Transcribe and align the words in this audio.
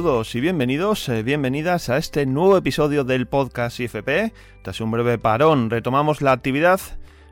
Saludos 0.00 0.34
y 0.34 0.40
bienvenidos, 0.40 1.10
eh, 1.10 1.22
bienvenidas 1.22 1.90
a 1.90 1.98
este 1.98 2.24
nuevo 2.24 2.56
episodio 2.56 3.04
del 3.04 3.26
podcast 3.26 3.78
IFP. 3.80 4.32
Tras 4.62 4.80
un 4.80 4.90
breve 4.90 5.18
parón, 5.18 5.68
retomamos 5.68 6.22
la 6.22 6.32
actividad 6.32 6.80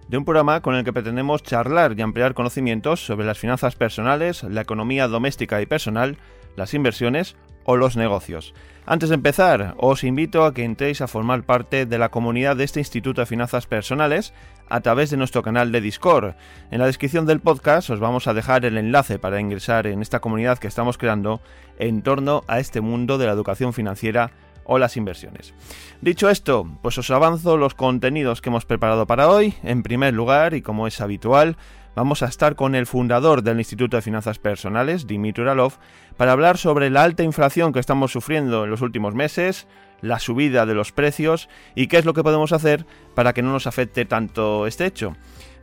de 0.06 0.18
un 0.18 0.26
programa 0.26 0.60
con 0.60 0.74
el 0.74 0.84
que 0.84 0.92
pretendemos 0.92 1.42
charlar 1.42 1.94
y 1.96 2.02
ampliar 2.02 2.34
conocimientos 2.34 3.00
sobre 3.00 3.24
las 3.24 3.38
finanzas 3.38 3.74
personales, 3.74 4.42
la 4.42 4.60
economía 4.60 5.08
doméstica 5.08 5.62
y 5.62 5.66
personal, 5.66 6.18
las 6.56 6.74
inversiones 6.74 7.36
o 7.64 7.78
los 7.78 7.96
negocios. 7.96 8.52
Antes 8.84 9.08
de 9.08 9.14
empezar, 9.14 9.74
os 9.78 10.04
invito 10.04 10.44
a 10.44 10.52
que 10.52 10.64
entréis 10.64 11.00
a 11.00 11.08
formar 11.08 11.44
parte 11.44 11.86
de 11.86 11.98
la 11.98 12.10
comunidad 12.10 12.54
de 12.54 12.64
este 12.64 12.80
Instituto 12.80 13.22
de 13.22 13.26
Finanzas 13.26 13.66
Personales 13.66 14.34
a 14.68 14.80
través 14.80 15.10
de 15.10 15.16
nuestro 15.16 15.42
canal 15.42 15.72
de 15.72 15.80
Discord. 15.80 16.34
En 16.70 16.78
la 16.78 16.86
descripción 16.86 17.26
del 17.26 17.40
podcast 17.40 17.90
os 17.90 18.00
vamos 18.00 18.26
a 18.26 18.34
dejar 18.34 18.64
el 18.64 18.78
enlace 18.78 19.18
para 19.18 19.40
ingresar 19.40 19.86
en 19.86 20.02
esta 20.02 20.20
comunidad 20.20 20.58
que 20.58 20.68
estamos 20.68 20.98
creando 20.98 21.40
en 21.78 22.02
torno 22.02 22.44
a 22.46 22.58
este 22.60 22.80
mundo 22.80 23.18
de 23.18 23.26
la 23.26 23.32
educación 23.32 23.72
financiera 23.72 24.30
o 24.64 24.78
las 24.78 24.96
inversiones. 24.96 25.54
Dicho 26.00 26.28
esto, 26.28 26.68
pues 26.82 26.98
os 26.98 27.10
avanzo 27.10 27.56
los 27.56 27.74
contenidos 27.74 28.40
que 28.40 28.50
hemos 28.50 28.66
preparado 28.66 29.06
para 29.06 29.28
hoy. 29.28 29.54
En 29.62 29.82
primer 29.82 30.14
lugar, 30.14 30.54
y 30.54 30.62
como 30.62 30.86
es 30.86 31.00
habitual, 31.00 31.56
vamos 31.96 32.22
a 32.22 32.26
estar 32.26 32.54
con 32.54 32.74
el 32.74 32.86
fundador 32.86 33.42
del 33.42 33.58
Instituto 33.58 33.96
de 33.96 34.02
Finanzas 34.02 34.38
Personales, 34.38 35.06
Dimitri 35.06 35.42
Uralov, 35.42 35.78
para 36.16 36.32
hablar 36.32 36.58
sobre 36.58 36.90
la 36.90 37.02
alta 37.02 37.22
inflación 37.22 37.72
que 37.72 37.80
estamos 37.80 38.12
sufriendo 38.12 38.64
en 38.64 38.70
los 38.70 38.82
últimos 38.82 39.14
meses, 39.14 39.66
la 40.00 40.18
subida 40.18 40.66
de 40.66 40.74
los 40.74 40.92
precios 40.92 41.48
y 41.74 41.86
qué 41.86 41.98
es 41.98 42.04
lo 42.04 42.14
que 42.14 42.22
podemos 42.22 42.52
hacer 42.52 42.86
para 43.14 43.32
que 43.32 43.42
no 43.42 43.52
nos 43.52 43.66
afecte 43.66 44.04
tanto 44.04 44.66
este 44.66 44.86
hecho. 44.86 45.14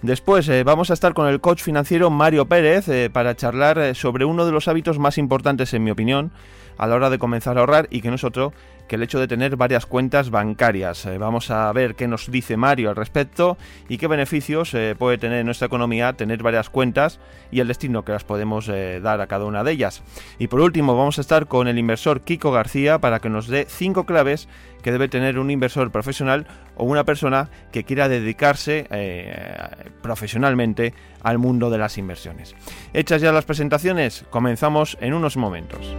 Después 0.02 0.48
eh, 0.50 0.64
vamos 0.64 0.92
a 0.92 0.94
estar 0.94 1.14
con 1.14 1.28
el 1.28 1.42
coach 1.42 1.62
financiero 1.62 2.10
Mario 2.10 2.46
Pérez 2.48 2.88
eh, 2.90 3.10
para 3.12 3.36
charlar 3.36 3.80
eh, 3.80 3.96
sobre 3.96 4.26
uno 4.26 4.46
de 4.46 4.52
los 4.52 4.68
hábitos 4.68 5.00
más 5.00 5.18
importantes 5.18 5.74
en 5.74 5.84
mi 5.84 5.92
opinión 5.92 6.32
a 6.78 6.88
la 6.88 6.96
hora 6.96 7.10
de 7.10 7.20
comenzar 7.20 7.58
a 7.58 7.62
ahorrar 7.62 7.88
y 7.90 8.02
que 8.02 8.10
no 8.10 8.16
es 8.16 8.24
otro 8.24 8.54
que 8.88 8.96
el 8.96 9.04
hecho 9.04 9.20
de 9.20 9.28
tener 9.28 9.56
varias 9.56 9.86
cuentas 9.86 10.30
bancarias. 10.30 11.06
Eh, 11.06 11.18
vamos 11.18 11.50
a 11.52 11.72
ver 11.74 11.96
qué 11.96 12.08
nos 12.08 12.30
dice 12.30 12.58
Mario 12.58 12.90
al 12.90 12.96
respecto 12.96 13.58
y 13.90 13.98
qué 13.98 14.08
beneficios 14.08 14.74
eh, 14.74 14.96
puede 14.98 15.18
tener 15.18 15.40
en 15.40 15.46
nuestra 15.46 15.68
economía 15.68 16.14
tener 16.14 16.44
varias 16.44 16.70
cuentas 16.70 17.20
y 17.52 17.60
el 17.60 17.68
destino 17.68 18.06
que 18.06 18.12
las 18.12 18.24
podemos 18.24 18.70
eh, 18.70 19.00
dar 19.02 19.22
a 19.22 19.28
cada 19.28 19.46
una 19.46 19.64
de 19.64 19.72
ellas. 19.72 20.04
Y 20.40 20.48
por 20.48 20.62
último 20.62 20.96
vamos 20.96 21.18
a 21.18 21.22
estar 21.22 21.48
con 21.48 21.68
el 21.68 21.78
inversor 21.78 22.22
Kiko 22.22 22.52
García 22.52 23.00
para 23.00 23.20
que 23.20 23.30
nos 23.30 23.48
dé 23.48 23.66
cinco 23.68 24.06
claves 24.06 24.48
que 24.84 24.92
debe 24.92 25.08
tener 25.08 25.40
un 25.40 25.50
inversor 25.50 25.92
profesional 25.92 26.46
o 26.76 26.84
una 26.84 27.06
persona 27.06 27.50
que 27.72 27.86
quiera 27.86 28.08
dedicarse 28.08 28.88
profesionalmente 30.04 30.94
al 31.24 31.40
mundo 31.40 31.72
de 31.72 31.80
las 31.80 31.98
inversiones. 31.98 32.54
Hechas 32.94 33.20
ya 33.20 33.32
las 33.32 33.46
presentaciones, 33.46 34.26
comenzamos 34.30 34.96
en 35.02 35.16
unos 35.16 35.38
momentos. 35.38 35.96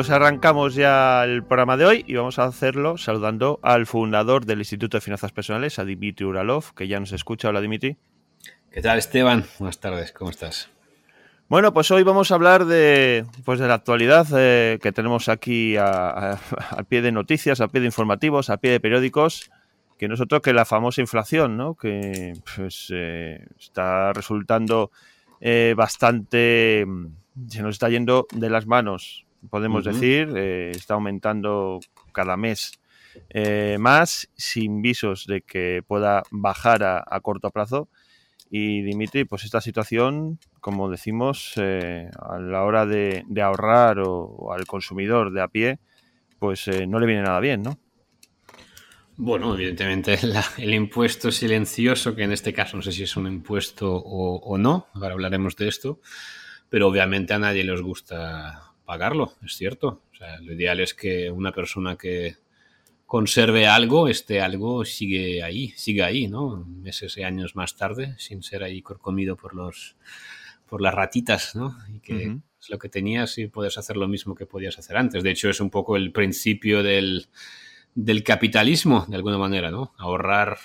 Pues 0.00 0.08
arrancamos 0.08 0.74
ya 0.76 1.22
el 1.24 1.44
programa 1.44 1.76
de 1.76 1.84
hoy 1.84 2.04
y 2.08 2.14
vamos 2.14 2.38
a 2.38 2.44
hacerlo 2.44 2.96
saludando 2.96 3.60
al 3.62 3.84
fundador 3.84 4.46
del 4.46 4.60
Instituto 4.60 4.96
de 4.96 5.02
Finanzas 5.02 5.30
Personales, 5.30 5.78
a 5.78 5.84
Dimitri 5.84 6.24
Uralov, 6.24 6.72
que 6.72 6.88
ya 6.88 6.98
nos 6.98 7.12
escucha. 7.12 7.50
Hola 7.50 7.60
Dimitri. 7.60 7.98
¿Qué 8.72 8.80
tal 8.80 8.96
Esteban? 8.96 9.44
Buenas 9.58 9.78
tardes, 9.78 10.12
¿cómo 10.12 10.30
estás? 10.30 10.70
Bueno, 11.50 11.74
pues 11.74 11.90
hoy 11.90 12.02
vamos 12.02 12.30
a 12.30 12.36
hablar 12.36 12.64
de, 12.64 13.26
pues 13.44 13.60
de 13.60 13.68
la 13.68 13.74
actualidad 13.74 14.26
eh, 14.38 14.78
que 14.80 14.90
tenemos 14.90 15.28
aquí 15.28 15.76
al 15.76 16.38
pie 16.88 17.02
de 17.02 17.12
noticias, 17.12 17.60
al 17.60 17.68
pie 17.68 17.82
de 17.82 17.88
informativos, 17.88 18.48
al 18.48 18.58
pie 18.58 18.70
de 18.70 18.80
periódicos, 18.80 19.50
que 19.98 20.08
no 20.08 20.14
es 20.14 20.20
otro 20.22 20.40
que 20.40 20.54
la 20.54 20.64
famosa 20.64 21.02
inflación, 21.02 21.58
¿no? 21.58 21.74
que 21.74 22.32
pues, 22.56 22.90
eh, 22.90 23.46
está 23.58 24.14
resultando 24.14 24.92
eh, 25.42 25.74
bastante... 25.76 26.86
se 27.48 27.60
nos 27.60 27.74
está 27.74 27.90
yendo 27.90 28.26
de 28.32 28.48
las 28.48 28.64
manos 28.64 29.26
podemos 29.48 29.84
decir. 29.84 30.32
Eh, 30.36 30.72
está 30.74 30.94
aumentando 30.94 31.80
cada 32.12 32.36
mes 32.36 32.72
eh, 33.30 33.76
más, 33.78 34.28
sin 34.36 34.82
visos 34.82 35.26
de 35.26 35.42
que 35.42 35.82
pueda 35.86 36.22
bajar 36.30 36.82
a, 36.82 37.20
corto 37.20 37.50
plazo. 37.50 37.88
Y 38.50 38.82
Dimitri, 38.82 39.24
pues 39.24 39.44
esta 39.44 39.60
situación, 39.60 40.38
como 40.60 40.90
decimos, 40.90 41.52
eh, 41.56 42.10
a 42.18 42.38
la 42.38 42.64
hora 42.64 42.84
de, 42.84 43.24
ahorrar 43.40 44.00
o, 44.00 44.52
al 44.52 44.66
consumidor 44.66 45.32
de 45.32 45.40
a 45.40 45.48
pie, 45.48 45.78
pues 46.38 46.68
no 46.88 46.98
le 46.98 47.06
viene 47.06 47.22
nada 47.22 47.38
bien, 47.38 47.62
¿no? 47.62 47.78
Bueno, 49.16 49.54
evidentemente 49.54 50.18
el 50.58 50.74
impuesto 50.74 51.30
silencioso, 51.30 52.16
que 52.16 52.24
en 52.24 52.32
este 52.32 52.52
caso 52.52 52.76
no 52.76 52.82
sé 52.82 52.90
si 52.90 53.02
es 53.02 53.16
un 53.16 53.26
impuesto 53.26 53.94
o, 53.94 54.36
o 54.36 54.58
no, 54.58 54.86
ahora 54.94 55.12
hablaremos 55.12 55.54
de 55.56 55.68
esto, 55.68 56.00
pero 56.70 56.88
obviamente 56.88 57.34
a 57.34 57.38
nadie 57.38 57.62
les 57.62 57.82
gusta 57.82 58.69
pagarlo, 58.90 59.34
es 59.46 59.56
cierto. 59.56 60.02
O 60.12 60.16
sea, 60.16 60.40
lo 60.40 60.52
ideal 60.52 60.80
es 60.80 60.94
que 60.94 61.30
una 61.30 61.52
persona 61.52 61.94
que 61.94 62.34
conserve 63.06 63.68
algo, 63.68 64.08
este 64.08 64.40
algo 64.40 64.84
sigue 64.84 65.44
ahí, 65.44 65.68
sigue 65.76 66.02
ahí, 66.02 66.26
¿no? 66.26 66.66
Meses 66.66 67.16
y 67.16 67.22
años 67.22 67.54
más 67.54 67.76
tarde, 67.76 68.16
sin 68.18 68.42
ser 68.42 68.64
ahí 68.64 68.82
comido 68.82 69.36
por 69.36 69.54
los 69.54 69.94
por 70.68 70.82
las 70.82 70.92
ratitas, 70.92 71.54
¿no? 71.54 71.78
Y 71.94 72.00
que 72.00 72.36
es 72.60 72.68
lo 72.68 72.80
que 72.80 72.88
tenías 72.88 73.38
y 73.38 73.46
puedes 73.46 73.78
hacer 73.78 73.96
lo 73.96 74.08
mismo 74.08 74.34
que 74.34 74.46
podías 74.46 74.76
hacer 74.76 74.96
antes. 74.96 75.22
De 75.22 75.30
hecho, 75.30 75.48
es 75.48 75.60
un 75.60 75.70
poco 75.70 75.96
el 75.96 76.10
principio 76.10 76.82
del, 76.82 77.28
del 77.94 78.24
capitalismo, 78.24 79.06
de 79.06 79.14
alguna 79.14 79.38
manera, 79.38 79.70
¿no? 79.70 79.94
Ahorrar 79.98 80.58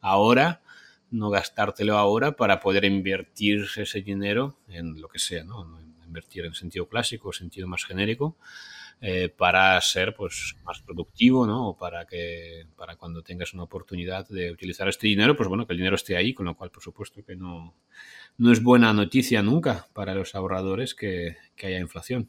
ahora, 0.00 0.62
no 1.10 1.28
gastártelo 1.28 1.98
ahora 1.98 2.32
para 2.32 2.58
poder 2.58 2.86
invertir 2.86 3.66
ese 3.76 4.00
dinero 4.00 4.56
en 4.66 4.98
lo 4.98 5.08
que 5.08 5.18
sea, 5.18 5.44
¿no? 5.44 5.89
Invertir 6.10 6.44
en 6.44 6.54
sentido 6.54 6.86
clásico, 6.86 7.32
sentido 7.32 7.66
más 7.68 7.84
genérico, 7.84 8.36
eh, 9.00 9.30
para 9.30 9.80
ser 9.80 10.14
pues, 10.14 10.56
más 10.64 10.80
productivo, 10.82 11.46
¿no? 11.46 11.68
O 11.68 11.76
para 11.76 12.04
que 12.04 12.66
para 12.76 12.96
cuando 12.96 13.22
tengas 13.22 13.54
una 13.54 13.62
oportunidad 13.62 14.28
de 14.28 14.50
utilizar 14.50 14.88
este 14.88 15.06
dinero, 15.06 15.36
pues 15.36 15.48
bueno, 15.48 15.66
que 15.66 15.72
el 15.72 15.78
dinero 15.78 15.96
esté 15.96 16.16
ahí, 16.16 16.34
con 16.34 16.46
lo 16.46 16.54
cual, 16.54 16.70
por 16.70 16.82
supuesto, 16.82 17.24
que 17.24 17.34
no, 17.36 17.74
no 18.36 18.52
es 18.52 18.62
buena 18.62 18.92
noticia 18.92 19.42
nunca 19.42 19.86
para 19.94 20.14
los 20.14 20.34
ahorradores 20.34 20.94
que, 20.94 21.36
haya 21.62 21.78
inflación. 21.78 22.28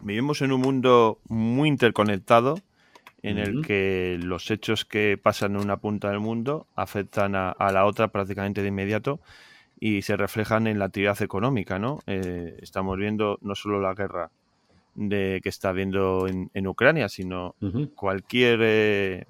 Vivimos 0.00 0.42
en 0.42 0.52
un 0.52 0.60
mundo 0.60 1.20
muy 1.28 1.68
interconectado 1.68 2.60
en 3.22 3.38
el 3.38 3.64
que 3.66 4.18
los 4.22 4.50
hechos 4.50 4.84
que 4.84 5.18
pasan 5.20 5.56
en 5.56 5.62
una 5.62 5.78
punta 5.78 6.10
del 6.10 6.20
mundo 6.20 6.66
afectan 6.76 7.34
a 7.34 7.72
la 7.72 7.86
otra 7.86 8.08
prácticamente 8.08 8.62
de 8.62 8.68
inmediato 8.68 9.20
y 9.78 10.02
se 10.02 10.16
reflejan 10.16 10.66
en 10.66 10.78
la 10.78 10.86
actividad 10.86 11.20
económica, 11.22 11.78
¿no? 11.78 12.00
Eh, 12.06 12.58
estamos 12.62 12.96
viendo 12.96 13.38
no 13.42 13.54
solo 13.54 13.80
la 13.80 13.94
guerra 13.94 14.30
de, 14.94 15.40
que 15.42 15.48
está 15.48 15.70
habiendo 15.70 16.26
en, 16.28 16.66
Ucrania, 16.66 17.08
sino 17.08 17.54
cualquier 17.94 18.60
eh, 18.62 19.26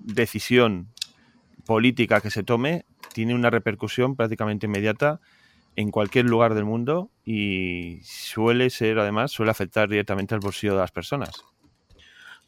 decisión 0.00 0.88
política 1.64 2.20
que 2.20 2.30
se 2.30 2.42
tome 2.42 2.84
tiene 3.12 3.34
una 3.34 3.50
repercusión 3.50 4.16
prácticamente 4.16 4.66
inmediata 4.66 5.20
en 5.76 5.90
cualquier 5.90 6.26
lugar 6.26 6.54
del 6.54 6.64
mundo 6.64 7.10
y 7.24 8.00
suele 8.02 8.68
ser, 8.70 8.98
además, 8.98 9.30
suele 9.30 9.50
afectar 9.50 9.88
directamente 9.88 10.34
al 10.34 10.40
bolsillo 10.40 10.74
de 10.74 10.80
las 10.80 10.92
personas. 10.92 11.44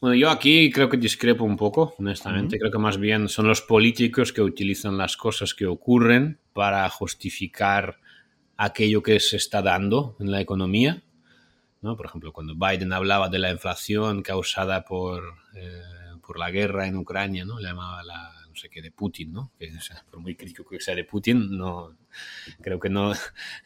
Bueno, 0.01 0.15
yo 0.15 0.29
aquí 0.29 0.71
creo 0.71 0.89
que 0.89 0.97
discrepo 0.97 1.45
un 1.45 1.57
poco, 1.57 1.95
honestamente. 1.97 2.59
Creo 2.59 2.71
que 2.71 2.77
más 2.77 2.97
bien 2.97 3.29
son 3.29 3.47
los 3.47 3.61
políticos 3.61 4.33
que 4.33 4.41
utilizan 4.41 4.97
las 4.97 5.17
cosas 5.17 5.53
que 5.53 5.65
ocurren 5.65 6.39
para 6.53 6.87
justificar 6.89 7.99
aquello 8.57 9.01
que 9.01 9.19
se 9.19 9.37
está 9.37 9.61
dando 9.61 10.15
en 10.19 10.31
la 10.31 10.41
economía. 10.41 11.03
¿no? 11.81 11.95
Por 11.95 12.07
ejemplo, 12.07 12.33
cuando 12.33 12.55
Biden 12.55 12.93
hablaba 12.93 13.29
de 13.29 13.39
la 13.39 13.51
inflación 13.51 14.21
causada 14.21 14.85
por, 14.85 15.23
eh, 15.55 15.81
por 16.25 16.39
la 16.39 16.51
guerra 16.51 16.87
en 16.87 16.97
Ucrania, 16.97 17.45
¿no? 17.45 17.59
Le 17.59 17.69
llamaba 17.69 18.03
la, 18.03 18.33
no 18.49 18.55
sé 18.55 18.69
qué, 18.69 18.81
de 18.81 18.91
Putin, 18.91 19.31
¿no? 19.31 19.51
Que, 19.57 19.71
por 20.09 20.19
muy 20.19 20.35
crítico 20.35 20.65
que 20.65 20.79
sea 20.79 20.95
de 20.95 21.03
Putin, 21.03 21.57
no, 21.57 21.95
creo 22.61 22.79
que 22.79 22.89
no, 22.89 23.13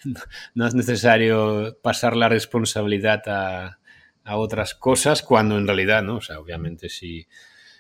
no 0.53 0.67
es 0.67 0.75
necesario 0.75 1.77
pasar 1.81 2.15
la 2.15 2.29
responsabilidad 2.29 3.21
a, 3.27 3.79
a 4.29 4.37
otras 4.37 4.75
cosas 4.75 5.23
cuando 5.23 5.57
en 5.57 5.65
realidad, 5.65 6.03
¿no? 6.03 6.17
O 6.17 6.21
sea, 6.21 6.39
obviamente 6.39 6.87
si, 6.87 7.25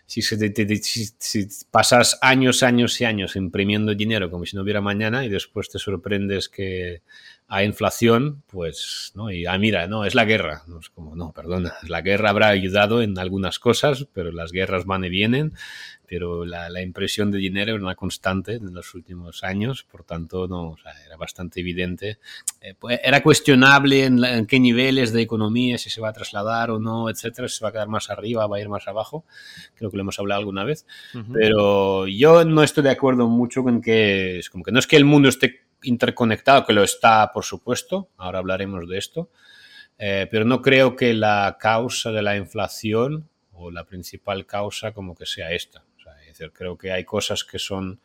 si, 0.07 0.23
si, 0.23 1.47
pasas 1.69 2.17
años, 2.23 2.63
años 2.63 2.99
y 2.99 3.05
años 3.05 3.35
imprimiendo 3.35 3.93
dinero 3.93 4.31
como 4.31 4.47
si 4.47 4.55
no 4.55 4.63
hubiera 4.63 4.81
mañana 4.81 5.23
y 5.23 5.29
después 5.29 5.69
te 5.69 5.77
sorprendes 5.77 6.49
que 6.49 7.03
hay 7.51 7.65
inflación, 7.65 8.43
pues, 8.45 9.11
¿no? 9.15 9.31
Y, 9.31 9.47
ah, 9.47 9.57
mira, 9.57 9.87
no, 9.87 10.05
es 10.05 10.13
la 10.13 10.23
guerra. 10.23 10.61
No 10.67 10.79
es 10.79 10.89
como, 10.89 11.15
no, 11.15 11.33
perdona, 11.33 11.73
la 11.87 12.01
guerra 12.01 12.29
habrá 12.29 12.49
ayudado 12.49 13.01
en 13.01 13.17
algunas 13.17 13.57
cosas, 13.57 14.07
pero 14.13 14.31
las 14.31 14.51
guerras 14.51 14.85
van 14.85 15.03
y 15.03 15.09
vienen, 15.09 15.53
pero 16.05 16.45
la, 16.45 16.81
impresión 16.81 17.31
de 17.31 17.39
dinero 17.39 17.73
era 17.73 17.83
una 17.83 17.95
constante 17.95 18.53
en 18.53 18.71
los 18.73 18.93
últimos 18.93 19.43
años, 19.43 19.83
por 19.83 20.03
tanto, 20.03 20.47
no, 20.47 20.75
era 21.07 21.17
bastante 21.17 21.61
evidente. 21.61 22.19
Eh, 22.61 22.75
pues, 22.77 22.99
era 23.03 23.23
cuestionable 23.23 24.05
en, 24.05 24.45
qué 24.45 24.59
niveles 24.59 25.11
de 25.11 25.23
economía, 25.23 25.79
si 25.79 25.89
se 25.89 26.01
va 26.01 26.09
a 26.09 26.13
trasladar 26.13 26.69
o 26.69 26.79
no, 26.79 27.09
etcétera, 27.09 27.47
si 27.47 27.57
se 27.57 27.65
va 27.65 27.69
a 27.69 27.71
quedar 27.71 27.87
más 27.87 28.11
arriba, 28.11 28.45
va 28.45 28.57
a 28.57 28.61
ir 28.61 28.69
más 28.69 28.87
abajo, 28.87 29.25
creo 29.73 29.89
que 29.89 29.97
lo 29.97 30.01
hemos 30.01 30.19
hablado 30.19 30.39
alguna 30.39 30.63
vez, 30.63 30.85
pero 31.33 32.05
yo 32.05 32.45
no 32.45 32.61
estoy 32.61 32.83
de 32.83 32.91
acuerdo 32.91 33.27
mucho 33.27 33.63
con 33.63 33.81
que, 33.81 34.37
es 34.37 34.51
como 34.51 34.63
que 34.63 34.71
no 34.71 34.77
es 34.77 34.85
que 34.85 34.97
el 34.97 35.05
mundo 35.05 35.29
esté 35.29 35.68
interconectado, 35.83 36.65
que 36.65 36.73
lo 36.73 36.83
está, 36.83 37.31
por 37.33 37.43
supuesto, 37.43 38.09
ahora 38.17 38.39
hablaremos 38.39 38.87
de 38.87 38.97
esto, 38.97 39.29
eh, 39.97 40.27
pero 40.31 40.45
no 40.45 40.61
creo 40.61 40.95
que 40.95 41.13
la 41.13 41.57
causa 41.59 42.11
de 42.11 42.21
la 42.21 42.37
inflación 42.37 43.29
o 43.53 43.71
la 43.71 43.83
principal 43.83 44.45
causa 44.45 44.93
como 44.93 45.15
que 45.15 45.25
sea 45.25 45.51
esta 45.51 45.83
creo 46.47 46.77
que 46.77 46.91
hay 46.91 47.03
cosas 47.03 47.43
que 47.43 47.59
son 47.59 47.99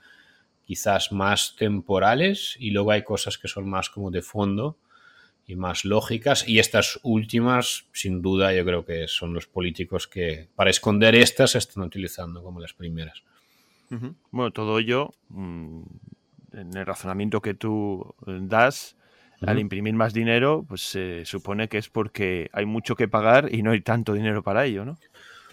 quizás 0.66 1.12
más 1.12 1.54
temporales 1.56 2.56
y 2.58 2.70
luego 2.70 2.90
hay 2.90 3.04
cosas 3.04 3.38
que 3.38 3.48
son 3.48 3.68
más 3.68 3.90
como 3.90 4.10
de 4.10 4.22
fondo 4.22 4.76
y 5.46 5.56
más 5.56 5.84
lógicas. 5.84 6.48
Y 6.48 6.58
estas 6.58 6.98
últimas, 7.02 7.86
sin 7.92 8.22
duda, 8.22 8.52
yo 8.54 8.64
creo 8.64 8.84
que 8.84 9.06
son 9.06 9.34
los 9.34 9.46
políticos 9.46 10.08
que 10.08 10.48
para 10.56 10.70
esconder 10.70 11.14
estas 11.14 11.54
están 11.54 11.84
utilizando 11.84 12.42
como 12.42 12.60
las 12.60 12.72
primeras. 12.72 13.22
Bueno, 14.32 14.50
todo 14.50 14.80
ello, 14.80 15.10
mm, 15.28 15.82
en 16.56 16.76
el 16.76 16.86
razonamiento 16.86 17.40
que 17.40 17.54
tú 17.54 18.14
das, 18.26 18.96
al 19.42 19.58
imprimir 19.58 19.94
más 19.94 20.14
dinero, 20.14 20.64
pues 20.66 20.82
se 20.82 21.24
supone 21.24 21.68
que 21.68 21.78
es 21.78 21.88
porque 21.88 22.48
hay 22.52 22.64
mucho 22.66 22.96
que 22.96 23.08
pagar 23.08 23.52
y 23.52 23.62
no 23.62 23.72
hay 23.72 23.80
tanto 23.82 24.14
dinero 24.14 24.42
para 24.42 24.64
ello, 24.64 24.84
¿no? 24.84 24.98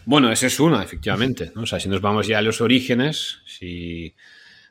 Bueno, 0.05 0.31
esa 0.31 0.47
es 0.47 0.59
una, 0.59 0.83
efectivamente. 0.83 1.51
O 1.55 1.65
sea, 1.65 1.79
si 1.79 1.89
nos 1.89 2.01
vamos 2.01 2.27
ya 2.27 2.39
a 2.39 2.41
los 2.41 2.61
orígenes, 2.61 3.39
si 3.45 4.15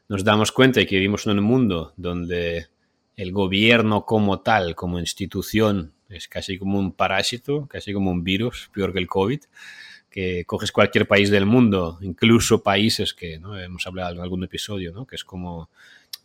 nos 0.09 0.25
damos 0.25 0.53
cuenta 0.53 0.81
de 0.81 0.87
que 0.87 0.97
vivimos 0.97 1.27
en 1.27 1.39
un 1.39 1.45
mundo 1.45 1.93
donde 1.97 2.67
el 3.17 3.33
gobierno 3.33 4.05
como 4.07 4.41
tal, 4.41 4.75
como 4.75 4.99
institución, 4.99 5.93
es 6.09 6.27
casi 6.27 6.59
como 6.59 6.79
un 6.79 6.93
parásito, 6.93 7.67
casi 7.69 7.93
como 7.93 8.11
un 8.11 8.25
virus, 8.25 8.71
peor 8.75 8.93
que 8.93 8.99
el 8.99 9.07
COVID, 9.07 9.41
que 10.11 10.45
coges 10.45 10.73
cualquier 10.73 11.07
país 11.07 11.31
del 11.31 11.47
mundo, 11.47 11.99
incluso 12.01 12.63
países 12.63 13.15
que 13.15 13.39
¿no? 13.39 13.57
hemos 13.57 13.87
hablado 13.87 14.17
en 14.17 14.21
algún 14.21 14.43
episodio, 14.43 14.93
¿no? 14.93 15.07
que 15.07 15.15
es 15.15 15.25
como 15.25 15.71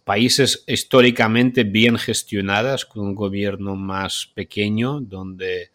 países 0.06 0.64
históricamente 0.68 1.66
bien 1.66 1.98
gestionadas, 1.98 2.86
con 2.86 3.04
un 3.04 3.16
gobierno 3.16 3.76
más 3.76 4.32
pequeño, 4.34 5.02
donde 5.02 5.72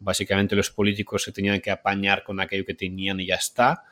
Básicamente 0.00 0.54
los 0.54 0.70
políticos 0.70 1.24
se 1.24 1.32
tenían 1.32 1.60
que 1.60 1.70
apañar 1.70 2.22
con 2.22 2.40
aquello 2.40 2.64
que 2.64 2.74
tenían 2.74 3.18
y 3.20 3.26
ya 3.26 3.34
está. 3.34 3.82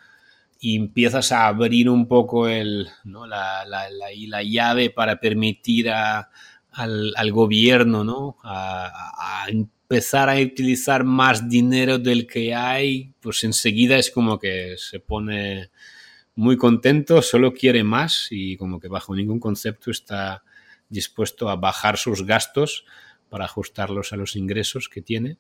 Y 0.61 0.77
empiezas 0.77 1.33
a 1.33 1.49
abrir 1.49 1.91
un 1.91 2.06
poco 2.06 2.49
el, 2.49 2.88
la, 3.05 3.65
la, 3.67 3.88
la, 3.91 4.43
llave 4.43 4.91
para 4.91 5.19
permitir 5.19 5.91
a, 5.91 6.31
al, 6.71 7.32
gobierno 7.32 8.05
¿no? 8.05 8.37
A, 8.43 9.44
a, 9.44 9.49
empezar 9.49 10.31
a 10.31 10.37
utilizar 10.37 11.05
más 11.05 11.49
dinero 11.49 11.99
del 11.99 12.27
que 12.27 12.55
hay, 12.55 13.12
pues 13.21 13.44
enseguida 13.44 13.99
es 13.99 14.11
como 14.11 14.39
que 14.39 14.77
se 14.79 15.00
pone 15.00 15.71
muy 16.37 16.59
contento, 16.59 17.23
solo 17.23 17.53
quiere 17.55 17.83
más 17.83 18.29
y 18.31 18.56
como 18.56 18.79
que 18.79 18.88
bajo 18.88 19.17
ningún 19.17 19.41
concepto 19.41 19.91
está 19.91 20.44
dispuesto 20.88 21.49
a 21.49 21.56
bajar 21.56 21.97
sus 21.97 22.25
gastos 22.25 22.85
para 23.29 23.47
ajustarlos 23.47 24.12
a 24.12 24.17
los 24.17 24.37
ingresos 24.37 24.88
que 24.88 25.03
tiene. 25.03 25.38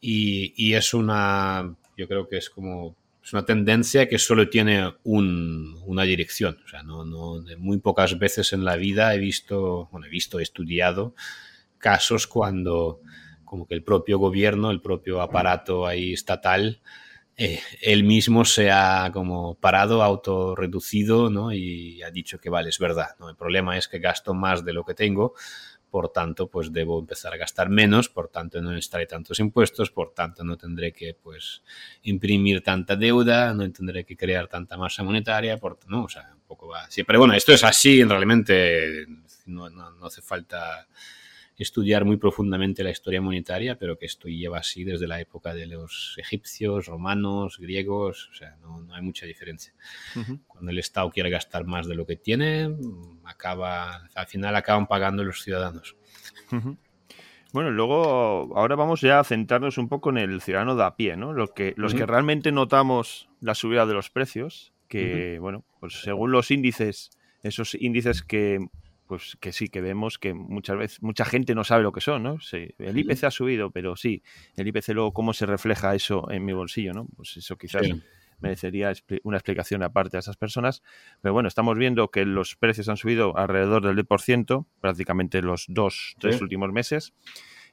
Y, 0.00 0.74
es 0.74 0.94
una, 0.94 1.74
yo 1.96 2.06
creo 2.06 2.28
que 2.28 2.36
es 2.36 2.50
como, 2.50 2.94
es 3.24 3.32
una 3.32 3.46
tendencia 3.46 4.08
que 4.08 4.18
solo 4.18 4.48
tiene 4.50 4.94
una 5.04 6.02
dirección. 6.04 6.58
O 6.64 6.68
sea, 6.68 6.82
no, 6.82 7.04
no, 7.04 7.42
muy 7.58 7.78
pocas 7.78 8.18
veces 8.18 8.52
en 8.52 8.64
la 8.64 8.76
vida 8.76 9.14
he 9.14 9.18
visto, 9.18 9.88
bueno, 9.90 10.06
he 10.06 10.10
visto, 10.10 10.38
he 10.38 10.42
estudiado 10.42 11.14
casos 11.78 12.26
cuando 12.26 13.00
como 13.44 13.66
que 13.66 13.74
el 13.74 13.82
propio 13.82 14.18
gobierno, 14.18 14.70
el 14.70 14.82
propio 14.82 15.22
aparato 15.22 15.86
ahí 15.86 16.12
estatal, 16.12 16.80
eh, 17.38 17.60
él 17.82 18.04
mismo 18.04 18.44
se 18.46 18.70
ha 18.70 19.10
como 19.12 19.56
parado, 19.56 20.02
autorreducido, 20.02 21.28
¿no? 21.28 21.52
Y 21.52 22.02
ha 22.02 22.10
dicho 22.10 22.38
que 22.38 22.48
vale, 22.48 22.70
es 22.70 22.78
verdad, 22.78 23.10
¿no? 23.18 23.28
El 23.28 23.36
problema 23.36 23.76
es 23.76 23.88
que 23.88 23.98
gasto 23.98 24.32
más 24.32 24.64
de 24.64 24.72
lo 24.72 24.84
que 24.84 24.94
tengo, 24.94 25.34
por 25.90 26.10
tanto, 26.10 26.48
pues 26.48 26.72
debo 26.72 26.98
empezar 26.98 27.34
a 27.34 27.36
gastar 27.36 27.68
menos, 27.68 28.08
por 28.08 28.28
tanto 28.28 28.60
no 28.62 28.70
necesitaré 28.70 29.06
tantos 29.06 29.38
impuestos, 29.38 29.90
por 29.90 30.14
tanto 30.14 30.44
no 30.44 30.56
tendré 30.56 30.92
que 30.92 31.14
pues 31.14 31.62
imprimir 32.02 32.62
tanta 32.62 32.96
deuda, 32.96 33.52
no 33.52 33.70
tendré 33.70 34.04
que 34.04 34.16
crear 34.16 34.48
tanta 34.48 34.76
masa 34.76 35.02
monetaria, 35.02 35.58
por, 35.58 35.78
no, 35.88 36.04
o 36.04 36.08
sea, 36.08 36.30
un 36.34 36.40
poco 36.46 36.68
va 36.68 36.84
así. 36.84 37.04
Pero 37.04 37.18
bueno, 37.18 37.34
esto 37.34 37.52
es 37.52 37.64
así, 37.64 38.02
realmente 38.02 39.06
no, 39.44 39.68
no 39.68 40.06
hace 40.06 40.22
falta 40.22 40.86
estudiar 41.62 42.04
muy 42.04 42.16
profundamente 42.16 42.84
la 42.84 42.90
historia 42.90 43.20
monetaria, 43.20 43.78
pero 43.78 43.98
que 43.98 44.06
esto 44.06 44.28
lleva 44.28 44.58
así 44.58 44.84
desde 44.84 45.06
la 45.06 45.20
época 45.20 45.54
de 45.54 45.66
los 45.66 46.14
egipcios, 46.18 46.86
romanos, 46.86 47.58
griegos, 47.58 48.28
o 48.30 48.34
sea, 48.34 48.56
no, 48.60 48.86
hay 48.94 49.02
mucha 49.02 49.26
diferencia. 49.26 49.72
Cuando 50.46 50.70
el 50.70 50.78
Estado 50.78 51.10
quiere 51.10 51.30
gastar 51.30 51.64
más 51.64 51.86
de 51.86 51.94
lo 51.94 52.06
que 52.06 52.16
tiene, 52.16 52.76
acaba, 53.24 54.08
al 54.14 54.26
final 54.26 54.54
acaban 54.56 54.86
pagando 54.86 55.24
los 55.24 55.42
ciudadanos. 55.42 55.96
Bueno, 57.52 57.70
luego 57.70 58.54
ahora 58.54 58.76
vamos 58.76 59.00
ya 59.00 59.20
a 59.20 59.24
centrarnos 59.24 59.78
un 59.78 59.88
poco 59.88 60.10
en 60.10 60.18
el 60.18 60.42
ciudadano 60.42 60.76
de 60.76 60.84
a 60.84 60.96
pie, 60.96 61.16
¿no? 61.16 61.32
Los 61.32 61.52
que, 61.52 61.72
los 61.76 61.94
que 61.94 62.04
realmente 62.04 62.52
notamos 62.52 63.30
la 63.40 63.54
subida 63.54 63.86
de 63.86 63.94
los 63.94 64.10
precios, 64.10 64.74
que, 64.88 65.38
bueno, 65.40 65.64
pues 65.80 66.02
según 66.02 66.32
los 66.32 66.50
índices, 66.50 67.10
esos 67.42 67.74
índices 67.74 68.22
que 68.22 68.66
pues 69.06 69.36
que 69.40 69.52
sí, 69.52 69.68
que 69.68 69.80
vemos 69.80 70.18
que 70.18 70.34
muchas 70.34 70.76
veces 70.76 71.02
mucha 71.02 71.24
gente 71.24 71.54
no 71.54 71.64
sabe 71.64 71.82
lo 71.82 71.92
que 71.92 72.00
son, 72.00 72.22
¿no? 72.22 72.40
Sí, 72.40 72.68
el 72.78 72.98
IPC 72.98 73.24
ha 73.24 73.30
subido, 73.30 73.70
pero 73.70 73.96
sí, 73.96 74.22
el 74.56 74.68
IPC 74.68 74.88
luego 74.88 75.12
cómo 75.12 75.32
se 75.32 75.46
refleja 75.46 75.94
eso 75.94 76.30
en 76.30 76.44
mi 76.44 76.52
bolsillo, 76.52 76.92
¿no? 76.92 77.06
Pues 77.16 77.36
eso 77.36 77.56
quizás 77.56 77.82
merecería 78.40 78.92
una 79.22 79.36
explicación 79.36 79.82
aparte 79.82 80.16
a 80.16 80.20
esas 80.20 80.36
personas. 80.36 80.82
Pero 81.22 81.32
bueno, 81.32 81.48
estamos 81.48 81.76
viendo 81.78 82.10
que 82.10 82.24
los 82.24 82.56
precios 82.56 82.88
han 82.88 82.96
subido 82.96 83.36
alrededor 83.36 83.86
del 83.86 83.96
10%, 83.96 84.66
prácticamente 84.80 85.42
los 85.42 85.66
dos, 85.68 86.16
tres 86.18 86.40
últimos 86.40 86.72
meses. 86.72 87.14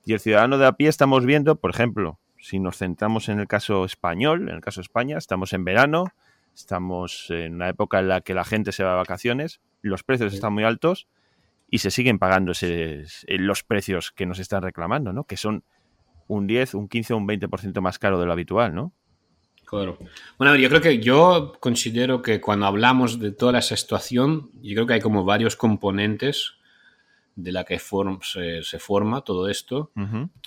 Y 0.05 0.13
el 0.13 0.19
ciudadano 0.19 0.57
de 0.57 0.65
a 0.65 0.73
pie 0.73 0.89
estamos 0.89 1.25
viendo, 1.25 1.55
por 1.55 1.71
ejemplo, 1.71 2.19
si 2.39 2.59
nos 2.59 2.77
centramos 2.77 3.29
en 3.29 3.39
el 3.39 3.47
caso 3.47 3.85
español, 3.85 4.49
en 4.49 4.55
el 4.55 4.61
caso 4.61 4.81
España, 4.81 5.17
estamos 5.17 5.53
en 5.53 5.63
verano, 5.63 6.07
estamos 6.53 7.29
en 7.29 7.55
una 7.55 7.69
época 7.69 7.99
en 7.99 8.09
la 8.09 8.21
que 8.21 8.33
la 8.33 8.43
gente 8.43 8.73
se 8.73 8.83
va 8.83 8.93
a 8.93 8.97
vacaciones, 8.97 9.61
los 9.81 10.03
precios 10.03 10.33
están 10.33 10.53
muy 10.53 10.65
altos 10.65 11.07
y 11.73 11.79
se 11.79 11.89
siguen 11.89 12.19
pagando 12.19 12.51
ese, 12.51 13.03
los 13.25 13.63
precios 13.63 14.11
que 14.11 14.27
nos 14.27 14.37
están 14.37 14.61
reclamando, 14.61 15.11
¿no? 15.11 15.23
Que 15.23 15.37
son 15.37 15.63
un 16.27 16.45
10, 16.45 16.75
un 16.75 16.87
15 16.87 17.15
o 17.15 17.17
un 17.17 17.27
20% 17.27 17.81
más 17.81 17.97
caro 17.97 18.19
de 18.19 18.27
lo 18.27 18.31
habitual, 18.31 18.75
¿no? 18.75 18.93
Claro. 19.65 19.97
Bueno, 20.37 20.51
a 20.51 20.51
ver, 20.51 20.61
yo 20.61 20.69
creo 20.69 20.81
que 20.81 20.99
yo 20.99 21.53
considero 21.59 22.21
que 22.21 22.39
cuando 22.39 22.67
hablamos 22.67 23.17
de 23.17 23.31
toda 23.31 23.57
esa 23.57 23.75
situación, 23.75 24.51
yo 24.61 24.75
creo 24.75 24.85
que 24.85 24.93
hay 24.93 25.01
como 25.01 25.25
varios 25.25 25.55
componentes 25.55 26.57
de 27.35 27.51
la 27.51 27.63
que 27.63 27.79
se, 27.79 28.79
forma 28.79 29.21
todo 29.21 29.49
esto. 29.49 29.91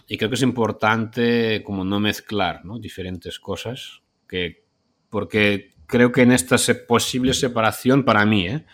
Y 0.07 0.19
creo 0.19 0.31
que 0.31 0.37
es 0.37 0.43
importante 0.43 1.65
como 1.65 1.85
no 1.85 1.99
mezclar 1.99 2.65
¿no? 2.65 2.79
diferentes 2.79 3.41
cosas, 3.41 4.01
que, 4.29 4.65
porque 5.11 5.75
creo 5.89 6.13
que 6.13 6.23
en 6.23 6.31
esta 6.31 6.55
posible 6.87 7.35
separación, 7.35 8.05
para 8.05 8.25
mí, 8.25 8.47
¿eh? 8.47 8.65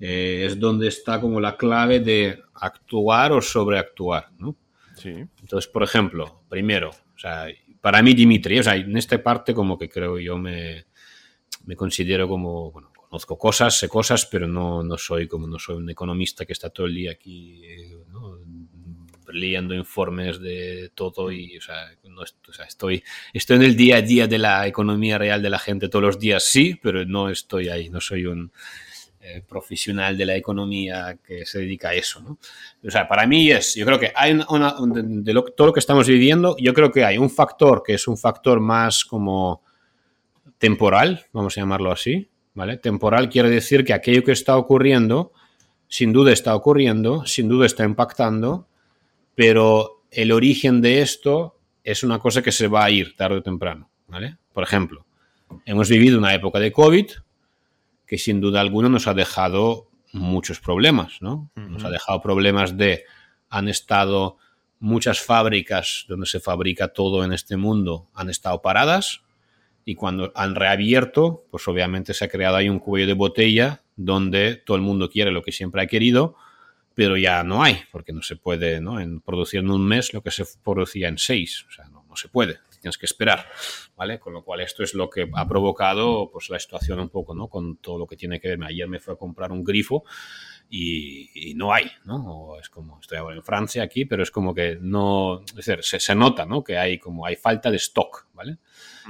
Eh, 0.00 0.44
es 0.46 0.58
donde 0.58 0.88
está 0.88 1.20
como 1.20 1.40
la 1.40 1.56
clave 1.56 2.00
de 2.00 2.42
actuar 2.54 3.32
o 3.32 3.40
sobreactuar, 3.40 4.30
¿no? 4.38 4.56
Sí. 4.94 5.10
Entonces, 5.40 5.70
por 5.70 5.82
ejemplo, 5.82 6.42
primero, 6.48 6.90
o 6.90 7.18
sea, 7.18 7.46
para 7.80 8.02
mí 8.02 8.14
Dimitri, 8.14 8.58
o 8.58 8.62
sea, 8.62 8.76
en 8.76 8.96
esta 8.96 9.22
parte 9.22 9.54
como 9.54 9.78
que 9.78 9.88
creo 9.88 10.18
yo 10.18 10.36
me, 10.38 10.86
me 11.64 11.76
considero 11.76 12.28
como, 12.28 12.70
bueno, 12.70 12.90
conozco 12.94 13.38
cosas, 13.38 13.78
sé 13.78 13.88
cosas, 13.88 14.26
pero 14.26 14.46
no, 14.46 14.82
no 14.82 14.98
soy 14.98 15.28
como, 15.28 15.46
no 15.46 15.58
soy 15.58 15.76
un 15.76 15.88
economista 15.88 16.44
que 16.44 16.52
está 16.52 16.70
todo 16.70 16.86
el 16.86 16.94
día 16.94 17.12
aquí, 17.12 17.62
leyendo 19.28 19.74
informes 19.74 20.40
de 20.40 20.90
todo 20.94 21.32
y, 21.32 21.56
o 21.58 21.60
sea, 21.60 21.90
no, 22.04 22.22
o 22.22 22.52
sea, 22.52 22.64
estoy, 22.64 23.02
estoy 23.32 23.56
en 23.56 23.62
el 23.62 23.76
día 23.76 23.96
a 23.96 24.02
día 24.02 24.26
de 24.26 24.38
la 24.38 24.66
economía 24.66 25.18
real 25.18 25.42
de 25.42 25.50
la 25.50 25.58
gente 25.58 25.88
todos 25.88 26.04
los 26.04 26.18
días, 26.18 26.44
sí, 26.44 26.78
pero 26.80 27.04
no 27.04 27.28
estoy 27.28 27.68
ahí, 27.68 27.88
no 27.90 28.00
soy 28.00 28.26
un 28.26 28.52
eh, 29.28 29.42
profesional 29.42 30.16
de 30.16 30.24
la 30.24 30.36
economía 30.36 31.18
que 31.26 31.44
se 31.44 31.58
dedica 31.58 31.88
a 31.88 31.94
eso. 31.94 32.20
¿no? 32.20 32.38
O 32.86 32.90
sea, 32.92 33.08
para 33.08 33.26
mí 33.26 33.50
es, 33.50 33.74
yo 33.74 33.84
creo 33.84 33.98
que 33.98 34.12
hay 34.14 34.34
de, 34.34 35.42
todo 35.56 35.66
lo 35.66 35.72
que 35.72 35.80
estamos 35.80 36.06
viviendo, 36.06 36.56
yo 36.60 36.72
creo 36.72 36.92
que 36.92 37.04
hay 37.04 37.18
un 37.18 37.28
factor 37.28 37.82
que 37.84 37.94
es 37.94 38.06
un 38.06 38.16
factor 38.16 38.60
más 38.60 39.04
como 39.04 39.62
temporal, 40.58 41.26
vamos 41.32 41.58
a 41.58 41.60
llamarlo 41.60 41.90
así, 41.90 42.28
¿vale? 42.54 42.76
Temporal 42.76 43.28
quiere 43.28 43.50
decir 43.50 43.84
que 43.84 43.94
aquello 43.94 44.22
que 44.22 44.30
está 44.30 44.56
ocurriendo, 44.56 45.32
sin 45.88 46.12
duda 46.12 46.32
está 46.32 46.54
ocurriendo, 46.54 47.26
sin 47.26 47.48
duda 47.48 47.66
está 47.66 47.82
impactando, 47.82 48.68
pero 49.34 50.04
el 50.12 50.30
origen 50.30 50.80
de 50.80 51.00
esto 51.00 51.58
es 51.82 52.04
una 52.04 52.20
cosa 52.20 52.42
que 52.42 52.52
se 52.52 52.68
va 52.68 52.84
a 52.84 52.90
ir 52.92 53.16
tarde 53.16 53.38
o 53.38 53.42
temprano, 53.42 53.90
¿vale? 54.06 54.36
Por 54.52 54.62
ejemplo, 54.62 55.04
hemos 55.64 55.88
vivido 55.88 56.16
una 56.16 56.32
época 56.32 56.60
de 56.60 56.70
COVID, 56.70 57.06
que 58.06 58.18
sin 58.18 58.40
duda 58.40 58.60
alguna 58.60 58.88
nos 58.88 59.06
ha 59.06 59.14
dejado 59.14 59.88
muchos 60.12 60.60
problemas, 60.60 61.20
¿no? 61.20 61.50
Nos 61.56 61.84
ha 61.84 61.90
dejado 61.90 62.22
problemas 62.22 62.76
de 62.76 63.04
han 63.48 63.68
estado 63.68 64.38
muchas 64.78 65.20
fábricas 65.20 66.04
donde 66.08 66.26
se 66.26 66.40
fabrica 66.40 66.88
todo 66.88 67.24
en 67.24 67.32
este 67.32 67.56
mundo 67.56 68.08
han 68.14 68.30
estado 68.30 68.60
paradas 68.62 69.22
y 69.84 69.94
cuando 69.94 70.32
han 70.34 70.54
reabierto, 70.54 71.44
pues 71.50 71.66
obviamente 71.68 72.12
se 72.12 72.24
ha 72.24 72.28
creado 72.28 72.56
ahí 72.56 72.68
un 72.68 72.80
cuello 72.80 73.06
de 73.06 73.12
botella 73.14 73.82
donde 73.94 74.56
todo 74.56 74.76
el 74.76 74.82
mundo 74.82 75.08
quiere 75.08 75.30
lo 75.30 75.42
que 75.42 75.52
siempre 75.52 75.82
ha 75.82 75.86
querido, 75.86 76.36
pero 76.94 77.16
ya 77.16 77.42
no 77.44 77.62
hay, 77.62 77.80
porque 77.92 78.12
no 78.12 78.22
se 78.22 78.36
puede 78.36 78.80
¿no? 78.80 79.00
En 79.00 79.20
producir 79.20 79.60
en 79.60 79.70
un 79.70 79.86
mes 79.86 80.12
lo 80.12 80.22
que 80.22 80.30
se 80.30 80.44
producía 80.64 81.08
en 81.08 81.18
seis, 81.18 81.64
o 81.68 81.72
sea, 81.72 81.86
no, 81.88 82.04
no 82.08 82.16
se 82.16 82.28
puede 82.28 82.58
tienes 82.76 82.98
que 82.98 83.06
esperar, 83.06 83.46
¿vale? 83.96 84.18
Con 84.18 84.32
lo 84.32 84.42
cual 84.42 84.60
esto 84.60 84.82
es 84.82 84.94
lo 84.94 85.10
que 85.10 85.28
ha 85.34 85.48
provocado 85.48 86.30
pues 86.30 86.50
la 86.50 86.58
situación 86.58 87.00
un 87.00 87.08
poco, 87.08 87.34
¿no? 87.34 87.48
Con 87.48 87.76
todo 87.76 87.98
lo 87.98 88.06
que 88.06 88.16
tiene 88.16 88.40
que 88.40 88.48
ver. 88.48 88.64
Ayer 88.64 88.88
me 88.88 89.00
fue 89.00 89.14
a 89.14 89.16
comprar 89.16 89.52
un 89.52 89.64
grifo 89.64 90.04
y, 90.68 91.54
no 91.54 91.72
hay, 91.72 91.86
¿no? 92.04 92.58
es 92.60 92.68
como, 92.68 92.98
estoy 93.00 93.18
ahora 93.18 93.36
en 93.36 93.42
Francia 93.42 93.82
aquí, 93.82 94.04
pero 94.04 94.22
es 94.22 94.30
como 94.30 94.52
que 94.52 94.76
no, 94.80 95.42
es 95.42 95.54
decir, 95.54 95.78
se, 95.82 96.14
nota, 96.14 96.44
¿no? 96.44 96.64
Que 96.64 96.76
hay 96.76 96.98
como, 96.98 97.24
hay 97.24 97.36
falta 97.36 97.70
de 97.70 97.76
stock, 97.76 98.26
¿vale? 98.34 98.58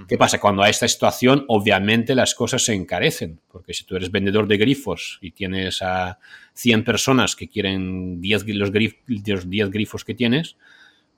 ¿Qué 0.07 0.19
pasa? 0.19 0.39
Cuando 0.39 0.63
hay 0.63 0.71
esta 0.71 0.87
situación, 0.87 1.45
obviamente 1.49 2.15
las 2.15 2.35
cosas 2.35 2.63
se 2.63 2.75
encarecen, 2.75 3.41
porque 3.51 3.73
si 3.73 3.85
tú 3.85 3.97
eres 3.97 4.11
vendedor 4.11 4.47
de 4.47 4.59
grifos 4.59 5.19
y 5.23 5.31
tienes 5.31 5.81
a 5.81 6.19
100 6.53 6.85
personas 6.85 7.35
que 7.35 7.49
quieren 7.49 8.21
10, 8.21 8.47
los, 8.49 8.71
los 9.07 9.51
10 9.51 9.71
grifos 9.71 10.05
que 10.05 10.15
tienes, 10.15 10.57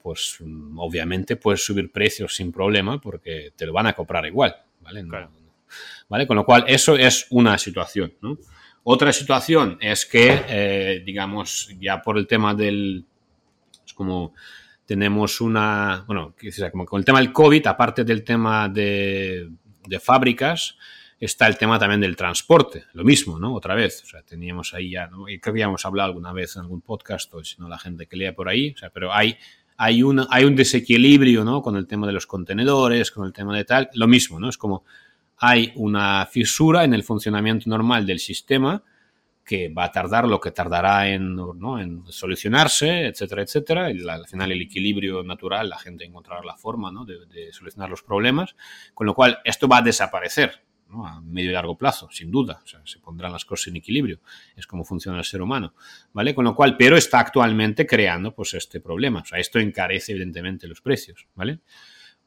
pues 0.03 0.39
obviamente 0.77 1.37
puedes 1.37 1.65
subir 1.65 1.91
precios 1.91 2.35
sin 2.35 2.53
problema 2.53 3.01
porque 3.01 3.53
te 3.57 3.67
lo 3.67 3.73
van 3.73 3.87
a 3.87 3.93
comprar 3.93 4.27
igual, 4.27 4.57
¿vale? 4.81 5.05
¿vale? 6.09 6.27
Con 6.27 6.37
lo 6.37 6.45
cual, 6.45 6.65
eso 6.67 6.97
es 6.97 7.27
una 7.31 7.59
situación, 7.59 8.15
¿no? 8.21 8.39
Otra 8.85 9.13
situación 9.13 9.77
es 9.81 10.07
que, 10.07 10.45
eh, 10.49 11.03
digamos, 11.05 11.69
ya 11.79 12.01
por 12.01 12.17
el 12.17 12.27
tema 12.27 12.55
del... 12.55 13.05
Es 13.85 13.93
como 13.93 14.33
tenemos 14.87 15.43
una... 15.43 16.05
Bueno, 16.07 16.35
como 16.73 16.87
con 16.87 16.99
el 16.99 17.05
tema 17.05 17.19
del 17.19 17.31
COVID, 17.31 17.67
aparte 17.67 18.05
del 18.05 18.25
tema 18.25 18.69
de, 18.71 19.51
de 19.87 20.01
fábricas, 20.01 20.77
está 21.21 21.47
el 21.49 21.59
tema 21.59 21.79
también 21.79 22.01
del 22.01 22.17
transporte, 22.17 22.85
lo 22.93 23.05
mismo, 23.05 23.39
¿no? 23.39 23.55
Otra 23.55 23.75
vez, 23.75 24.03
o 24.05 24.07
sea, 24.07 24.23
teníamos 24.23 24.73
ahí 24.73 24.93
ya, 24.93 25.11
creo 25.41 25.55
que 25.55 25.61
ya 25.61 25.67
hemos 25.67 25.85
hablado 25.85 26.09
alguna 26.09 26.33
vez 26.33 26.57
en 26.57 26.63
algún 26.63 26.81
podcast, 26.81 27.33
o 27.35 27.45
si 27.45 27.61
no 27.61 27.69
la 27.69 27.79
gente 27.79 28.07
que 28.07 28.17
lea 28.17 28.35
por 28.35 28.49
ahí, 28.49 28.73
o 28.75 28.79
sea, 28.79 28.91
pero 28.91 29.13
hay 29.13 29.37
hay, 29.79 30.03
hay 30.31 30.45
un 30.45 30.57
desequilibrio 30.57 31.45
¿no? 31.45 31.63
con 31.63 31.77
el 31.77 31.87
tema 31.87 32.07
de 32.07 32.13
los 32.13 32.27
contenedores, 32.27 33.13
con 33.13 33.27
el 33.27 33.33
tema 33.33 33.57
de 33.57 33.65
tal, 33.65 33.89
lo 33.95 34.09
mismo, 34.09 34.41
¿no? 34.41 34.49
Es 34.49 34.59
como 34.59 34.85
hay 35.39 35.73
una 35.77 36.27
fisura 36.27 36.83
en 36.83 36.95
el 36.95 37.05
funcionamiento 37.05 37.71
normal 37.71 38.05
del 38.05 38.19
sistema 38.19 38.83
que 39.45 39.69
va 39.69 39.85
a 39.85 39.93
tardar 39.93 40.27
lo 40.27 40.41
que 40.41 40.51
tardará 40.51 41.09
en, 41.09 41.37
¿no? 41.37 41.81
en 41.81 42.05
solucionarse, 42.09 43.07
etcétera, 43.07 43.43
etcétera. 43.43 43.87
Al 43.87 44.27
final 44.27 44.51
el 44.51 44.61
equilibrio 44.61 45.23
natural, 45.23 45.71
la 45.71 45.79
gente 45.79 46.05
encontrará 46.05 46.43
la 46.45 46.57
forma 46.57 46.91
¿no? 46.91 47.07
de, 47.07 47.53
solucionar 47.53 47.89
los 47.89 48.03
problemas, 48.03 48.57
con 48.95 49.07
lo 49.07 49.15
cual 49.15 49.39
esto 49.45 49.69
va 49.69 49.79
a 49.79 49.83
desaparecer 49.83 50.61
a 50.91 51.21
medio 51.21 51.51
y 51.51 51.55
largo 51.55 51.77
plazo, 51.77 52.09
sin 52.11 52.31
duda. 52.31 52.61
O 52.63 52.67
sea, 52.67 52.81
se 52.85 52.99
pondrán 52.99 53.33
las 53.33 53.45
cosas 53.45 53.69
en 53.69 53.77
equilibrio. 53.77 54.21
Es 54.57 54.67
como 54.67 54.85
funciona 54.85 55.19
el 55.19 55.25
ser 55.25 55.43
humano, 55.43 55.75
¿vale? 56.13 56.35
Con 56.35 56.45
lo 56.45 56.55
cual, 56.55 56.77
pero 56.77 56.97
está 56.97 57.21
actualmente 57.21 57.87
creando 57.87 58.35
pues 58.35 58.55
este 58.55 58.81
problema. 58.81 59.23
O 59.31 59.37
esto 59.37 59.59
encarece 59.59 60.13
evidentemente 60.13 60.67
los 60.67 60.81
precios, 60.81 61.27
¿vale? 61.35 61.61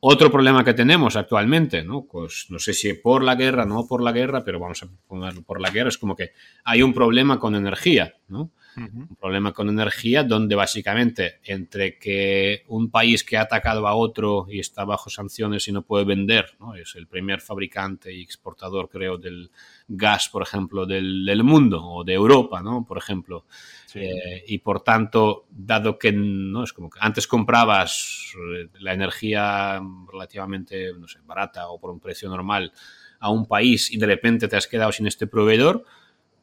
Otro 0.03 0.32
problema 0.32 0.63
que 0.63 0.74
tenemos 0.74 1.15
actualmente, 1.15 1.84
¿no? 1.84 2.06
Pues 2.06 2.48
no 2.50 2.58
sé 2.58 2.74
si 2.74 2.91
por 2.96 3.24
la 3.24 3.36
guerra, 3.36 3.65
no 3.65 3.86
por 3.88 4.01
la 4.01 4.12
guerra, 4.12 4.44
pero 4.44 4.60
vamos 4.60 4.82
a 4.82 4.89
ponerlo 5.08 5.44
por 5.44 5.62
la 5.62 5.70
guerra, 5.70 5.89
es 5.89 5.98
como 6.00 6.15
que 6.15 6.32
hay 6.63 6.82
un 6.82 6.91
problema 6.91 7.39
con 7.39 7.53
energía, 7.53 8.15
¿no? 8.27 8.51
Un 8.75 9.16
problema 9.20 9.51
con 9.51 9.68
energía 9.70 10.24
donde 10.24 10.56
básicamente 10.56 11.40
entre 11.44 11.98
que 11.98 12.63
un 12.68 12.90
país 12.90 13.24
que 13.24 13.38
ha 13.38 13.42
atacado 13.42 13.88
a 13.88 13.96
otro 13.96 14.48
y 14.50 14.60
está 14.60 14.86
bajo 14.86 15.10
sanciones 15.10 15.68
y 15.68 15.72
no 15.72 15.82
puede 15.82 16.06
vender, 16.06 16.56
¿no? 16.60 16.75
es 16.75 16.96
el 16.96 17.08
primer 17.08 17.42
fabricante 17.42 18.13
y 18.13 18.22
exportador, 18.22 18.90
creo, 18.90 19.18
del 19.18 19.51
gas, 19.88 20.30
por 20.30 20.42
ejemplo, 20.42 20.86
del, 20.86 21.44
mundo 21.44 21.84
o 21.84 22.04
de 22.04 22.13
Europa, 22.13 22.62
¿no? 22.62 22.86
por 22.86 22.98
ejemplo. 22.98 23.46
Eh, 23.94 24.46
y 24.48 24.60
por 24.60 24.84
tanto, 24.84 25.48
dado 25.50 26.00
que 26.00 26.13
no 26.13 26.63
es 26.63 26.72
como 26.72 26.90
que 26.90 27.00
antes 27.01 27.28
comprabas 27.28 28.34
eh, 28.36 28.70
la 28.80 28.94
energía 28.94 29.82
relativamente 30.10 30.94
no 30.94 31.08
sé, 31.08 31.20
barata 31.25 31.68
o 31.68 31.80
por 31.80 31.92
un 31.92 32.00
precio 32.00 32.30
normal 32.30 32.72
a 33.20 33.30
un 33.30 33.46
país 33.46 33.92
y 33.92 33.98
de 33.98 34.06
repente 34.06 34.48
te 34.48 34.56
has 34.56 34.68
quedado 34.68 34.92
sin 34.92 35.08
este 35.08 35.28
proveedor, 35.28 35.86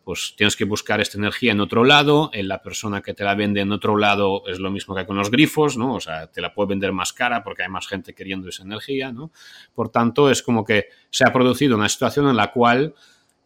pues 0.09 0.33
tienes 0.39 0.57
que 0.57 0.65
buscar 0.65 1.03
esta 1.03 1.19
energía 1.19 1.53
en 1.53 1.61
otro 1.61 1.85
lado, 1.85 2.31
en 2.33 2.49
la 2.49 2.63
persona 2.63 3.03
que 3.03 3.13
te 3.13 3.25
la 3.25 3.35
vende 3.35 3.61
en 3.61 3.71
otro 3.73 3.99
lado 3.99 4.43
es 4.47 4.59
lo 4.59 4.71
mismo 4.71 4.95
que 4.95 5.05
con 5.05 5.19
los 5.19 5.31
grifos, 5.31 5.77
¿no? 5.77 5.97
O 5.97 6.01
sea, 6.01 6.29
te 6.29 6.41
la 6.41 6.55
puede 6.55 6.71
vender 6.71 6.95
más 6.95 7.13
cara 7.13 7.45
porque 7.45 7.65
hay 7.65 7.69
más 7.69 7.87
gente 7.87 8.15
queriendo 8.15 8.49
esa 8.49 8.63
energía, 8.63 9.13
¿no? 9.13 9.33
Por 9.75 9.91
tanto, 9.91 10.31
es 10.31 10.43
como 10.43 10.65
que 10.65 10.87
se 11.11 11.27
ha 11.27 11.33
producido 11.35 11.77
una 11.77 11.91
situación 11.91 12.27
en 12.27 12.37
la 12.37 12.53
cual, 12.53 12.95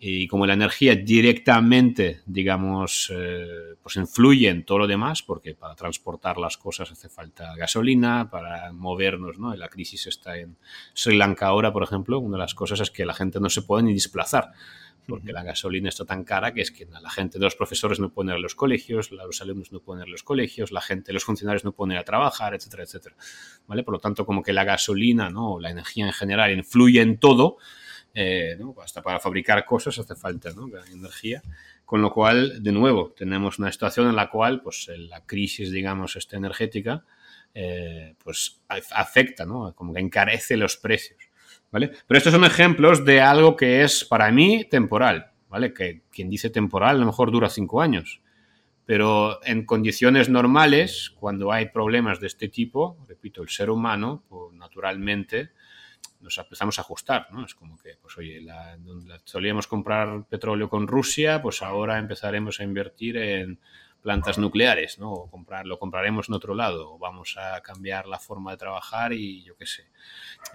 y 0.05 0.27
como 0.27 0.49
la 0.49 0.55
energía 0.55 0.97
directamente, 0.97 2.23
digamos, 2.27 3.09
eh, 3.15 3.77
pues 3.81 3.95
influye 3.95 4.49
en 4.49 4.65
todo 4.65 4.79
lo 4.79 4.87
demás, 4.89 5.23
porque 5.23 5.55
para 5.55 5.77
transportar 5.77 6.39
las 6.39 6.57
cosas 6.57 6.91
hace 6.91 7.09
falta 7.09 7.55
gasolina, 7.55 8.29
para 8.29 8.73
movernos, 8.73 9.39
¿no? 9.39 9.55
La 9.55 9.69
crisis 9.69 10.09
está 10.09 10.37
en 10.37 10.57
Sri 10.93 11.17
Lanka 11.17 11.47
ahora, 11.47 11.73
por 11.73 11.85
ejemplo, 11.85 12.19
una 12.19 12.37
de 12.37 12.43
las 12.43 12.57
cosas 12.57 12.81
es 12.81 12.91
que 12.91 13.07
la 13.07 13.15
gente 13.15 13.39
no 13.39 13.49
se 13.49 13.63
puede 13.63 13.85
ni 13.85 13.93
desplazar 13.93 14.51
porque 15.07 15.33
la 15.33 15.45
gasolina 15.45 15.89
está 15.89 16.05
tan 16.05 16.25
cara 16.25 16.53
que 16.53 16.63
es 16.63 16.71
que 16.71 16.87
la 16.87 17.11
gente 17.11 17.39
de 17.39 17.45
los 17.45 17.55
profesores 17.55 18.01
no 18.01 18.11
pueden 18.11 18.31
ir 18.31 18.37
a 18.37 18.39
los 18.39 18.55
colegios, 18.55 19.11
los 19.13 19.41
alumnos 19.41 19.73
no 19.73 19.81
pueden 19.81 20.03
ir 20.03 20.09
a 20.09 20.11
los 20.11 20.23
colegios, 20.23 20.73
la 20.73 20.81
gente, 20.81 21.13
los 21.13 21.25
funcionarios 21.25 21.65
no 21.65 21.73
pueden 21.73 21.93
ir 21.93 21.99
a 21.99 22.05
trabajar, 22.05 22.55
etcétera, 22.55 22.85
etcétera. 22.85 23.17
¿Vale? 23.67 23.83
Por 23.83 23.95
lo 23.95 24.01
tanto, 24.01 24.25
como 24.27 24.43
que 24.43 24.53
la 24.53 24.65
gasolina, 24.65 25.31
¿no? 25.31 25.59
la 25.61 25.71
energía 25.71 26.07
en 26.07 26.13
general 26.13 26.53
influye 26.53 27.01
en 27.01 27.19
todo, 27.19 27.59
eh, 28.15 28.59
hasta 28.83 29.03
para 29.03 29.19
fabricar 29.19 29.65
cosas 29.65 29.99
hace 29.99 30.15
falta 30.15 30.51
¿no? 30.53 30.69
energía. 30.93 31.43
Con 31.85 32.01
lo 32.01 32.11
cual, 32.11 32.63
de 32.63 32.73
nuevo, 32.73 33.13
tenemos 33.17 33.59
una 33.59 33.71
situación 33.71 34.09
en 34.09 34.17
la 34.17 34.31
cual 34.31 34.63
pues, 34.63 34.91
la 34.97 35.25
crisis, 35.27 35.71
digamos, 35.71 36.17
esta 36.17 36.37
energética, 36.37 37.05
eh, 37.55 38.15
pues 38.23 38.63
afecta, 38.69 39.45
¿no? 39.45 39.75
como 39.75 39.93
que 39.93 40.01
encarece 40.01 40.57
los 40.57 40.77
precios. 40.77 41.19
¿vale? 41.71 41.91
Pero 42.07 42.19
estos 42.19 42.33
son 42.33 42.45
ejemplos 42.45 43.05
de 43.05 43.21
algo 43.21 43.57
que 43.57 43.83
es 43.83 44.05
para 44.05 44.31
mí 44.31 44.65
temporal, 44.71 45.33
¿vale? 45.49 45.73
Que 45.73 46.03
quien 46.11 46.31
dice 46.31 46.51
temporal 46.51 46.97
a 46.97 46.99
lo 47.01 47.07
mejor 47.07 47.33
dura 47.33 47.49
cinco 47.49 47.81
años. 47.81 48.21
Pero 48.85 49.45
en 49.45 49.65
condiciones 49.65 50.29
normales, 50.29 51.15
cuando 51.19 51.53
hay 51.53 51.67
problemas 51.71 52.21
de 52.21 52.27
este 52.27 52.49
tipo, 52.49 52.99
repito, 53.09 53.43
el 53.43 53.49
ser 53.49 53.71
humano, 53.71 54.23
pues, 54.29 54.53
naturalmente, 54.55 55.51
nos 56.21 56.39
empezamos 56.39 56.79
a 56.79 56.83
ajustar, 56.83 57.29
¿no? 57.33 57.45
Es 57.45 57.55
como 57.55 57.77
que, 57.79 57.97
pues 58.01 58.17
oye, 58.17 58.47
solíamos 59.25 59.67
comprar 59.67 60.25
petróleo 60.29 60.69
con 60.69 60.87
Rusia, 60.87 61.43
pues 61.43 61.63
ahora 61.63 61.99
empezaremos 61.99 62.61
a 62.61 62.65
invertir 62.65 63.17
en 63.17 63.59
plantas 64.03 64.37
nucleares, 64.37 64.99
¿no? 64.99 65.13
O 65.13 65.31
comprar, 65.31 65.65
lo 65.67 65.79
compraremos 65.79 66.29
en 66.29 66.35
otro 66.35 66.55
lado, 66.55 66.95
o 66.95 66.99
vamos 66.99 67.37
a 67.39 67.61
cambiar 67.61 68.07
la 68.09 68.19
forma 68.19 68.51
de 68.51 68.57
trabajar 68.57 69.13
y 69.13 69.43
yo 69.45 69.57
qué 69.57 69.67
sé. 69.67 69.85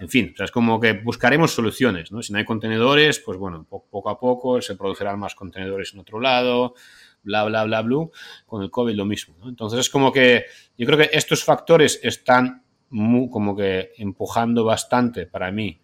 En 0.00 0.08
fin, 0.08 0.34
es 0.38 0.50
como 0.50 0.78
que 0.78 0.92
buscaremos 0.92 1.52
soluciones, 1.52 2.12
¿no? 2.12 2.22
Si 2.22 2.32
no 2.32 2.38
hay 2.38 2.44
contenedores, 2.44 3.18
pues 3.20 3.38
bueno, 3.38 3.64
poco 3.64 4.10
a 4.10 4.18
poco 4.20 4.60
se 4.60 4.76
producirán 4.76 5.18
más 5.18 5.34
contenedores 5.34 5.94
en 5.94 6.00
otro 6.00 6.20
lado, 6.20 6.74
bla, 7.22 7.44
bla, 7.44 7.64
bla, 7.64 7.82
bla. 7.82 8.06
Con 8.46 8.62
el 8.62 8.70
COVID 8.70 8.94
lo 8.94 9.06
mismo, 9.06 9.34
¿no? 9.38 9.48
Entonces 9.48 9.80
es 9.80 9.90
como 9.90 10.12
que 10.12 10.44
yo 10.76 10.86
creo 10.86 10.98
que 10.98 11.10
estos 11.12 11.42
factores 11.42 12.00
están 12.02 12.64
como 12.90 13.56
que 13.56 13.92
empujando 13.98 14.64
bastante 14.64 15.26
para 15.26 15.50
mí 15.52 15.80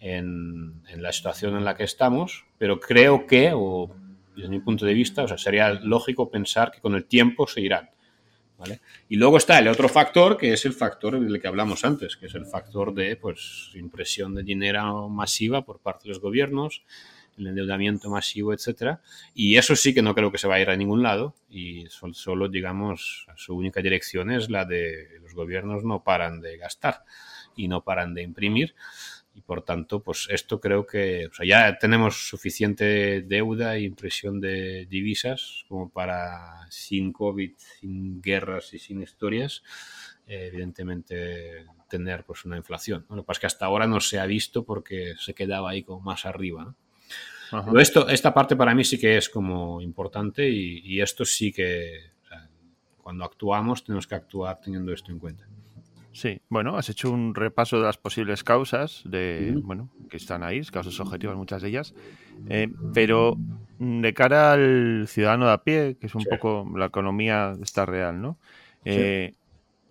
en, 0.00 0.82
en 0.88 1.02
la 1.02 1.12
situación 1.12 1.56
en 1.56 1.64
la 1.64 1.76
que 1.76 1.84
estamos, 1.84 2.46
pero 2.58 2.80
creo 2.80 3.26
que, 3.26 3.52
o 3.54 3.90
desde 4.36 4.48
mi 4.48 4.60
punto 4.60 4.86
de 4.86 4.94
vista, 4.94 5.24
o 5.24 5.28
sea, 5.28 5.38
sería 5.38 5.72
lógico 5.72 6.30
pensar 6.30 6.70
que 6.70 6.80
con 6.80 6.94
el 6.94 7.04
tiempo 7.04 7.46
se 7.46 7.60
irán. 7.60 7.90
¿vale? 8.56 8.80
Y 9.08 9.16
luego 9.16 9.36
está 9.36 9.58
el 9.58 9.68
otro 9.68 9.88
factor, 9.88 10.36
que 10.36 10.52
es 10.52 10.64
el 10.64 10.72
factor 10.72 11.18
del 11.18 11.40
que 11.40 11.48
hablamos 11.48 11.84
antes, 11.84 12.16
que 12.16 12.26
es 12.26 12.34
el 12.34 12.46
factor 12.46 12.92
de 12.92 13.16
pues, 13.16 13.70
impresión 13.74 14.34
de 14.34 14.42
dinero 14.42 15.08
masiva 15.08 15.64
por 15.64 15.80
parte 15.80 16.04
de 16.04 16.10
los 16.10 16.20
gobiernos, 16.20 16.82
el 17.38 17.46
endeudamiento 17.46 18.10
masivo, 18.10 18.52
etcétera. 18.52 19.00
Y 19.34 19.56
eso 19.56 19.76
sí 19.76 19.94
que 19.94 20.02
no 20.02 20.14
creo 20.14 20.32
que 20.32 20.38
se 20.38 20.46
vaya 20.46 20.60
a 20.60 20.62
ir 20.62 20.70
a 20.70 20.76
ningún 20.76 21.02
lado. 21.02 21.34
Y 21.48 21.86
solo, 21.88 22.14
solo, 22.14 22.48
digamos, 22.48 23.26
su 23.36 23.54
única 23.56 23.80
dirección 23.80 24.30
es 24.30 24.50
la 24.50 24.64
de 24.64 25.18
los 25.22 25.34
gobiernos 25.34 25.84
no 25.84 26.02
paran 26.02 26.40
de 26.40 26.56
gastar 26.58 27.04
y 27.56 27.68
no 27.68 27.82
paran 27.82 28.14
de 28.14 28.22
imprimir 28.22 28.74
y 29.38 29.40
por 29.42 29.62
tanto, 29.62 30.02
pues 30.02 30.26
esto 30.30 30.60
creo 30.60 30.84
que 30.84 31.28
o 31.28 31.32
sea, 31.32 31.46
ya 31.46 31.78
tenemos 31.78 32.28
suficiente 32.28 33.22
deuda 33.22 33.76
e 33.76 33.82
impresión 33.82 34.40
de 34.40 34.86
divisas 34.86 35.64
como 35.68 35.90
para 35.90 36.66
sin 36.70 37.12
COVID, 37.12 37.52
sin 37.56 38.20
guerras 38.20 38.74
y 38.74 38.80
sin 38.80 39.00
historias, 39.00 39.62
eh, 40.26 40.48
evidentemente 40.52 41.66
tener 41.88 42.24
pues 42.24 42.44
una 42.46 42.56
inflación. 42.56 43.06
Lo 43.08 43.16
que 43.18 43.22
pasa 43.22 43.36
es 43.36 43.40
que 43.40 43.46
hasta 43.46 43.66
ahora 43.66 43.86
no 43.86 44.00
se 44.00 44.18
ha 44.18 44.26
visto 44.26 44.64
porque 44.64 45.14
se 45.20 45.34
quedaba 45.34 45.70
ahí 45.70 45.84
como 45.84 46.00
más 46.00 46.26
arriba. 46.26 46.74
Pero 47.50 47.80
esto, 47.80 48.08
esta 48.08 48.32
parte 48.34 48.56
para 48.56 48.74
mí 48.74 48.84
sí 48.84 48.98
que 48.98 49.16
es 49.16 49.28
como 49.28 49.80
importante 49.80 50.48
y, 50.48 51.00
esto 51.00 51.24
sí 51.24 51.52
que 51.52 52.10
cuando 52.96 53.24
actuamos 53.24 53.84
tenemos 53.84 54.06
que 54.06 54.14
actuar 54.14 54.60
teniendo 54.60 54.92
esto 54.92 55.10
en 55.10 55.18
cuenta. 55.18 55.46
Sí, 56.12 56.40
bueno, 56.48 56.76
has 56.76 56.88
hecho 56.88 57.10
un 57.10 57.34
repaso 57.34 57.78
de 57.78 57.84
las 57.84 57.96
posibles 57.96 58.42
causas 58.42 59.02
de, 59.04 59.54
bueno, 59.62 59.88
que 60.10 60.16
están 60.16 60.42
ahí, 60.42 60.60
causas 60.62 60.98
objetivas, 61.00 61.36
muchas 61.36 61.62
de 61.62 61.68
ellas, 61.68 61.94
eh, 62.48 62.68
pero 62.92 63.38
de 63.78 64.14
cara 64.14 64.52
al 64.52 65.06
ciudadano 65.06 65.46
de 65.46 65.52
a 65.52 65.62
pie, 65.62 65.96
que 66.00 66.08
es 66.08 66.14
un 66.14 66.24
poco 66.24 66.68
la 66.76 66.86
economía 66.86 67.56
está 67.62 67.86
real, 67.86 68.20
¿no? 68.20 68.36
Eh, 68.84 69.34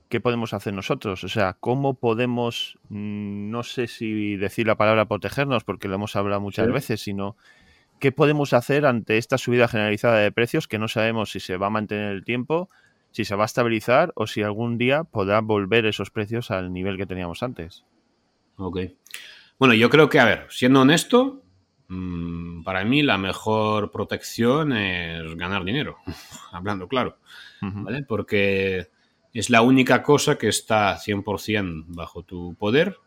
¿Qué 0.09 0.21
podemos 0.21 0.53
hacer 0.53 0.73
nosotros? 0.73 1.23
O 1.23 1.27
sea, 1.27 1.57
¿cómo 1.59 1.95
podemos, 1.95 2.77
mm, 2.89 3.49
no 3.49 3.63
sé 3.63 3.87
si 3.87 4.37
decir 4.37 4.67
la 4.67 4.77
palabra 4.77 5.07
protegernos, 5.07 5.63
porque 5.63 5.87
lo 5.87 5.95
hemos 5.95 6.15
hablado 6.15 6.41
muchas 6.41 6.71
veces, 6.71 7.01
sino 7.01 7.35
qué 7.99 8.11
podemos 8.11 8.53
hacer 8.53 8.85
ante 8.85 9.17
esta 9.17 9.37
subida 9.37 9.67
generalizada 9.67 10.19
de 10.19 10.31
precios 10.31 10.67
que 10.67 10.79
no 10.79 10.87
sabemos 10.87 11.31
si 11.31 11.39
se 11.39 11.57
va 11.57 11.67
a 11.67 11.71
mantener 11.71 12.11
el 12.11 12.23
tiempo? 12.23 12.69
si 13.11 13.25
se 13.25 13.35
va 13.35 13.43
a 13.43 13.45
estabilizar 13.45 14.11
o 14.15 14.27
si 14.27 14.43
algún 14.43 14.77
día 14.77 15.03
podrá 15.03 15.41
volver 15.41 15.87
esos 15.87 16.11
precios 16.11 16.51
al 16.51 16.71
nivel 16.71 16.97
que 16.97 17.07
teníamos 17.07 17.41
antes. 17.41 17.83
Ok. 18.57 18.79
Bueno, 19.57 19.73
yo 19.73 19.89
creo 19.89 20.07
que, 20.07 20.19
a 20.19 20.25
ver, 20.25 20.45
siendo 20.49 20.81
honesto, 20.81 21.41
mm, 21.87 22.61
para 22.61 22.85
mí 22.85 23.01
la 23.01 23.17
mejor 23.17 23.89
protección 23.89 24.71
es 24.71 25.35
ganar 25.35 25.63
dinero, 25.63 25.97
hablando 26.51 26.87
claro, 26.87 27.17
¿vale? 27.61 28.03
Porque 28.03 28.89
es 29.33 29.49
la 29.49 29.61
única 29.61 30.03
cosa 30.03 30.37
que 30.37 30.47
está 30.47 30.97
100% 30.97 31.85
bajo 31.87 32.23
tu 32.23 32.55
poder 32.55 32.97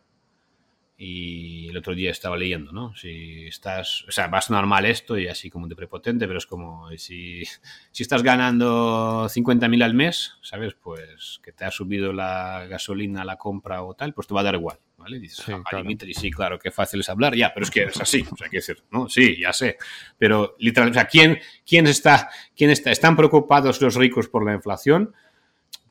y 1.03 1.67
el 1.71 1.79
otro 1.79 1.95
día 1.95 2.11
estaba 2.11 2.37
leyendo, 2.37 2.73
¿no? 2.73 2.95
Si 2.95 3.47
estás, 3.47 4.05
o 4.07 4.13
sea, 4.13 4.27
vas 4.27 4.51
normal 4.51 4.85
esto 4.85 5.17
y 5.17 5.29
así 5.29 5.49
como 5.49 5.67
de 5.67 5.75
prepotente, 5.75 6.27
pero 6.27 6.37
es 6.37 6.45
como 6.45 6.91
si, 6.99 7.43
si 7.91 8.03
estás 8.03 8.23
ganando 8.23 9.27
50.000 9.27 9.83
al 9.83 9.95
mes, 9.95 10.35
¿sabes? 10.43 10.75
Pues 10.75 11.41
que 11.43 11.53
te 11.53 11.65
ha 11.65 11.71
subido 11.71 12.13
la 12.13 12.67
gasolina, 12.69 13.25
la 13.25 13.37
compra 13.37 13.83
o 13.83 13.95
tal, 13.95 14.13
pues 14.13 14.27
te 14.27 14.35
va 14.35 14.43
a 14.43 14.45
dar 14.45 14.57
igual, 14.57 14.79
¿vale? 14.99 15.19
Dices, 15.19 15.43
sí, 15.43 15.53
ah, 15.53 15.63
claro. 15.67 15.85
Dimitri, 15.85 16.13
sí, 16.13 16.31
claro, 16.31 16.59
qué 16.59 16.71
fácil 16.71 17.01
es 17.01 17.09
hablar, 17.09 17.35
ya, 17.35 17.51
pero 17.55 17.65
es 17.65 17.71
que 17.71 17.85
es 17.85 17.99
así, 17.99 18.23
o 18.31 18.37
sea, 18.37 18.49
decir, 18.53 18.83
¿no? 18.91 19.09
Sí, 19.09 19.39
ya 19.41 19.55
sé, 19.55 19.79
pero 20.19 20.55
literalmente, 20.59 20.99
o 20.99 21.01
sea, 21.01 21.09
¿quién, 21.09 21.39
quién 21.67 21.87
está, 21.87 22.29
quién 22.55 22.69
está, 22.69 22.91
están 22.91 23.17
preocupados 23.17 23.81
los 23.81 23.95
ricos 23.95 24.29
por 24.29 24.45
la 24.45 24.53
inflación? 24.53 25.15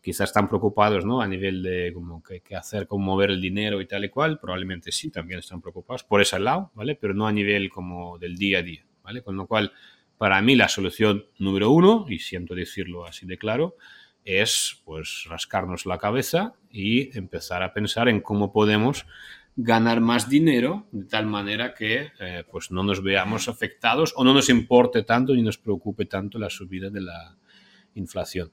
Quizás 0.02 0.30
están 0.30 0.48
preocupados 0.48 1.06
¿no? 1.06 1.22
a 1.22 1.28
nivel 1.28 1.62
de 1.62 1.92
como 1.94 2.24
qué, 2.24 2.42
hacer, 2.56 2.88
cómo 2.88 3.06
mover 3.06 3.32
el 3.32 3.42
dinero 3.42 3.82
y 3.82 3.88
tal 3.88 4.06
y 4.06 4.10
cual, 4.10 4.40
probablemente 4.40 4.92
sí, 4.92 5.10
también 5.10 5.40
están 5.40 5.62
preocupados 5.62 6.04
por 6.04 6.22
ese 6.22 6.40
lado, 6.40 6.72
¿vale? 6.74 6.96
Pero 6.96 7.14
no 7.14 7.28
a 7.28 7.32
nivel 7.32 7.70
como 7.70 8.18
del 8.18 8.38
día 8.38 8.60
a 8.60 8.62
día, 8.62 8.86
¿vale? 9.04 9.22
Con 9.22 9.36
lo 9.36 9.48
cual, 9.48 9.74
para 10.18 10.42
mí 10.42 10.56
la 10.56 10.68
solución 10.68 11.26
número 11.38 11.72
uno, 11.72 12.06
y 12.10 12.20
siento 12.20 12.56
decirlo 12.56 13.06
así 13.06 13.26
de 13.26 13.38
claro, 13.38 13.76
es 14.26 14.82
pues 14.86 15.26
rascarnos 15.30 15.86
la 15.86 15.98
cabeza 15.98 16.54
y 16.70 17.18
empezar 17.18 17.64
a 17.64 17.74
pensar 17.74 18.10
en 18.10 18.22
cómo 18.22 18.52
podemos 18.52 19.06
ganar 19.56 20.00
más 20.00 20.30
dinero 20.30 20.88
de 20.92 21.06
tal 21.06 21.26
manera 21.26 21.74
que 21.74 22.12
eh, 22.20 22.44
pues 22.50 22.72
no 22.72 22.84
nos 22.84 23.04
veamos 23.04 23.50
afectados 23.50 24.14
o 24.16 24.24
no 24.24 24.34
nos 24.34 24.50
importe 24.50 25.04
tanto 25.04 25.34
ni 25.34 25.42
nos 25.42 25.58
preocupe 25.58 26.06
tanto 26.06 26.40
la 26.40 26.50
subida 26.50 26.90
de 26.90 27.02
la 27.02 27.38
inflación. 27.96 28.52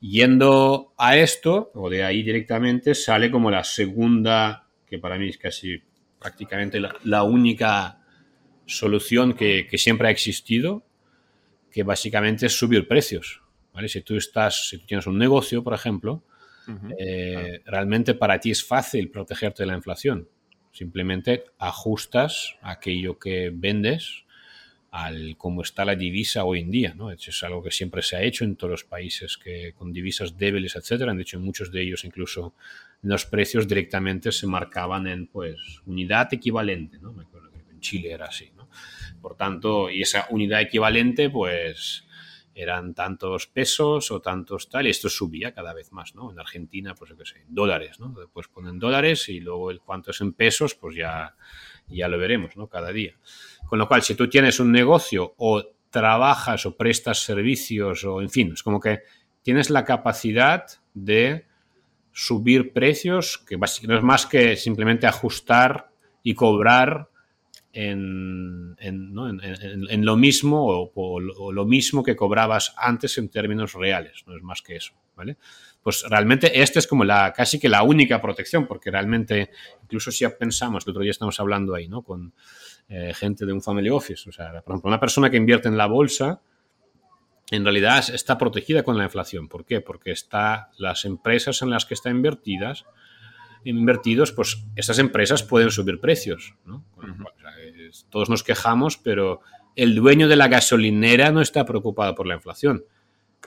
Yendo 0.00 0.94
a 0.96 1.16
esto, 1.16 1.72
o 1.74 1.90
de 1.90 2.04
ahí 2.04 2.22
directamente, 2.22 2.94
sale 2.94 3.30
como 3.30 3.50
la 3.50 3.64
segunda, 3.64 4.68
que 4.86 4.98
para 4.98 5.18
mí 5.18 5.28
es 5.28 5.38
casi 5.38 5.82
prácticamente 6.18 6.80
la, 6.80 7.22
única 7.24 8.00
solución 8.66 9.34
que, 9.34 9.66
siempre 9.76 10.08
ha 10.08 10.10
existido, 10.10 10.84
que 11.70 11.82
básicamente 11.82 12.46
es 12.46 12.56
subir 12.56 12.86
precios. 12.86 13.42
¿vale? 13.72 13.88
Si 13.88 14.02
tú 14.02 14.16
estás, 14.16 14.68
si 14.68 14.78
tú 14.78 14.86
tienes 14.86 15.06
un 15.06 15.18
negocio, 15.18 15.64
por 15.64 15.74
ejemplo, 15.74 16.22
eh, 16.98 17.62
realmente 17.64 18.14
para 18.14 18.38
ti 18.38 18.50
es 18.50 18.64
fácil 18.64 19.10
protegerte 19.10 19.62
de 19.62 19.68
la 19.68 19.76
inflación. 19.76 20.28
Simplemente 20.70 21.44
ajustas 21.58 22.56
aquello 22.62 23.18
que 23.18 23.50
vendes 23.52 24.24
al 25.04 25.36
cómo 25.36 25.62
está 25.62 25.84
la 25.84 25.94
divisa 25.94 26.44
hoy 26.44 26.60
en 26.60 26.70
día. 26.70 26.94
¿no? 26.94 27.10
Es 27.10 27.42
algo 27.42 27.62
que 27.62 27.70
siempre 27.70 28.02
se 28.02 28.16
ha 28.16 28.22
hecho 28.22 28.44
en 28.44 28.56
todos 28.56 28.70
los 28.70 28.84
países 28.84 29.36
que, 29.36 29.72
con 29.76 29.92
divisas 29.92 30.36
débiles, 30.36 30.76
etcétera. 30.76 31.14
De 31.14 31.22
hecho, 31.22 31.36
en 31.36 31.44
muchos 31.44 31.70
de 31.70 31.82
ellos 31.82 32.04
incluso 32.04 32.54
los 33.02 33.24
precios 33.26 33.68
directamente 33.68 34.32
se 34.32 34.46
marcaban 34.46 35.06
en 35.06 35.26
pues 35.28 35.56
unidad 35.86 36.32
equivalente. 36.32 36.98
¿no? 36.98 37.12
Me 37.12 37.22
acuerdo 37.22 37.50
que 37.52 37.58
en 37.70 37.80
Chile 37.80 38.10
era 38.12 38.26
así. 38.26 38.50
¿no? 38.56 38.68
Por 39.20 39.36
tanto, 39.36 39.90
y 39.90 40.02
esa 40.02 40.26
unidad 40.30 40.60
equivalente, 40.60 41.30
pues 41.30 42.04
eran 42.58 42.92
tantos 42.92 43.46
pesos 43.46 44.10
o 44.10 44.20
tantos 44.20 44.68
tal, 44.68 44.88
y 44.88 44.90
esto 44.90 45.08
subía 45.08 45.54
cada 45.54 45.72
vez 45.72 45.92
más, 45.92 46.16
¿no? 46.16 46.32
En 46.32 46.40
Argentina, 46.40 46.92
pues 46.92 47.10
yo 47.10 47.16
qué 47.16 47.24
sé, 47.24 47.44
dólares, 47.46 48.00
¿no? 48.00 48.08
Después 48.08 48.48
ponen 48.48 48.80
dólares 48.80 49.28
y 49.28 49.38
luego 49.38 49.70
el 49.70 49.80
cuánto 49.80 50.10
es 50.10 50.20
en 50.20 50.32
pesos, 50.32 50.74
pues 50.74 50.96
ya, 50.96 51.36
ya 51.86 52.08
lo 52.08 52.18
veremos, 52.18 52.56
¿no? 52.56 52.66
Cada 52.66 52.90
día. 52.90 53.14
Con 53.68 53.78
lo 53.78 53.86
cual, 53.86 54.02
si 54.02 54.16
tú 54.16 54.28
tienes 54.28 54.58
un 54.58 54.72
negocio 54.72 55.34
o 55.36 55.62
trabajas 55.88 56.66
o 56.66 56.76
prestas 56.76 57.22
servicios 57.22 58.02
o, 58.02 58.20
en 58.20 58.28
fin, 58.28 58.50
es 58.52 58.64
como 58.64 58.80
que 58.80 59.02
tienes 59.42 59.70
la 59.70 59.84
capacidad 59.84 60.66
de 60.94 61.46
subir 62.12 62.72
precios, 62.72 63.38
que 63.38 63.56
no 63.56 63.96
es 63.96 64.02
más 64.02 64.26
que 64.26 64.56
simplemente 64.56 65.06
ajustar 65.06 65.92
y 66.24 66.34
cobrar 66.34 67.08
en, 67.72 68.76
lo 70.04 70.16
mismo 70.16 70.90
o, 70.94 71.52
lo 71.52 71.64
mismo 71.64 72.02
que 72.02 72.16
cobrabas 72.16 72.74
antes 72.76 73.18
en 73.18 73.28
términos 73.28 73.74
reales, 73.74 74.24
no 74.26 74.36
es 74.36 74.42
más 74.42 74.62
que 74.62 74.76
eso, 74.76 74.94
¿vale? 75.16 75.36
Pues 75.82 76.04
realmente 76.08 76.60
esta 76.60 76.78
es 76.78 76.86
como 76.86 77.04
la 77.04 77.32
casi 77.32 77.58
que 77.58 77.68
la 77.68 77.82
única 77.82 78.20
protección, 78.20 78.66
porque 78.66 78.90
realmente, 78.90 79.50
incluso 79.82 80.10
si 80.10 80.26
pensamos, 80.28 80.86
el 80.86 80.90
otro 80.90 81.02
día 81.02 81.12
estamos 81.12 81.38
hablando 81.40 81.74
ahí, 81.74 81.88
¿no? 81.88 82.02
Con 82.02 82.32
eh, 82.88 83.12
gente 83.14 83.46
de 83.46 83.52
un 83.52 83.62
family 83.62 83.90
office, 83.90 84.28
o 84.28 84.32
sea, 84.32 84.50
por 84.62 84.72
ejemplo, 84.74 84.88
una 84.88 85.00
persona 85.00 85.30
que 85.30 85.36
invierte 85.36 85.68
en 85.68 85.76
la 85.76 85.86
bolsa, 85.86 86.40
en 87.50 87.64
realidad 87.64 88.04
está 88.12 88.36
protegida 88.36 88.82
con 88.82 88.98
la 88.98 89.04
inflación. 89.04 89.48
¿Por 89.48 89.64
qué? 89.64 89.80
Porque 89.80 90.10
está, 90.10 90.70
las 90.76 91.04
empresas 91.04 91.62
en 91.62 91.70
las 91.70 91.86
que 91.86 91.94
está 91.94 92.10
invertidas, 92.10 92.84
invertidos, 93.64 94.32
pues 94.32 94.64
esas 94.76 94.98
empresas 94.98 95.42
pueden 95.42 95.70
subir 95.70 96.00
precios, 96.00 96.54
¿no? 96.64 96.84
todos 98.10 98.28
nos 98.28 98.42
quejamos, 98.42 98.96
pero 98.98 99.40
el 99.76 99.94
dueño 99.94 100.28
de 100.28 100.36
la 100.36 100.48
gasolinera 100.48 101.30
no 101.30 101.40
está 101.40 101.64
preocupado 101.64 102.14
por 102.14 102.26
la 102.26 102.34
inflación. 102.34 102.84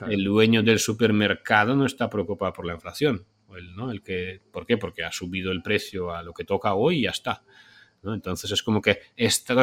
El 0.08 0.24
dueño 0.24 0.62
del 0.62 0.78
supermercado 0.78 1.76
no 1.76 1.86
está 1.86 2.08
preocupado 2.08 2.52
por 2.52 2.66
la 2.66 2.74
inflación. 2.74 3.26
El, 3.54 3.76
¿no? 3.76 3.90
el 3.90 4.02
que, 4.02 4.40
¿Por 4.50 4.66
qué? 4.66 4.78
Porque 4.78 5.04
ha 5.04 5.12
subido 5.12 5.52
el 5.52 5.62
precio 5.62 6.14
a 6.14 6.22
lo 6.22 6.32
que 6.32 6.44
toca 6.44 6.74
hoy 6.74 7.00
y 7.00 7.02
ya 7.02 7.10
está. 7.10 7.42
¿no? 8.02 8.14
Entonces 8.14 8.50
es 8.50 8.62
como 8.62 8.80
que, 8.80 9.00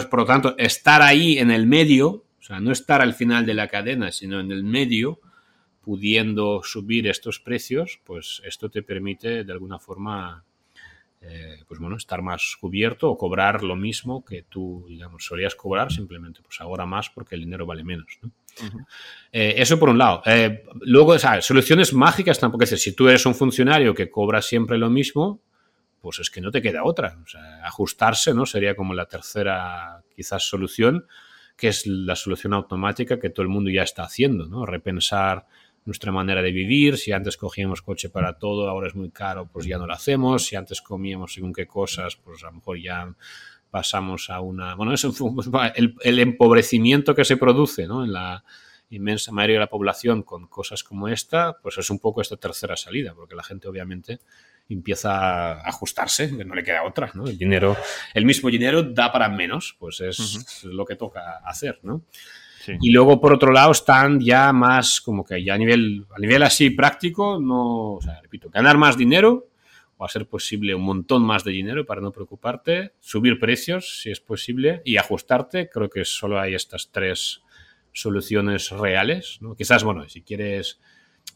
por 0.09 0.19
lo 0.19 0.25
tanto, 0.25 0.55
estar 0.57 1.01
ahí 1.01 1.39
en 1.39 1.51
el 1.51 1.65
medio, 1.65 2.07
o 2.07 2.41
sea, 2.41 2.59
no 2.59 2.71
estar 2.71 3.01
al 3.01 3.13
final 3.13 3.45
de 3.45 3.55
la 3.55 3.67
cadena, 3.67 4.11
sino 4.11 4.39
en 4.39 4.51
el 4.51 4.63
medio, 4.63 5.19
pudiendo 5.81 6.61
subir 6.63 7.07
estos 7.07 7.39
precios, 7.39 7.99
pues 8.03 8.41
esto 8.45 8.69
te 8.69 8.83
permite 8.83 9.43
de 9.43 9.51
alguna 9.51 9.79
forma 9.79 10.43
eh, 11.21 11.63
pues 11.67 11.81
bueno, 11.81 11.97
estar 11.97 12.21
más 12.21 12.55
cubierto 12.61 13.09
o 13.09 13.17
cobrar 13.17 13.61
lo 13.61 13.75
mismo 13.75 14.23
que 14.23 14.43
tú, 14.43 14.85
digamos, 14.87 15.25
solías 15.25 15.53
cobrar, 15.53 15.91
simplemente 15.91 16.39
pues 16.41 16.61
ahora 16.61 16.85
más 16.85 17.09
porque 17.09 17.35
el 17.35 17.41
dinero 17.41 17.65
vale 17.65 17.83
menos. 17.83 18.19
Eh, 19.31 19.55
eso 19.57 19.77
por 19.77 19.89
un 19.89 19.97
lado. 19.97 20.21
Eh, 20.25 20.63
luego, 20.81 21.11
o 21.11 21.19
sea, 21.19 21.41
soluciones 21.41 21.93
mágicas 21.93 22.39
tampoco 22.39 22.63
es 22.63 22.69
decir, 22.69 22.91
si 22.91 22.95
tú 22.95 23.09
eres 23.09 23.25
un 23.25 23.35
funcionario 23.35 23.93
que 23.93 24.09
cobra 24.09 24.41
siempre 24.41 24.77
lo 24.77 24.89
mismo, 24.89 25.41
pues 26.01 26.19
es 26.19 26.29
que 26.29 26.39
no 26.39 26.51
te 26.51 26.61
queda 26.61 26.83
otra. 26.85 27.19
O 27.21 27.27
sea, 27.27 27.65
ajustarse, 27.65 28.33
¿no? 28.33 28.45
Sería 28.45 28.75
como 28.75 28.93
la 28.93 29.05
tercera, 29.05 30.01
quizás, 30.15 30.43
solución, 30.47 31.05
que 31.57 31.67
es 31.67 31.85
la 31.85 32.15
solución 32.15 32.53
automática 32.53 33.19
que 33.19 33.29
todo 33.29 33.43
el 33.43 33.49
mundo 33.49 33.69
ya 33.69 33.83
está 33.83 34.03
haciendo, 34.03 34.47
¿no? 34.47 34.65
Repensar 34.65 35.47
nuestra 35.89 36.11
manera 36.11 36.43
de 36.43 36.51
vivir. 36.51 36.97
Si 36.97 37.11
antes 37.11 37.35
cogíamos 37.35 37.81
coche 37.81 38.09
para 38.09 38.37
todo, 38.37 38.69
ahora 38.69 38.87
es 38.87 38.95
muy 38.95 39.09
caro, 39.09 39.49
pues 39.51 39.65
ya 39.65 39.79
no 39.79 39.87
lo 39.87 39.93
hacemos. 39.93 40.45
Si 40.45 40.55
antes 40.55 40.81
comíamos 40.81 41.33
según 41.33 41.51
qué 41.51 41.65
cosas, 41.65 42.15
pues 42.15 42.43
a 42.43 42.47
lo 42.47 42.53
mejor 42.53 42.79
ya 42.79 43.15
pasamos 43.71 44.29
a 44.29 44.39
una... 44.39 44.75
Bueno, 44.75 44.93
eso, 44.93 45.11
el, 45.75 45.95
el 46.01 46.19
empobrecimiento 46.19 47.15
que 47.15 47.25
se 47.25 47.37
produce 47.37 47.87
¿no? 47.87 48.03
en 48.03 48.13
la 48.13 48.43
inmensa 48.91 49.31
mayoría 49.31 49.55
de 49.55 49.61
la 49.61 49.69
población 49.69 50.21
con 50.21 50.47
cosas 50.47 50.83
como 50.83 51.07
esta, 51.07 51.57
pues 51.61 51.77
es 51.79 51.89
un 51.89 51.97
poco 51.97 52.21
esta 52.21 52.37
tercera 52.37 52.75
salida, 52.75 53.15
porque 53.15 53.35
la 53.35 53.43
gente 53.43 53.67
obviamente 53.67 54.19
empieza 54.69 55.53
a 55.53 55.61
ajustarse, 55.61 56.31
no 56.31 56.55
le 56.55 56.63
queda 56.63 56.83
otra, 56.83 57.11
¿no? 57.15 57.27
El 57.27 57.37
dinero, 57.37 57.75
el 58.13 58.25
mismo 58.25 58.49
dinero 58.49 58.83
da 58.83 59.11
para 59.11 59.29
menos, 59.29 59.75
pues 59.79 60.01
es 60.01 60.63
lo 60.63 60.85
que 60.85 60.95
toca 60.95 61.37
hacer, 61.43 61.79
¿no? 61.83 62.03
Y 62.81 62.91
luego, 62.91 63.19
por 63.19 63.33
otro 63.33 63.51
lado, 63.51 63.71
están 63.71 64.19
ya 64.19 64.53
más 64.53 65.01
como 65.01 65.23
que 65.23 65.43
ya 65.43 65.55
a 65.55 65.57
nivel, 65.57 66.05
a 66.15 66.19
nivel 66.19 66.43
así 66.43 66.69
práctico, 66.69 67.39
no, 67.39 67.93
o 67.93 68.01
sea, 68.01 68.21
repito, 68.21 68.49
ganar 68.49 68.77
más 68.77 68.97
dinero 68.97 69.47
o 69.97 70.05
a 70.05 70.09
ser 70.09 70.27
posible 70.27 70.75
un 70.75 70.83
montón 70.83 71.23
más 71.23 71.43
de 71.43 71.51
dinero 71.51 71.85
para 71.85 71.99
no 71.99 72.11
preocuparte, 72.11 72.93
subir 72.99 73.39
precios 73.39 74.01
si 74.01 74.11
es 74.11 74.19
posible 74.19 74.81
y 74.85 74.97
ajustarte. 74.97 75.69
Creo 75.69 75.89
que 75.89 76.05
solo 76.05 76.39
hay 76.39 76.53
estas 76.53 76.89
tres 76.91 77.41
soluciones 77.91 78.69
reales. 78.69 79.39
¿no? 79.41 79.55
Quizás, 79.55 79.83
bueno, 79.83 80.07
si 80.07 80.21
quieres 80.21 80.79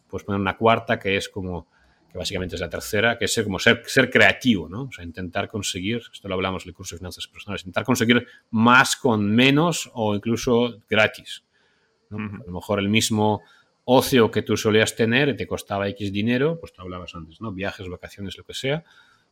pues 0.07 0.23
poner 0.23 0.39
una 0.39 0.55
cuarta 0.55 0.97
que 0.97 1.17
es 1.17 1.27
como 1.27 1.67
que 2.13 2.19
básicamente 2.19 2.55
es 2.55 2.61
la 2.61 2.69
tercera, 2.69 3.17
que 3.17 3.25
es 3.25 3.33
ser, 3.33 3.43
como 3.43 3.57
ser, 3.57 3.81
ser 3.87 4.11
creativo, 4.11 4.69
¿no? 4.69 4.83
O 4.83 4.91
sea, 4.91 5.03
intentar 5.03 5.47
conseguir, 5.47 6.03
esto 6.13 6.27
lo 6.27 6.35
hablamos 6.35 6.63
en 6.63 6.69
el 6.69 6.75
curso 6.75 6.93
de 6.93 6.99
finanzas 6.99 7.27
personales, 7.27 7.63
intentar 7.63 7.83
conseguir 7.83 8.27
más 8.51 8.95
con 8.95 9.33
menos 9.33 9.89
o 9.95 10.13
incluso 10.13 10.83
gratis. 10.87 11.43
A 12.11 12.15
lo 12.15 12.51
mejor 12.51 12.77
el 12.77 12.89
mismo 12.89 13.41
ocio 13.85 14.29
que 14.29 14.43
tú 14.43 14.55
solías 14.55 14.95
tener 14.95 15.29
y 15.29 15.35
te 15.35 15.47
costaba 15.47 15.89
X 15.89 16.13
dinero, 16.13 16.59
pues 16.59 16.71
tú 16.71 16.83
hablabas 16.83 17.15
antes, 17.15 17.41
¿no? 17.41 17.51
Viajes, 17.51 17.89
vacaciones, 17.89 18.37
lo 18.37 18.43
que 18.43 18.53
sea, 18.53 18.83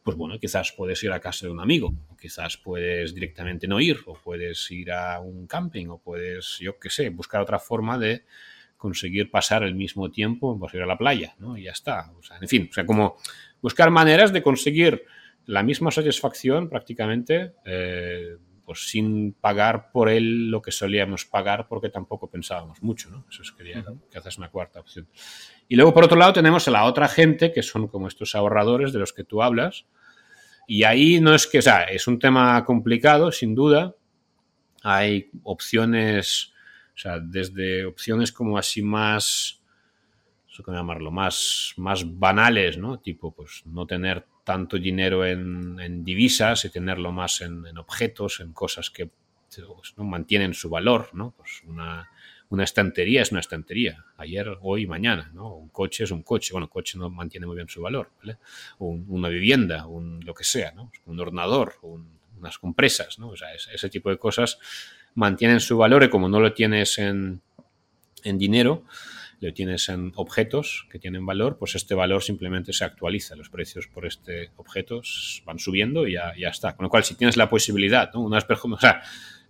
pues 0.02 0.18
bueno, 0.18 0.40
quizás 0.40 0.72
puedes 0.76 1.04
ir 1.04 1.12
a 1.12 1.20
casa 1.20 1.46
de 1.46 1.52
un 1.52 1.60
amigo, 1.60 1.94
o 2.10 2.18
quizás 2.18 2.58
puedes 2.58 3.14
directamente 3.14 3.68
no 3.68 3.80
ir, 3.80 4.00
o 4.08 4.16
puedes 4.16 4.72
ir 4.72 4.92
a 4.92 5.20
un 5.20 5.46
camping, 5.46 5.86
o 5.90 6.00
puedes, 6.00 6.58
yo 6.60 6.80
qué 6.80 6.90
sé, 6.90 7.10
buscar 7.10 7.42
otra 7.42 7.60
forma 7.60 8.00
de 8.00 8.26
conseguir 8.82 9.30
pasar 9.30 9.62
el 9.62 9.76
mismo 9.76 10.10
tiempo, 10.10 10.58
pues 10.58 10.74
ir 10.74 10.82
a 10.82 10.88
la 10.88 10.98
playa, 10.98 11.36
¿no? 11.38 11.56
Y 11.56 11.66
ya 11.66 11.72
está. 11.72 12.12
O 12.18 12.24
sea, 12.24 12.38
en 12.42 12.48
fin, 12.48 12.68
o 12.68 12.74
sea, 12.74 12.84
como 12.84 13.18
buscar 13.62 13.92
maneras 13.92 14.34
de 14.34 14.42
conseguir 14.42 15.04
la 15.46 15.62
misma 15.62 15.92
satisfacción 15.92 16.68
prácticamente, 16.68 17.54
eh, 17.64 18.38
pues 18.66 18.90
sin 18.90 19.34
pagar 19.34 19.92
por 19.92 20.10
él 20.10 20.50
lo 20.50 20.64
que 20.64 20.72
solíamos 20.72 21.26
pagar 21.26 21.68
porque 21.68 21.90
tampoco 21.90 22.28
pensábamos 22.28 22.82
mucho, 22.82 23.12
¿no? 23.12 23.24
Eso 23.30 23.44
es 23.44 23.52
quería 23.52 23.86
que 24.10 24.18
haces 24.18 24.40
una 24.40 24.50
cuarta 24.50 24.80
opción. 24.80 25.08
Y 25.68 25.76
luego, 25.76 25.94
por 25.94 26.06
otro 26.06 26.18
lado, 26.18 26.34
tenemos 26.34 26.68
a 26.68 26.72
la 26.72 26.86
otra 26.86 27.08
gente, 27.08 27.54
que 27.54 27.62
son 27.62 27.88
como 27.88 28.08
estos 28.08 28.34
ahorradores 28.34 28.94
de 28.94 28.98
los 29.00 29.14
que 29.14 29.24
tú 29.24 29.44
hablas, 29.44 29.86
y 30.66 30.86
ahí 30.86 31.20
no 31.20 31.36
es 31.36 31.46
que, 31.46 31.60
o 31.60 31.62
sea, 31.62 31.84
es 31.84 32.08
un 32.08 32.18
tema 32.18 32.66
complicado, 32.66 33.32
sin 33.32 33.54
duda. 33.54 33.96
Hay 34.82 35.30
opciones 35.44 36.52
o 36.94 36.98
sea, 36.98 37.20
desde 37.20 37.86
opciones 37.86 38.32
como 38.32 38.58
así 38.58 38.82
más, 38.82 39.62
¿cómo 40.64 40.78
llamarlo? 40.78 41.12
Más, 41.12 41.74
más 41.78 42.20
banales, 42.20 42.78
¿no? 42.78 43.00
Tipo, 43.00 43.32
pues 43.34 43.64
no 43.66 43.86
tener 43.86 44.26
tanto 44.44 44.78
dinero 44.78 45.26
en, 45.26 46.04
divisas 46.04 46.66
y 46.66 46.70
tenerlo 46.70 47.12
más 47.12 47.42
en, 47.42 47.78
objetos, 47.78 48.40
en 48.40 48.54
cosas 48.54 48.90
que 48.90 49.08
pues, 49.08 49.94
mantienen 49.98 50.54
su 50.54 50.70
valor, 50.70 51.10
¿no? 51.14 51.32
Pues 51.32 51.64
una, 51.66 52.10
estantería 52.64 53.22
es 53.22 53.32
una 53.32 53.40
estantería, 53.40 54.06
ayer, 54.18 54.58
hoy, 54.62 54.86
mañana, 54.88 55.32
¿no? 55.34 55.56
Un 55.56 55.70
coche 55.70 56.04
es 56.04 56.12
un 56.12 56.24
coche, 56.24 56.52
bueno, 56.52 56.70
coche 56.70 56.98
no 56.98 57.10
mantiene 57.10 57.48
muy 57.48 57.56
bien 57.56 57.70
su 57.70 57.82
valor, 57.82 58.12
¿vale? 58.20 58.38
una 58.80 59.30
vivienda, 59.30 59.88
un, 59.88 60.20
lo 60.26 60.34
que 60.34 60.44
sea, 60.44 60.72
¿no? 60.74 60.92
Un 61.06 61.20
ordenador, 61.20 61.76
unas 62.38 62.58
compresas, 62.58 63.20
¿no? 63.20 63.30
O 63.30 63.38
sea, 63.38 63.54
ese 63.54 63.90
tipo 63.90 64.10
de 64.10 64.18
cosas 64.18 64.60
mantienen 65.16 65.60
su 65.60 65.78
valor 65.78 66.04
y 66.04 66.10
como 66.10 66.30
no 66.30 66.40
lo 66.40 66.54
tienes 66.54 66.98
en, 66.98 67.42
dinero, 68.24 68.86
lo 69.40 69.54
tienes 69.54 69.90
en 69.90 70.12
objetos 70.16 70.88
que 70.92 71.00
tienen 71.00 71.26
valor, 71.26 71.58
pues 71.58 71.76
este 71.76 71.96
valor 71.96 72.24
simplemente 72.24 72.74
se 72.74 72.86
actualiza. 72.86 73.36
Los 73.36 73.50
precios 73.50 73.88
por 73.88 74.06
este 74.06 74.52
objeto 74.58 75.02
van 75.46 75.60
subiendo 75.60 76.08
y 76.08 76.14
ya, 76.14 76.34
está. 76.38 76.76
Con 76.76 76.84
lo 76.84 76.90
cual, 76.90 77.04
si 77.04 77.16
tienes 77.16 77.38
la 77.38 77.50
posibilidad, 77.50 78.12
¿no? 78.14 78.22
Una 78.22 78.38
o 78.64 78.80
sea, 78.80 79.02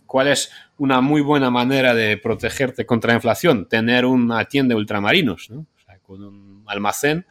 ¿cuál 0.06 0.28
es 0.28 0.50
una 0.78 1.00
muy 1.00 1.20
buena 1.20 1.50
manera 1.50 1.94
de 1.94 2.16
protegerte 2.16 2.86
contra 2.86 3.08
la 3.08 3.16
inflación? 3.16 3.68
Tener 3.68 4.06
una 4.06 4.44
tienda 4.46 4.74
de 4.74 4.80
ultramarinos, 4.80 5.50
¿no? 5.50 5.60
O 5.60 5.84
sea, 5.84 5.98
con 5.98 6.24
un 6.24 6.64
almacén, 6.66 7.26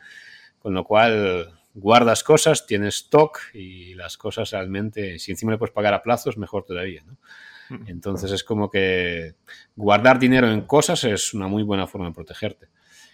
con 0.60 0.74
lo 0.76 0.84
cual 0.84 1.58
guardas 1.74 2.24
cosas, 2.24 2.66
tienes 2.68 2.96
stock 2.96 3.40
y 3.54 3.94
las 3.96 4.18
cosas 4.18 4.52
realmente, 4.52 5.20
si 5.20 5.32
encima 5.32 5.54
le 5.54 5.58
puedes 5.58 5.74
pagar 5.74 5.94
a 5.94 6.04
plazos, 6.04 6.38
mejor 6.38 6.64
todavía, 6.66 7.02
¿no? 7.06 7.18
Entonces 7.88 8.32
es 8.32 8.44
como 8.44 8.70
que 8.70 9.36
guardar 9.76 10.20
dinero 10.20 10.52
en 10.52 10.62
cosas 10.62 11.04
es 11.04 11.34
una 11.34 11.48
muy 11.48 11.64
buena 11.64 11.88
forma 11.88 12.08
de 12.08 12.14
protegerte. 12.14 12.68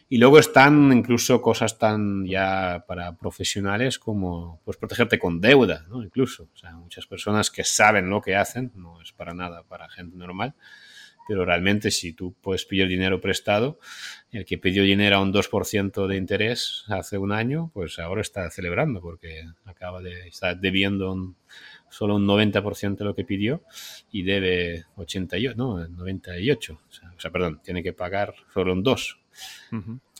Y 0.09 0.19
luego 0.19 0.39
están 0.39 0.93
incluso 0.93 1.41
cosas 1.41 1.77
tan 1.77 2.25
ya 2.25 2.85
para 2.87 3.17
profesionales 3.17 3.99
como 3.99 4.61
pues 4.63 4.77
protegerte 4.77 5.19
con 5.19 5.41
deuda, 5.41 5.85
¿no? 5.89 6.01
Incluso. 6.01 6.49
O 6.53 6.57
sea, 6.57 6.71
muchas 6.71 7.05
personas 7.07 7.51
que 7.51 7.65
saben 7.65 8.09
lo 8.09 8.21
que 8.21 8.35
hacen, 8.35 8.71
no 8.75 9.01
es 9.01 9.11
para 9.11 9.33
nada 9.33 9.63
para 9.63 9.89
gente 9.89 10.15
normal, 10.15 10.55
pero 11.27 11.43
realmente 11.43 11.91
si 11.91 12.13
tú 12.13 12.33
puedes 12.39 12.63
pedir 12.63 12.87
dinero 12.87 13.19
prestado, 13.19 13.79
el 14.31 14.45
que 14.45 14.57
pidió 14.57 14.83
dinero 14.83 15.17
a 15.17 15.21
un 15.21 15.33
2% 15.33 16.07
de 16.07 16.15
interés 16.15 16.85
hace 16.87 17.17
un 17.17 17.33
año, 17.33 17.69
pues 17.73 17.99
ahora 17.99 18.21
está 18.21 18.49
celebrando 18.49 19.01
porque 19.01 19.43
acaba 19.65 20.01
de 20.01 20.29
estar 20.29 20.57
debiendo 20.57 21.11
un, 21.11 21.35
solo 21.89 22.15
un 22.15 22.27
90% 22.27 22.97
de 22.97 23.05
lo 23.05 23.15
que 23.15 23.23
pidió 23.23 23.63
y 24.11 24.23
debe 24.23 24.85
88, 24.95 25.55
no, 25.57 25.87
98. 25.87 26.79
O 27.15 27.19
sea, 27.19 27.31
perdón, 27.31 27.61
tiene 27.63 27.83
que 27.83 27.93
pagar 27.93 28.33
solo 28.53 28.73
un 28.73 28.83
2. 28.83 29.19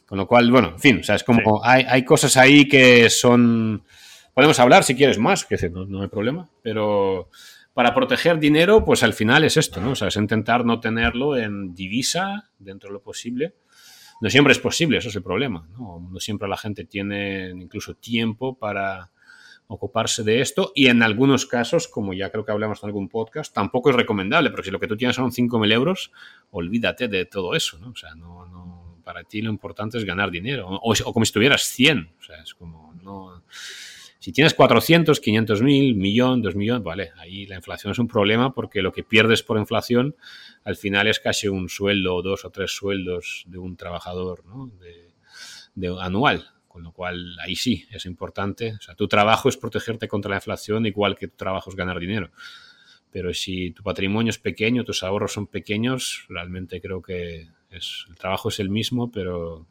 Con 0.08 0.18
lo 0.18 0.28
cual, 0.28 0.50
bueno, 0.52 0.70
en 0.70 0.80
fin, 0.80 1.00
o 1.00 1.04
sea, 1.04 1.16
es 1.16 1.24
como 1.24 1.64
hay, 1.64 1.84
hay, 1.88 2.04
cosas 2.06 2.38
ahí 2.38 2.68
que 2.68 3.10
son... 3.10 3.84
Podemos 4.34 4.60
hablar 4.60 4.84
si 4.84 4.96
quieres 4.96 5.18
más, 5.18 5.46
que 5.46 5.58
no, 5.70 5.86
no 5.86 6.02
hay 6.02 6.08
problema, 6.08 6.48
pero 6.62 7.30
para 7.74 7.94
proteger 7.94 8.40
dinero, 8.40 8.86
pues 8.86 9.04
al 9.04 9.14
final 9.14 9.44
es 9.44 9.58
esto, 9.58 9.82
¿no? 9.82 9.92
O 9.92 9.96
sea, 9.96 10.08
es 10.08 10.16
intentar 10.16 10.66
no 10.66 10.80
tenerlo 10.80 11.38
en 11.38 11.76
divisa 11.76 12.50
dentro 12.58 12.90
de 12.90 12.94
lo 12.94 13.02
posible. 13.02 13.56
No 14.20 14.30
siempre 14.30 14.54
es 14.54 14.60
posible, 14.60 14.98
eso 14.98 15.10
es 15.10 15.16
el 15.16 15.22
problema, 15.22 15.68
¿no? 15.78 16.08
No 16.12 16.20
siempre 16.20 16.48
la 16.48 16.58
gente 16.58 16.86
tiene 16.86 17.50
incluso 17.50 17.96
tiempo 17.96 18.58
para 18.58 19.12
ocuparse 19.68 20.24
de 20.24 20.42
esto 20.42 20.72
y 20.74 20.88
en 20.88 21.04
algunos 21.04 21.46
casos, 21.46 21.88
como 21.88 22.14
ya 22.14 22.32
creo 22.32 22.46
que 22.46 22.52
hablamos 22.52 22.82
en 22.82 22.88
algún 22.88 23.10
podcast, 23.10 23.54
tampoco 23.54 23.90
es 23.90 23.96
recomendable, 23.96 24.50
porque 24.50 24.66
si 24.66 24.72
lo 24.72 24.80
que 24.80 24.88
tú 24.88 24.96
tienes 24.96 25.16
son 25.16 25.32
5.000 25.32 25.74
euros, 25.74 26.12
olvídate 26.52 27.08
de 27.08 27.26
todo 27.26 27.54
eso, 27.54 27.78
¿no? 27.78 27.90
O 27.90 27.96
sea, 27.96 28.16
no, 28.16 28.46
no, 28.48 29.02
para 29.04 29.24
ti 29.24 29.42
lo 29.42 29.50
importante 29.50 29.98
es 29.98 30.06
ganar 30.06 30.32
dinero, 30.32 30.68
o, 30.70 30.94
como 31.14 31.26
si 31.26 31.34
tuvieras 31.34 31.64
100, 31.64 32.16
o 32.20 32.24
sea, 32.24 32.42
es 32.42 32.54
como, 32.54 32.94
no... 33.04 33.44
Si 34.20 34.34
tienes 34.34 34.56
400, 34.56 35.22
500 35.22 35.62
mil, 35.62 35.96
millón, 35.96 36.42
2 36.42 36.56
millones, 36.56 36.84
vale, 36.84 37.12
ahí 37.18 37.46
la 37.46 37.56
inflación 37.56 37.92
es 37.92 38.00
un 38.00 38.10
problema 38.10 38.54
porque 38.54 38.82
lo 38.82 38.92
que 38.92 39.04
pierdes 39.04 39.42
por 39.42 39.58
inflación 39.58 40.18
al 40.66 40.76
final 40.76 41.08
es 41.08 41.20
casi 41.20 41.48
un 41.48 41.70
sueldo 41.70 42.22
dos 42.22 42.44
o 42.44 42.50
tres 42.50 42.72
sueldos 42.72 43.46
de 43.48 43.58
un 43.58 43.78
trabajador 43.78 44.44
¿no? 44.46 44.70
de 45.76 45.96
anual. 46.02 46.57
Con 46.78 46.84
lo 46.84 46.92
cual, 46.92 47.36
ahí 47.40 47.56
sí, 47.56 47.88
es 47.90 48.06
importante. 48.06 48.74
O 48.74 48.80
sea, 48.80 48.94
tu 48.94 49.08
trabajo 49.08 49.50
es 49.50 49.58
protegerte 49.58 50.08
contra 50.08 50.30
la 50.30 50.36
inflación, 50.36 50.86
igual 50.86 51.16
que 51.18 51.28
tu 51.28 51.36
trabajo 51.36 51.72
es 51.72 51.76
ganar 51.76 51.98
dinero. 51.98 52.30
Pero 53.10 53.34
si 53.34 53.72
tu 53.72 53.82
patrimonio 53.82 54.30
es 54.30 54.38
pequeño, 54.38 54.84
tus 54.84 55.02
ahorros 55.02 55.34
son 55.34 55.48
pequeños, 55.48 56.28
realmente 56.30 56.80
creo 56.80 57.02
que 57.02 57.48
es, 57.72 58.06
el 58.10 58.16
trabajo 58.16 58.50
es 58.50 58.60
el 58.60 58.70
mismo, 58.70 59.12
pero 59.12 59.66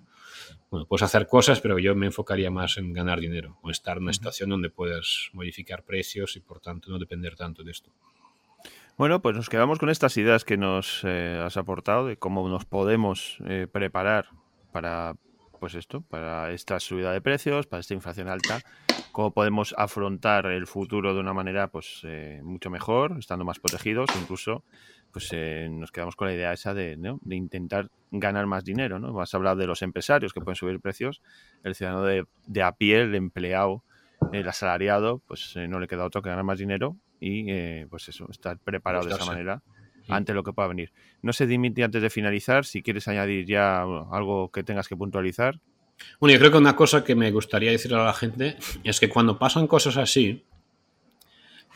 bueno, 0.68 0.84
puedes 0.86 1.04
hacer 1.04 1.28
cosas, 1.28 1.60
pero 1.60 1.78
yo 1.78 1.94
me 1.94 2.06
enfocaría 2.06 2.50
más 2.50 2.76
en 2.76 2.92
ganar 2.92 3.20
dinero 3.20 3.56
o 3.62 3.70
estar 3.70 3.98
en 3.98 4.02
una 4.02 4.12
situación 4.12 4.50
donde 4.50 4.68
puedas 4.68 5.30
modificar 5.32 5.84
precios 5.84 6.34
y 6.34 6.40
por 6.40 6.58
tanto 6.58 6.90
no 6.90 6.98
depender 6.98 7.36
tanto 7.36 7.62
de 7.62 7.70
esto. 7.70 7.92
Bueno, 8.98 9.22
pues 9.22 9.36
nos 9.36 9.48
quedamos 9.48 9.78
con 9.78 9.90
estas 9.90 10.16
ideas 10.16 10.44
que 10.44 10.56
nos 10.56 11.02
eh, 11.04 11.40
has 11.40 11.56
aportado 11.56 12.08
de 12.08 12.16
cómo 12.16 12.48
nos 12.48 12.64
podemos 12.64 13.38
eh, 13.46 13.68
preparar 13.70 14.26
para 14.72 15.14
pues 15.66 15.74
esto, 15.74 16.00
para 16.02 16.52
esta 16.52 16.78
subida 16.78 17.12
de 17.12 17.20
precios, 17.20 17.66
para 17.66 17.80
esta 17.80 17.92
inflación 17.92 18.28
alta, 18.28 18.60
cómo 19.10 19.32
podemos 19.32 19.74
afrontar 19.76 20.46
el 20.46 20.68
futuro 20.68 21.12
de 21.12 21.18
una 21.18 21.32
manera 21.32 21.66
pues 21.72 22.02
eh, 22.04 22.40
mucho 22.44 22.70
mejor, 22.70 23.16
estando 23.18 23.44
más 23.44 23.58
protegidos, 23.58 24.08
incluso 24.22 24.62
pues 25.10 25.28
eh, 25.32 25.66
nos 25.68 25.90
quedamos 25.90 26.14
con 26.14 26.28
la 26.28 26.34
idea 26.34 26.52
esa 26.52 26.72
de, 26.72 26.96
de 26.96 27.34
intentar 27.34 27.90
ganar 28.12 28.46
más 28.46 28.62
dinero, 28.62 29.00
¿no? 29.00 29.20
Has 29.20 29.34
hablado 29.34 29.56
de 29.56 29.66
los 29.66 29.82
empresarios 29.82 30.32
que 30.32 30.40
pueden 30.40 30.54
subir 30.54 30.78
precios, 30.78 31.20
el 31.64 31.74
ciudadano 31.74 32.04
de, 32.04 32.26
de 32.46 32.62
a 32.62 32.70
pie, 32.70 33.00
el 33.00 33.16
empleado, 33.16 33.82
el 34.32 34.48
asalariado, 34.48 35.20
pues 35.26 35.56
eh, 35.56 35.66
no 35.66 35.80
le 35.80 35.88
queda 35.88 36.04
otro 36.04 36.22
que 36.22 36.28
ganar 36.28 36.44
más 36.44 36.60
dinero 36.60 36.96
y 37.18 37.84
pues 37.86 38.08
eso, 38.08 38.28
estar 38.30 38.56
preparado 38.58 39.08
de 39.08 39.14
esa 39.14 39.24
manera 39.24 39.64
ante 40.08 40.34
lo 40.34 40.42
que 40.42 40.52
pueda 40.52 40.68
venir. 40.68 40.92
No 41.22 41.32
sé, 41.32 41.46
Dimitri, 41.46 41.82
antes 41.82 42.02
de 42.02 42.10
finalizar, 42.10 42.64
si 42.64 42.82
quieres 42.82 43.08
añadir 43.08 43.46
ya 43.46 43.82
algo 43.82 44.50
que 44.50 44.62
tengas 44.62 44.88
que 44.88 44.96
puntualizar. 44.96 45.60
Bueno, 46.20 46.34
yo 46.34 46.38
creo 46.38 46.52
que 46.52 46.58
una 46.58 46.76
cosa 46.76 47.04
que 47.04 47.14
me 47.14 47.30
gustaría 47.30 47.70
decirle 47.70 47.98
a 47.98 48.04
la 48.04 48.12
gente 48.12 48.56
es 48.84 49.00
que 49.00 49.08
cuando 49.08 49.38
pasan 49.38 49.66
cosas 49.66 49.96
así, 49.96 50.44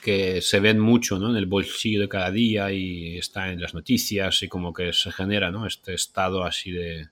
que 0.03 0.40
se 0.40 0.61
ven 0.61 0.79
mucho 0.79 1.19
¿no? 1.19 1.31
en 1.31 1.37
el 1.37 1.47
bolsillo 1.47 2.01
de 2.01 2.09
cada 2.09 2.31
día 2.31 2.73
y 2.73 3.19
está 3.19 3.51
en 3.51 3.61
las 3.61 3.75
noticias 3.75 4.43
y 4.43 4.49
como 4.49 4.73
que 4.73 4.93
se 4.93 5.12
genera 5.12 5.51
¿no? 5.51 5.66
este 5.66 5.95
estado 5.95 6.45
así 6.45 6.71
de, 6.71 7.09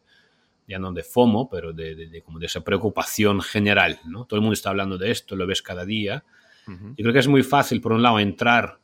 ya 0.67 0.79
no 0.79 0.93
de 0.93 1.03
FOMO, 1.03 1.49
pero 1.49 1.73
de, 1.73 2.23
como 2.25 2.39
de 2.39 2.47
esa 2.47 2.63
preocupación 2.63 3.41
general. 3.41 3.99
¿no? 4.07 4.25
Todo 4.25 4.37
el 4.37 4.43
mundo 4.43 4.55
está 4.55 4.71
hablando 4.71 4.99
de 4.99 5.11
esto, 5.11 5.37
lo 5.37 5.47
ves 5.47 5.63
cada 5.63 5.85
día. 5.85 6.25
Yo 6.67 6.97
creo 6.97 7.13
que 7.15 7.21
es 7.21 7.29
muy 7.29 7.43
fácil, 7.43 7.81
por 7.81 7.93
un 7.93 8.03
lado, 8.03 8.19
entrar 8.19 8.78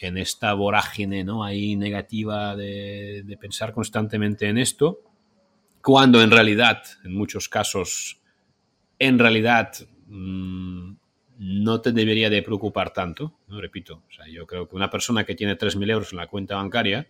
en 0.00 0.18
esta 0.18 0.54
vorágine 0.54 1.24
¿no? 1.24 1.44
ahí 1.44 1.76
negativa 1.76 2.56
de, 2.56 3.36
pensar 3.40 3.72
constantemente 3.72 4.48
en 4.48 4.58
esto, 4.58 5.00
cuando 5.82 6.22
en 6.22 6.30
realidad, 6.30 6.82
en 7.04 7.14
muchos 7.14 7.48
casos, 7.48 8.20
en 8.98 9.18
realidad 9.18 9.72
mm, 10.06 10.92
no 11.38 11.80
te 11.80 11.92
debería 11.92 12.28
de 12.28 12.42
preocupar 12.42 12.92
tanto, 12.92 13.38
repito, 13.48 14.02
yo 14.30 14.46
creo 14.46 14.68
que 14.68 14.76
una 14.76 14.90
persona 14.90 15.24
que 15.24 15.34
tiene 15.34 15.56
3.000 15.56 15.90
euros 15.90 16.12
en 16.12 16.18
la 16.18 16.26
cuenta 16.26 16.56
bancaria, 16.56 17.06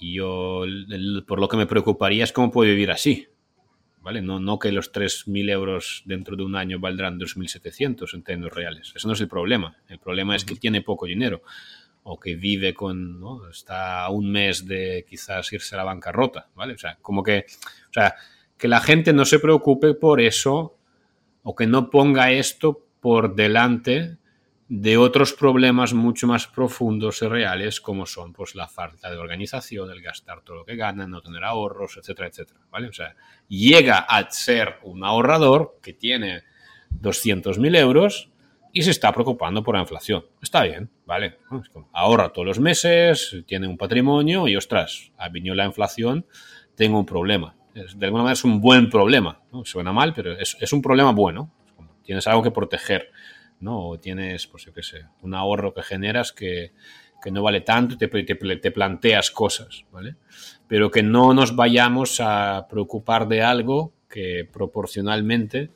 yo 0.00 0.64
por 1.26 1.38
lo 1.38 1.48
que 1.48 1.56
me 1.56 1.66
preocuparía 1.66 2.24
es 2.24 2.32
cómo 2.32 2.50
puede 2.50 2.70
vivir 2.70 2.90
así, 2.90 3.28
¿vale? 4.02 4.20
No, 4.20 4.40
no 4.40 4.58
que 4.58 4.72
los 4.72 4.92
3.000 4.92 5.50
euros 5.50 6.02
dentro 6.04 6.36
de 6.36 6.42
un 6.42 6.56
año 6.56 6.78
valdrán 6.78 7.18
2.700 7.18 8.14
en 8.14 8.22
términos 8.22 8.52
reales. 8.52 8.92
Eso 8.94 9.08
no 9.08 9.14
es 9.14 9.20
el 9.20 9.28
problema. 9.28 9.76
El 9.88 9.98
problema 9.98 10.36
es 10.36 10.44
que 10.44 10.56
tiene 10.56 10.82
poco 10.82 11.06
dinero 11.06 11.42
o 12.04 12.18
que 12.18 12.34
vive 12.34 12.74
con, 12.74 13.20
¿no? 13.20 13.48
está 13.48 14.04
a 14.04 14.10
un 14.10 14.30
mes 14.30 14.66
de 14.66 15.06
quizás 15.08 15.52
irse 15.52 15.74
a 15.76 15.78
la 15.78 15.84
bancarrota, 15.84 16.48
¿vale? 16.54 16.74
O 16.74 16.78
sea, 16.78 16.98
como 17.00 17.22
que, 17.22 17.46
o 17.48 17.92
sea, 17.92 18.16
que 18.58 18.66
la 18.68 18.80
gente 18.80 19.12
no 19.12 19.24
se 19.24 19.38
preocupe 19.38 19.94
por 19.94 20.20
eso 20.20 20.76
o 21.44 21.54
que 21.54 21.66
no 21.66 21.90
ponga 21.90 22.32
esto 22.32 22.86
por 23.00 23.34
delante 23.34 24.18
de 24.74 24.96
otros 24.96 25.34
problemas 25.34 25.92
mucho 25.92 26.26
más 26.26 26.46
profundos 26.46 27.20
y 27.20 27.26
reales 27.26 27.78
como 27.78 28.06
son 28.06 28.32
pues 28.32 28.54
la 28.54 28.68
falta 28.68 29.10
de 29.10 29.18
organización, 29.18 29.90
el 29.90 30.00
gastar 30.00 30.40
todo 30.40 30.56
lo 30.56 30.64
que 30.64 30.76
gana, 30.76 31.06
no 31.06 31.20
tener 31.20 31.44
ahorros, 31.44 31.98
etcétera, 31.98 32.28
etcétera, 32.28 32.60
¿vale? 32.70 32.88
O 32.88 32.92
sea, 32.94 33.14
llega 33.48 33.98
a 33.98 34.30
ser 34.30 34.76
un 34.84 35.04
ahorrador 35.04 35.78
que 35.82 35.92
tiene 35.92 36.44
200.000 37.02 37.76
euros 37.76 38.30
y 38.72 38.80
se 38.80 38.92
está 38.92 39.12
preocupando 39.12 39.62
por 39.62 39.74
la 39.74 39.82
inflación. 39.82 40.24
Está 40.40 40.62
bien, 40.62 40.88
¿vale? 41.04 41.36
ahorra 41.92 42.30
todos 42.30 42.46
los 42.46 42.58
meses, 42.58 43.44
tiene 43.46 43.68
un 43.68 43.76
patrimonio 43.76 44.48
y, 44.48 44.56
ostras, 44.56 45.12
ha 45.18 45.28
venido 45.28 45.54
la 45.54 45.66
inflación, 45.66 46.24
tengo 46.76 46.98
un 46.98 47.04
problema. 47.04 47.54
De 47.74 48.06
alguna 48.06 48.22
manera 48.22 48.32
es 48.32 48.44
un 48.44 48.58
buen 48.58 48.88
problema, 48.88 49.38
¿no? 49.52 49.66
Suena 49.66 49.92
mal, 49.92 50.14
pero 50.14 50.32
es, 50.32 50.56
es 50.58 50.72
un 50.72 50.80
problema 50.80 51.12
bueno. 51.12 51.52
Tienes 52.04 52.26
algo 52.26 52.42
que 52.42 52.50
proteger 52.50 53.12
¿no? 53.62 53.88
O 53.88 53.98
tienes, 53.98 54.46
pues 54.46 54.64
yo 54.64 54.74
qué 54.74 54.82
sé, 54.82 55.06
un 55.22 55.34
ahorro 55.34 55.72
que 55.72 55.82
generas 55.82 56.32
que, 56.32 56.72
no 57.30 57.42
vale 57.42 57.60
tanto 57.60 57.96
te, 57.96 58.08
te, 58.08 58.70
planteas 58.72 59.30
cosas, 59.30 59.84
¿vale? 59.92 60.16
Pero 60.66 60.90
que 60.90 61.04
no 61.04 61.32
nos 61.32 61.54
vayamos 61.54 62.20
a 62.20 62.66
preocupar 62.68 63.28
de 63.28 63.42
algo 63.42 63.92
que 64.08 64.48
proporcionalmente 64.52 65.70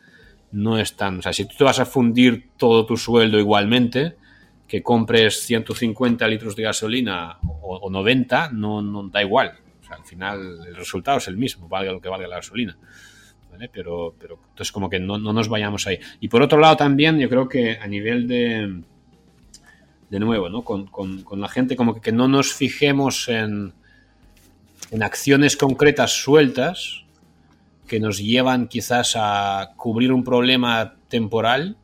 no 0.51 0.79
es 0.79 0.97
tan... 0.97 1.21
O 1.21 1.23
sea, 1.23 1.33
si 1.33 1.45
tú 1.45 1.55
te 1.57 1.65
vas 1.65 1.79
a 1.79 1.87
fundir 1.87 2.51
todo 2.57 2.85
tu 2.85 2.97
sueldo 2.97 3.39
igualmente, 3.39 4.17
que 4.67 4.83
compres 4.83 5.41
150 5.43 6.27
litros 6.27 6.57
de 6.57 6.65
gasolina 6.65 7.39
o, 7.43 7.89
90, 7.89 8.51
no, 8.53 8.83
no 8.83 9.09
da 9.09 9.23
igual. 9.23 9.53
O 9.89 9.95
al 9.95 10.05
final 10.05 10.67
el 10.67 10.75
resultado 10.75 11.19
es 11.19 11.29
el 11.29 11.37
mismo, 11.37 11.69
valga 11.69 11.93
lo 11.93 12.01
que 12.01 12.09
valga 12.09 12.27
la 12.27 12.37
gasolina. 12.37 12.77
Pero, 13.73 14.15
entonces 14.21 14.73
como 14.73 14.89
que 14.91 15.01
no, 15.01 15.19
nos 15.19 15.49
vayamos 15.49 15.87
ahí. 15.87 15.99
Y 16.21 16.29
por 16.29 16.43
otro 16.43 16.59
lado 16.59 16.77
también 16.77 17.19
yo 17.19 17.29
creo 17.29 17.49
que 17.49 17.79
a 17.79 17.87
nivel 17.87 18.29
de, 18.29 18.83
de 20.11 20.21
nuevo, 20.21 20.49
¿no? 20.49 20.63
Con, 20.63 21.25
la 21.33 21.49
gente 21.49 21.77
como 21.77 22.01
que, 22.01 22.13
no 22.13 22.29
nos 22.29 22.53
fijemos 22.53 23.29
en, 23.29 23.75
en 24.91 25.03
acciones 25.03 25.57
concretas 25.57 26.23
sueltas 26.23 27.05
que 27.87 28.01
nos 28.01 28.19
llevan 28.19 28.69
quizás 28.69 29.15
a 29.17 29.73
cubrir 29.77 30.13
un 30.13 30.25
problema 30.25 30.97
temporal 31.09 31.77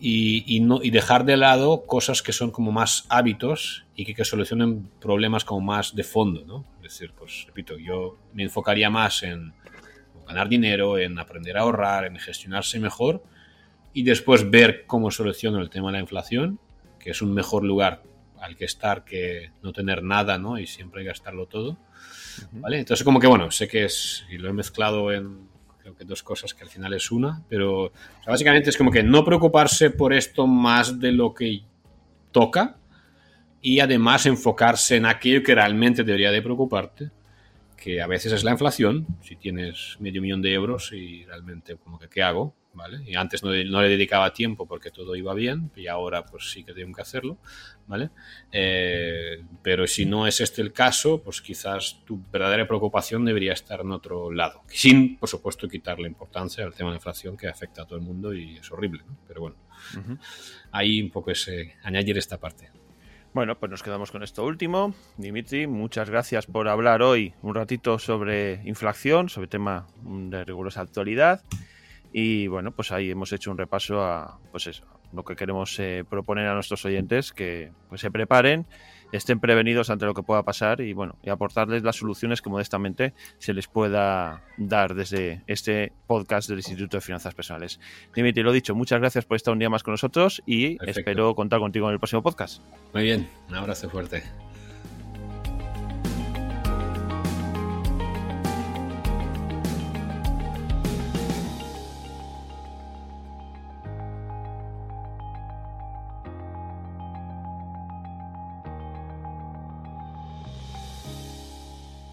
y, 0.00 0.60
no, 0.60 0.80
y 0.82 0.90
dejar 0.90 1.24
de 1.24 1.36
lado 1.36 1.86
cosas 1.86 2.22
que 2.22 2.32
son 2.32 2.50
como 2.50 2.72
más 2.72 3.06
hábitos 3.08 3.84
y 3.94 4.04
que, 4.04 4.14
que, 4.14 4.24
solucionen 4.24 4.90
problemas 5.00 5.44
como 5.44 5.60
más 5.60 5.94
de 5.94 6.02
fondo, 6.02 6.44
¿no? 6.44 6.64
Es 6.82 6.94
decir, 6.94 7.12
pues 7.16 7.44
repito, 7.46 7.78
yo 7.78 8.18
me 8.32 8.42
enfocaría 8.42 8.90
más 8.90 9.22
en 9.22 9.52
ganar 10.28 10.48
dinero, 10.48 10.98
en 10.98 11.18
aprender 11.18 11.56
a 11.56 11.62
ahorrar, 11.62 12.04
en 12.04 12.16
gestionarse 12.16 12.78
mejor 12.78 13.22
y 13.92 14.02
después 14.02 14.48
ver 14.48 14.84
cómo 14.86 15.10
soluciono 15.10 15.60
el 15.60 15.70
tema 15.70 15.88
de 15.88 15.94
la 15.94 16.00
inflación, 16.00 16.60
que 17.00 17.10
es 17.10 17.22
un 17.22 17.34
mejor 17.34 17.64
lugar 17.64 18.02
al 18.40 18.56
que 18.56 18.64
estar 18.64 19.04
que 19.04 19.50
no 19.62 19.72
tener 19.72 20.02
nada, 20.02 20.38
¿no? 20.38 20.58
Y 20.58 20.66
siempre 20.66 21.02
gastarlo 21.02 21.46
todo. 21.46 21.76
¿Vale? 22.52 22.78
Entonces, 22.78 23.04
como 23.04 23.18
que 23.18 23.26
bueno, 23.26 23.50
sé 23.50 23.66
que 23.66 23.84
es, 23.84 24.24
y 24.30 24.38
lo 24.38 24.48
he 24.48 24.52
mezclado 24.52 25.10
en 25.10 25.48
creo 25.78 25.96
que 25.96 26.04
dos 26.04 26.22
cosas 26.22 26.52
que 26.52 26.62
al 26.62 26.68
final 26.68 26.92
es 26.92 27.10
una, 27.10 27.42
pero 27.48 27.92
básicamente 28.26 28.70
es 28.70 28.76
como 28.76 28.90
que 28.90 29.02
no 29.02 29.24
preocuparse 29.24 29.90
por 29.90 30.12
esto 30.12 30.46
más 30.46 31.00
de 31.00 31.12
lo 31.12 31.32
que 31.32 31.62
toca 32.30 32.76
y 33.62 33.80
además 33.80 34.26
enfocarse 34.26 34.96
en 34.96 35.06
aquello 35.06 35.42
que 35.42 35.54
realmente 35.54 36.04
debería 36.04 36.30
de 36.30 36.42
preocuparte 36.42 37.10
que 37.78 38.02
a 38.02 38.06
veces 38.06 38.32
es 38.32 38.44
la 38.44 38.50
inflación, 38.50 39.06
si 39.22 39.36
tienes 39.36 39.96
medio 40.00 40.20
millón 40.20 40.42
de 40.42 40.52
euros 40.52 40.92
y 40.92 41.24
realmente 41.24 41.76
como 41.76 41.98
que 41.98 42.08
qué 42.08 42.22
hago, 42.22 42.54
¿vale? 42.74 42.98
Y 43.06 43.14
antes 43.14 43.42
no, 43.42 43.50
le 43.50 43.88
dedicaba 43.88 44.32
tiempo 44.32 44.66
porque 44.66 44.90
todo 44.90 45.14
iba 45.16 45.32
bien 45.34 45.70
y 45.76 45.86
ahora 45.86 46.24
pues 46.24 46.50
sí 46.50 46.64
que 46.64 46.72
tengo 46.72 46.94
que 46.94 47.02
hacerlo, 47.02 47.38
¿vale? 47.86 48.10
Eh, 48.52 49.44
pero 49.62 49.86
si 49.86 50.06
no 50.06 50.26
es 50.26 50.40
este 50.40 50.60
el 50.60 50.72
caso, 50.72 51.22
pues 51.22 51.40
quizás 51.40 52.04
tu 52.04 52.20
verdadera 52.30 52.66
preocupación 52.66 53.24
debería 53.24 53.52
estar 53.52 53.80
en 53.80 53.92
otro 53.92 54.32
lado, 54.32 54.62
sin, 54.68 55.16
por 55.16 55.28
supuesto, 55.28 55.68
quitarle 55.68 56.08
importancia 56.08 56.64
al 56.64 56.74
tema 56.74 56.90
de 56.90 56.94
la 56.94 56.98
inflación 56.98 57.36
que 57.36 57.48
afecta 57.48 57.82
a 57.82 57.86
todo 57.86 57.98
el 57.98 58.04
mundo 58.04 58.34
y 58.34 58.56
es 58.56 58.70
horrible, 58.72 59.02
¿no? 59.06 59.16
Pero 59.26 59.40
bueno, 59.40 59.56
ahí 60.72 61.00
un 61.00 61.10
poco 61.10 61.30
ese, 61.30 61.76
añadir 61.82 62.18
esta 62.18 62.38
parte. 62.38 62.70
Bueno, 63.38 63.56
pues 63.56 63.70
nos 63.70 63.84
quedamos 63.84 64.10
con 64.10 64.24
esto 64.24 64.44
último. 64.44 64.92
Dimitri, 65.16 65.68
muchas 65.68 66.10
gracias 66.10 66.46
por 66.46 66.66
hablar 66.66 67.02
hoy 67.02 67.34
un 67.40 67.54
ratito 67.54 68.00
sobre 68.00 68.54
inflación, 68.64 69.28
sobre 69.28 69.46
tema 69.46 69.86
de 70.02 70.42
rigurosa 70.42 70.80
actualidad. 70.80 71.44
Y 72.12 72.48
bueno, 72.48 72.72
pues 72.72 72.90
ahí 72.90 73.12
hemos 73.12 73.32
hecho 73.32 73.52
un 73.52 73.58
repaso 73.58 74.02
a 74.02 74.40
pues 74.50 74.66
eso, 74.66 74.86
lo 75.12 75.24
que 75.24 75.36
queremos 75.36 75.78
eh, 75.78 76.04
proponer 76.10 76.48
a 76.48 76.54
nuestros 76.54 76.84
oyentes, 76.84 77.32
que 77.32 77.70
pues, 77.88 78.00
se 78.00 78.10
preparen 78.10 78.66
estén 79.12 79.40
prevenidos 79.40 79.90
ante 79.90 80.06
lo 80.06 80.14
que 80.14 80.22
pueda 80.22 80.42
pasar 80.42 80.80
y 80.80 80.92
bueno, 80.92 81.16
y 81.22 81.30
aportarles 81.30 81.82
las 81.82 81.96
soluciones 81.96 82.42
que 82.42 82.50
modestamente 82.50 83.14
se 83.38 83.54
les 83.54 83.66
pueda 83.66 84.42
dar 84.56 84.94
desde 84.94 85.42
este 85.46 85.92
podcast 86.06 86.48
del 86.48 86.58
Instituto 86.58 86.96
de 86.96 87.00
Finanzas 87.00 87.34
Personales. 87.34 87.80
Dimitri, 88.14 88.42
lo 88.42 88.52
dicho, 88.52 88.74
muchas 88.74 89.00
gracias 89.00 89.24
por 89.24 89.36
estar 89.36 89.52
un 89.52 89.58
día 89.58 89.70
más 89.70 89.82
con 89.82 89.92
nosotros 89.92 90.42
y 90.46 90.78
espero 90.86 91.34
contar 91.34 91.60
contigo 91.60 91.88
en 91.88 91.94
el 91.94 91.98
próximo 91.98 92.22
podcast. 92.22 92.62
Muy 92.92 93.04
bien, 93.04 93.28
un 93.48 93.54
abrazo 93.54 93.88
fuerte. 93.88 94.22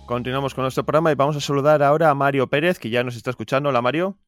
Continuamos 0.06 0.54
con 0.54 0.62
nuestro 0.62 0.86
programa 0.86 1.12
y 1.12 1.16
vamos 1.16 1.36
a 1.36 1.42
saludar 1.42 1.82
ahora 1.82 2.12
a 2.12 2.14
Mario 2.14 2.48
Pérez, 2.48 2.78
que 2.78 2.92
ya 2.92 3.04
nos 3.04 3.16
está 3.16 3.32
escuchando. 3.32 3.70
Hola, 3.70 3.82
Mario. 3.82 4.20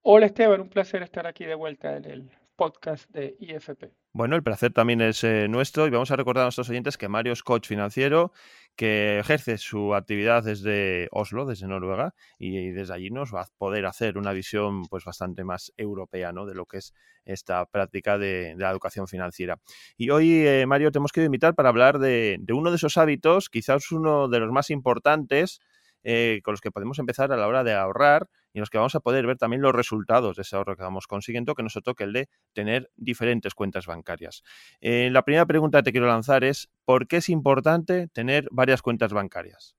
Hola, 0.00 0.26
Esteban. 0.26 0.62
Un 0.62 0.70
placer 0.70 1.02
estar 1.02 1.26
aquí 1.26 1.44
de 1.44 1.54
vuelta 1.54 1.96
en 1.96 2.04
el 2.06 2.30
podcast 2.58 3.08
de 3.10 3.36
IFP. 3.38 3.94
Bueno, 4.12 4.34
el 4.34 4.42
placer 4.42 4.72
también 4.72 5.00
es 5.00 5.22
eh, 5.22 5.46
nuestro 5.48 5.86
y 5.86 5.90
vamos 5.90 6.10
a 6.10 6.16
recordar 6.16 6.42
a 6.42 6.46
nuestros 6.46 6.68
oyentes 6.68 6.98
que 6.98 7.08
Mario 7.08 7.32
es 7.32 7.44
coach 7.44 7.68
financiero 7.68 8.32
que 8.74 9.20
ejerce 9.20 9.58
su 9.58 9.94
actividad 9.94 10.42
desde 10.42 11.08
Oslo, 11.12 11.46
desde 11.46 11.66
Noruega, 11.66 12.14
y 12.38 12.70
desde 12.70 12.94
allí 12.94 13.10
nos 13.10 13.34
va 13.34 13.42
a 13.42 13.48
poder 13.58 13.86
hacer 13.86 14.18
una 14.18 14.32
visión 14.32 14.86
pues 14.86 15.04
bastante 15.04 15.44
más 15.44 15.72
europea 15.76 16.32
¿no? 16.32 16.46
de 16.46 16.54
lo 16.54 16.66
que 16.66 16.78
es 16.78 16.94
esta 17.24 17.64
práctica 17.66 18.18
de, 18.18 18.54
la 18.56 18.70
educación 18.70 19.06
financiera. 19.06 19.60
Y 19.96 20.10
hoy, 20.10 20.46
eh, 20.46 20.66
Mario, 20.66 20.90
te 20.90 20.98
hemos 20.98 21.12
querido 21.12 21.26
invitar 21.26 21.54
para 21.54 21.68
hablar 21.68 21.98
de, 21.98 22.40
uno 22.52 22.70
de 22.70 22.76
esos 22.76 22.96
hábitos, 22.98 23.48
quizás 23.50 23.90
uno 23.92 24.28
de 24.28 24.40
los 24.40 24.50
más 24.50 24.70
importantes, 24.70 25.60
eh, 26.02 26.40
con 26.44 26.52
los 26.52 26.60
que 26.60 26.70
podemos 26.70 26.98
empezar 26.98 27.32
a 27.32 27.36
la 27.36 27.48
hora 27.48 27.64
de 27.64 27.74
ahorrar 27.74 28.28
y 28.58 28.60
en 28.60 28.62
los 28.62 28.70
que 28.70 28.78
vamos 28.78 28.94
a 28.96 29.00
poder 29.00 29.24
ver 29.24 29.38
también 29.38 29.62
los 29.62 29.72
resultados 29.72 30.34
de 30.36 30.42
ese 30.42 30.56
ahorro 30.56 30.76
que 30.76 30.82
vamos 30.82 31.06
consiguiendo, 31.06 31.54
que 31.54 31.62
nos 31.62 31.74
toque 31.74 32.02
el 32.02 32.12
de 32.12 32.28
tener 32.52 32.90
diferentes 32.96 33.54
cuentas 33.54 33.86
bancarias. 33.86 34.42
Eh, 34.80 35.10
la 35.12 35.22
primera 35.22 35.46
pregunta 35.46 35.78
que 35.78 35.84
te 35.84 35.92
quiero 35.92 36.08
lanzar 36.08 36.42
es, 36.42 36.68
¿por 36.84 37.06
qué 37.06 37.18
es 37.18 37.28
importante 37.28 38.08
tener 38.08 38.48
varias 38.50 38.82
cuentas 38.82 39.12
bancarias? 39.12 39.76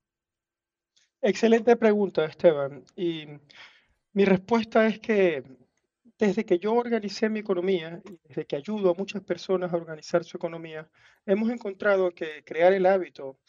Excelente 1.21 1.75
pregunta, 1.75 2.23
Esteban. 2.23 2.85
Y 2.95 3.25
mi 4.13 4.23
respuesta 4.23 4.87
es 4.87 4.99
que 4.99 5.43
desde 6.17 6.45
que 6.45 6.57
yo 6.57 6.73
organicé 6.73 7.27
mi 7.27 7.39
economía 7.39 8.01
y 8.05 8.17
desde 8.29 8.45
que 8.45 8.55
ayudo 8.55 8.91
a 8.91 8.93
muchas 8.93 9.23
personas 9.23 9.73
a 9.73 9.77
organizar 9.77 10.23
su 10.23 10.37
economía, 10.37 10.89
hemos 11.25 11.49
encontrado 11.49 12.11
que 12.11 12.43
crear 12.45 12.71
el 12.71 12.85
hábito 12.85 13.39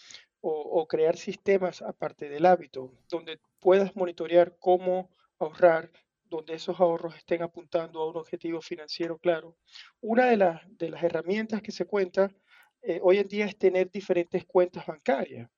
o, 0.42 0.86
crear 0.88 1.16
sistemas 1.16 1.82
aparte 1.82 2.28
del 2.28 2.46
hábito, 2.46 2.94
donde 3.10 3.38
puedas 3.58 3.94
monitorear 3.94 4.56
cómo 4.58 5.10
ahorrar, 5.40 5.90
donde 6.24 6.55
esos 6.55 6.79
ahorros 6.79 7.16
estén 7.16 7.42
apuntando 7.42 8.00
a 8.00 8.11
un 8.11 8.16
objetivo 8.16 8.61
financiero 8.61 9.18
claro. 9.18 9.57
Una 10.00 10.26
de, 10.26 10.37
las 10.37 10.61
de 10.79 10.90
las 10.90 11.03
herramientas 11.03 11.62
que 11.62 11.72
se 11.72 11.87
cuenta 11.87 12.31
eh, 12.83 13.00
hoy 13.03 13.18
en 13.18 13.29
día 13.29 13.46
es 13.46 13.59
tener 13.59 13.90
diferentes 13.90 14.44
cuentas 14.44 14.87
bancarias. 14.87 15.50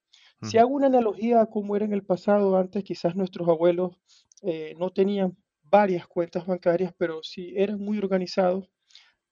Si 0.42 0.58
hago 0.58 0.70
una 0.70 0.88
analogía 0.88 1.40
a 1.40 1.46
cómo 1.46 1.76
era 1.76 1.84
en 1.84 1.92
el 1.92 2.02
pasado, 2.02 2.56
antes 2.56 2.82
quizás 2.82 3.14
nuestros 3.14 3.48
abuelos 3.48 3.96
eh, 4.42 4.74
no 4.76 4.90
tenían 4.90 5.36
varias 5.62 6.06
cuentas 6.08 6.44
bancarias, 6.46 6.92
pero 6.98 7.22
sí 7.22 7.54
eran 7.56 7.78
muy 7.78 7.98
organizados, 7.98 8.68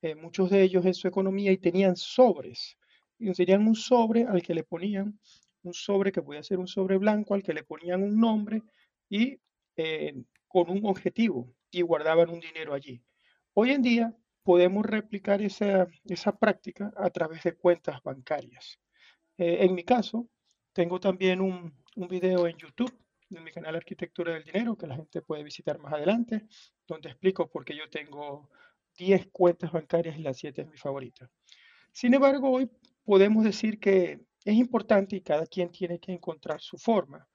eh, 0.03 0.15
muchos 0.15 0.51
de 0.51 0.63
ellos 0.63 0.87
en 0.87 0.95
su 0.95 1.09
economía 1.09 1.51
y 1.51 1.59
tenían 1.59 1.97
sobres. 1.97 2.77
Y 3.19 3.33
tenían 3.33 3.67
un 3.67 3.75
sobre 3.75 4.25
al 4.25 4.41
que 4.41 4.55
le 4.55 4.63
ponían 4.63 5.19
un 5.63 5.75
sobre 5.75 6.13
que 6.13 6.23
podía 6.23 6.43
ser 6.43 6.59
un 6.59 6.69
sobre 6.69 6.97
blanco 6.97 7.35
al 7.35 7.43
que 7.43 7.53
le 7.53 7.65
ponían 7.65 8.03
un 8.03 8.19
nombre 8.19 8.63
y 9.11 9.39
eh, 9.77 10.15
con 10.51 10.69
un 10.69 10.85
objetivo 10.85 11.55
y 11.71 11.83
guardaban 11.83 12.29
un 12.29 12.41
dinero 12.41 12.75
allí. 12.75 13.01
Hoy 13.55 13.71
en 13.71 13.83
día 13.83 14.17
podemos 14.43 14.85
replicar 14.85 15.41
esa, 15.43 15.87
esa 16.07 16.37
práctica 16.37 16.93
a 16.97 17.09
través 17.11 17.45
de 17.45 17.55
cuentas 17.57 18.03
bancarias. 18.03 18.81
Eh, 19.39 19.59
en 19.61 19.77
mi 19.77 19.85
caso, 19.85 20.29
tengo 20.73 20.99
también 20.99 21.41
un, 21.41 21.73
un 21.95 22.09
video 22.09 22.49
en 22.49 22.57
YouTube 22.57 22.93
en 23.31 23.45
mi 23.45 23.53
canal 23.53 23.77
Arquitectura 23.77 24.35
del 24.35 24.43
Dinero, 24.43 24.77
que 24.77 24.89
la 24.89 24.97
gente 24.97 25.23
puede 25.23 25.45
visitar 25.45 25.79
más 25.79 25.93
adelante, 25.93 26.49
donde 26.89 27.11
explico 27.11 27.49
por 27.49 27.65
qué 27.65 27.77
yo 27.77 27.89
tengo 27.89 28.51
10 28.99 29.29
cuentas 29.29 29.71
bancarias 29.71 30.19
y 30.19 30.23
la 30.23 30.35
7 30.35 30.63
es 30.63 30.69
mi 30.69 30.77
favorita. 30.77 31.31
Sin 31.93 32.13
embargo, 32.13 32.51
hoy 32.51 32.69
podemos 33.05 33.45
decir 33.45 33.79
que 33.79 34.21
es 34.45 34.55
importante 34.57 35.15
y 35.15 35.21
cada 35.21 35.47
quien 35.47 35.71
tiene 35.71 36.01
que 36.01 36.11
encontrar 36.11 36.61
su 36.61 36.77
forma. 36.77 37.29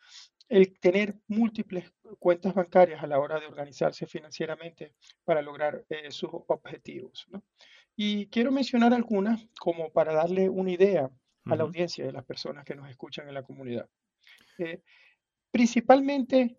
El 0.47 0.79
tener 0.79 1.15
múltiples 1.27 1.91
cuentas 2.19 2.53
bancarias 2.53 3.03
a 3.03 3.07
la 3.07 3.19
hora 3.19 3.39
de 3.39 3.47
organizarse 3.47 4.05
financieramente 4.05 4.93
para 5.23 5.41
lograr 5.41 5.83
eh, 5.89 6.11
sus 6.11 6.29
objetivos. 6.31 7.27
Y 7.95 8.27
quiero 8.27 8.51
mencionar 8.51 8.93
algunas 8.93 9.47
como 9.59 9.91
para 9.91 10.13
darle 10.13 10.49
una 10.49 10.71
idea 10.71 11.09
a 11.45 11.55
la 11.55 11.63
audiencia 11.63 12.05
de 12.05 12.11
las 12.11 12.25
personas 12.25 12.65
que 12.65 12.75
nos 12.75 12.89
escuchan 12.89 13.27
en 13.27 13.33
la 13.33 13.43
comunidad. 13.43 13.89
Eh, 14.57 14.81
principalmente, 15.51 16.57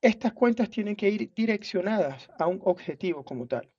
estas 0.00 0.32
cuentas 0.32 0.70
tienen 0.70 0.96
que 0.96 1.08
ir 1.08 1.32
direccionadas 1.34 2.28
a 2.38 2.46
un 2.46 2.60
objetivo 2.64 3.24
como 3.24 3.46
tal. 3.46 3.70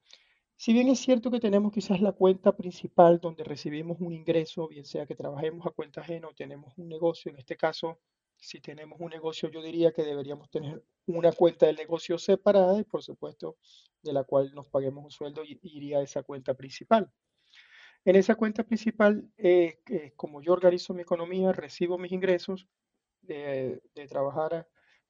Si 0.58 0.73
bien 0.73 0.89
es 0.89 0.99
cierto 0.99 1.32
que 1.32 1.39
tenemos 1.39 1.71
quizás 1.71 2.02
la 2.02 2.12
cuenta 2.12 2.56
principal 2.56 3.19
donde 3.19 3.45
recibimos 3.45 3.97
un 4.02 4.12
ingreso, 4.12 4.67
bien 4.67 4.84
sea 4.84 5.06
que 5.06 5.15
trabajemos 5.15 5.65
a 5.65 5.71
cuenta 5.71 6.02
ajena 6.02 6.28
o 6.28 6.34
tenemos 6.34 6.78
un 6.78 6.89
negocio, 6.89 7.32
en 7.32 7.38
este 7.38 7.56
caso, 7.56 7.99
si 8.39 8.62
tenemos 8.62 8.99
un 8.99 9.10
negocio, 9.10 9.49
yo 9.49 9.62
diría 9.62 9.91
que 9.91 10.04
deberíamos 10.04 10.49
tener 10.49 10.84
una 11.06 11.32
cuenta 11.32 11.65
del 11.65 11.75
negocio 11.75 12.17
separada 12.17 12.80
y 12.80 12.84
por 12.84 13.04
supuesto 13.04 13.58
de 14.02 14.13
la 14.13 14.23
cual 14.23 14.54
nos 14.54 14.67
paguemos 14.67 15.04
un 15.04 15.12
sueldo 15.12 15.43
y 15.43 15.60
iría 15.63 15.99
a 15.99 16.04
esa 16.04 16.23
cuenta 16.23 16.54
principal. 16.54 17.12
En 18.06 18.15
esa 18.15 18.36
cuenta 18.36 18.63
principal, 18.63 19.30
eh, 19.38 19.80
como 20.15 20.41
yo 20.41 20.54
organizo 20.54 20.93
mi 20.93 21.02
economía, 21.02 21.52
recibo 21.52 21.97
mis 21.97 22.13
ingresos 22.13 22.67
de, 23.21 23.82
trabajar 24.08 24.67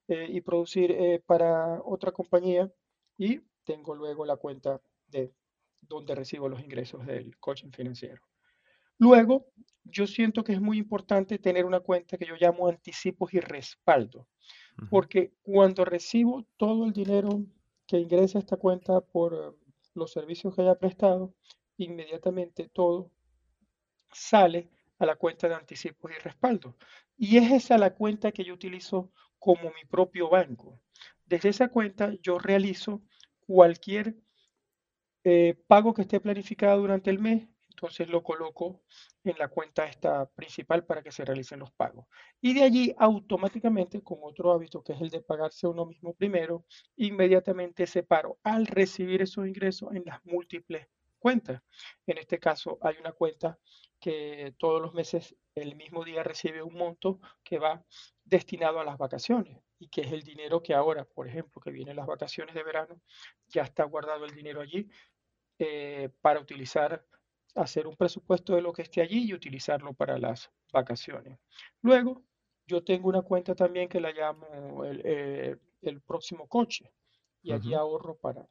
eh, 0.08 0.28
y 0.30 0.42
producir 0.42 0.92
eh, 0.92 1.24
para 1.26 1.82
otra 1.84 2.12
compañía 2.12 2.72
y 3.18 3.42
tengo 3.63 3.94
luego 3.94 4.26
la 4.26 4.38
cuenta 4.38 4.82
de 5.08 5.34
donde 5.82 6.15
recibo 6.15 6.50
los 6.50 6.62
ingresos 6.62 7.06
del 7.06 7.38
coaching 7.38 7.72
financiero. 7.72 8.29
Luego, 9.00 9.48
yo 9.86 10.06
siento 10.06 10.44
que 10.44 10.54
es 10.54 10.62
muy 10.62 10.78
importante 10.78 11.40
tener 11.40 11.66
una 11.66 11.80
cuenta 11.80 12.18
que 12.18 12.26
yo 12.26 12.36
llamo 12.40 12.68
anticipos 12.68 13.34
y 13.34 13.40
respaldo, 13.40 14.28
porque 14.90 15.34
cuando 15.42 15.84
recibo 15.86 16.46
todo 16.58 16.86
el 16.86 16.94
dinero 16.94 17.44
que 17.88 17.98
ingresa 17.98 18.38
a 18.38 18.42
esta 18.42 18.58
cuenta 18.58 19.02
por 19.02 19.34
eh, 19.34 19.74
los 19.96 20.12
servicios 20.12 20.54
que 20.54 20.62
haya 20.62 20.76
prestado, 20.76 21.34
inmediatamente 21.78 22.70
todo 22.72 23.10
sale 24.12 24.70
a 25.00 25.06
la 25.06 25.16
cuenta 25.16 25.48
de 25.48 25.56
anticipos 25.56 26.12
y 26.12 26.22
respaldo. 26.22 26.76
Y 27.18 27.38
es 27.38 27.52
esa 27.52 27.78
la 27.78 27.96
cuenta 27.96 28.32
que 28.32 28.44
yo 28.44 28.54
utilizo 28.54 29.12
como 29.40 29.72
mi 29.72 29.86
propio 29.90 30.30
banco. 30.30 30.80
Desde 31.26 31.50
esa 31.50 31.70
cuenta 31.70 32.14
yo 32.22 32.38
realizo 32.38 33.02
cualquier 33.48 34.16
eh, 35.24 35.56
pago 35.68 35.94
que 35.94 36.02
esté 36.04 36.20
planificado 36.20 36.82
durante 36.82 37.10
el 37.10 37.20
mes, 37.20 37.48
entonces 37.80 38.10
lo 38.10 38.22
coloco 38.22 38.82
en 39.24 39.38
la 39.38 39.48
cuenta 39.48 39.86
esta 39.86 40.26
principal 40.26 40.84
para 40.84 41.02
que 41.02 41.13
se 41.13 41.24
realicen 41.24 41.60
los 41.60 41.72
pagos. 41.72 42.08
Y 42.42 42.54
de 42.54 42.63
allí 42.63 42.94
automáticamente, 42.98 44.04
con 44.04 44.18
otro 44.22 44.52
hábito 44.52 44.84
que 44.84 44.92
es 44.92 45.02
el 45.02 45.10
de 45.10 45.22
pagarse 45.22 45.65
uno 45.65 45.86
mismo 45.86 46.13
primero, 46.13 46.65
inmediatamente 46.98 47.88
separo 47.88 48.38
al 48.44 48.68
recibir 48.68 49.22
esos 49.22 49.48
ingresos 49.48 49.96
en 49.96 50.04
las 50.06 50.24
múltiples 50.26 50.88
cuentas. 51.20 51.62
En 52.06 52.18
este 52.18 52.38
caso 52.38 52.78
hay 52.82 52.98
una 53.00 53.13
cuenta 53.13 53.58
que 53.98 54.54
todos 54.58 54.82
los 54.82 54.94
meses 54.94 55.38
el 55.56 55.78
mismo 55.78 56.04
día 56.04 56.22
recibe 56.22 56.62
un 56.62 56.74
monto 56.74 57.22
que 57.44 57.60
va 57.60 57.86
destinado 58.26 58.82
a 58.82 58.84
las 58.84 58.98
vacaciones 58.98 59.58
y 59.80 59.88
que 59.88 60.02
es 60.02 60.12
el 60.12 60.24
dinero 60.24 60.62
que 60.62 60.74
ahora, 60.74 61.06
por 61.06 61.30
ejemplo, 61.30 61.62
que 61.62 61.72
vienen 61.72 61.96
las 61.96 62.08
vacaciones 62.08 62.56
de 62.56 62.63
verano, 62.63 63.02
ya 63.48 63.62
está 63.62 63.86
guardado 63.86 64.26
el 64.26 64.36
dinero 64.36 64.60
allí 64.60 64.89
eh, 65.60 66.10
para 66.22 66.42
utilizar, 66.42 67.06
hacer 67.62 67.88
un 67.88 67.95
presupuesto 67.95 68.56
de 68.56 68.62
lo 68.62 68.74
que 68.74 68.84
esté 68.84 69.02
allí 69.02 69.26
y 69.26 69.34
utilizarlo 69.34 69.93
para 69.93 70.17
las 70.17 70.52
vacaciones. 70.72 71.39
Luego, 71.82 72.24
yo 72.67 72.84
tengo 72.84 73.10
una 73.10 73.22
cuenta 73.22 73.56
también 73.56 73.89
que 73.89 74.00
la 74.00 74.12
llamo 74.12 74.86
el, 74.86 75.02
eh, 75.04 75.58
próximo 76.06 76.48
coche 76.48 76.91
y 77.41 77.52
allí 77.52 77.74
ahorro 77.74 78.15
para 78.17 78.48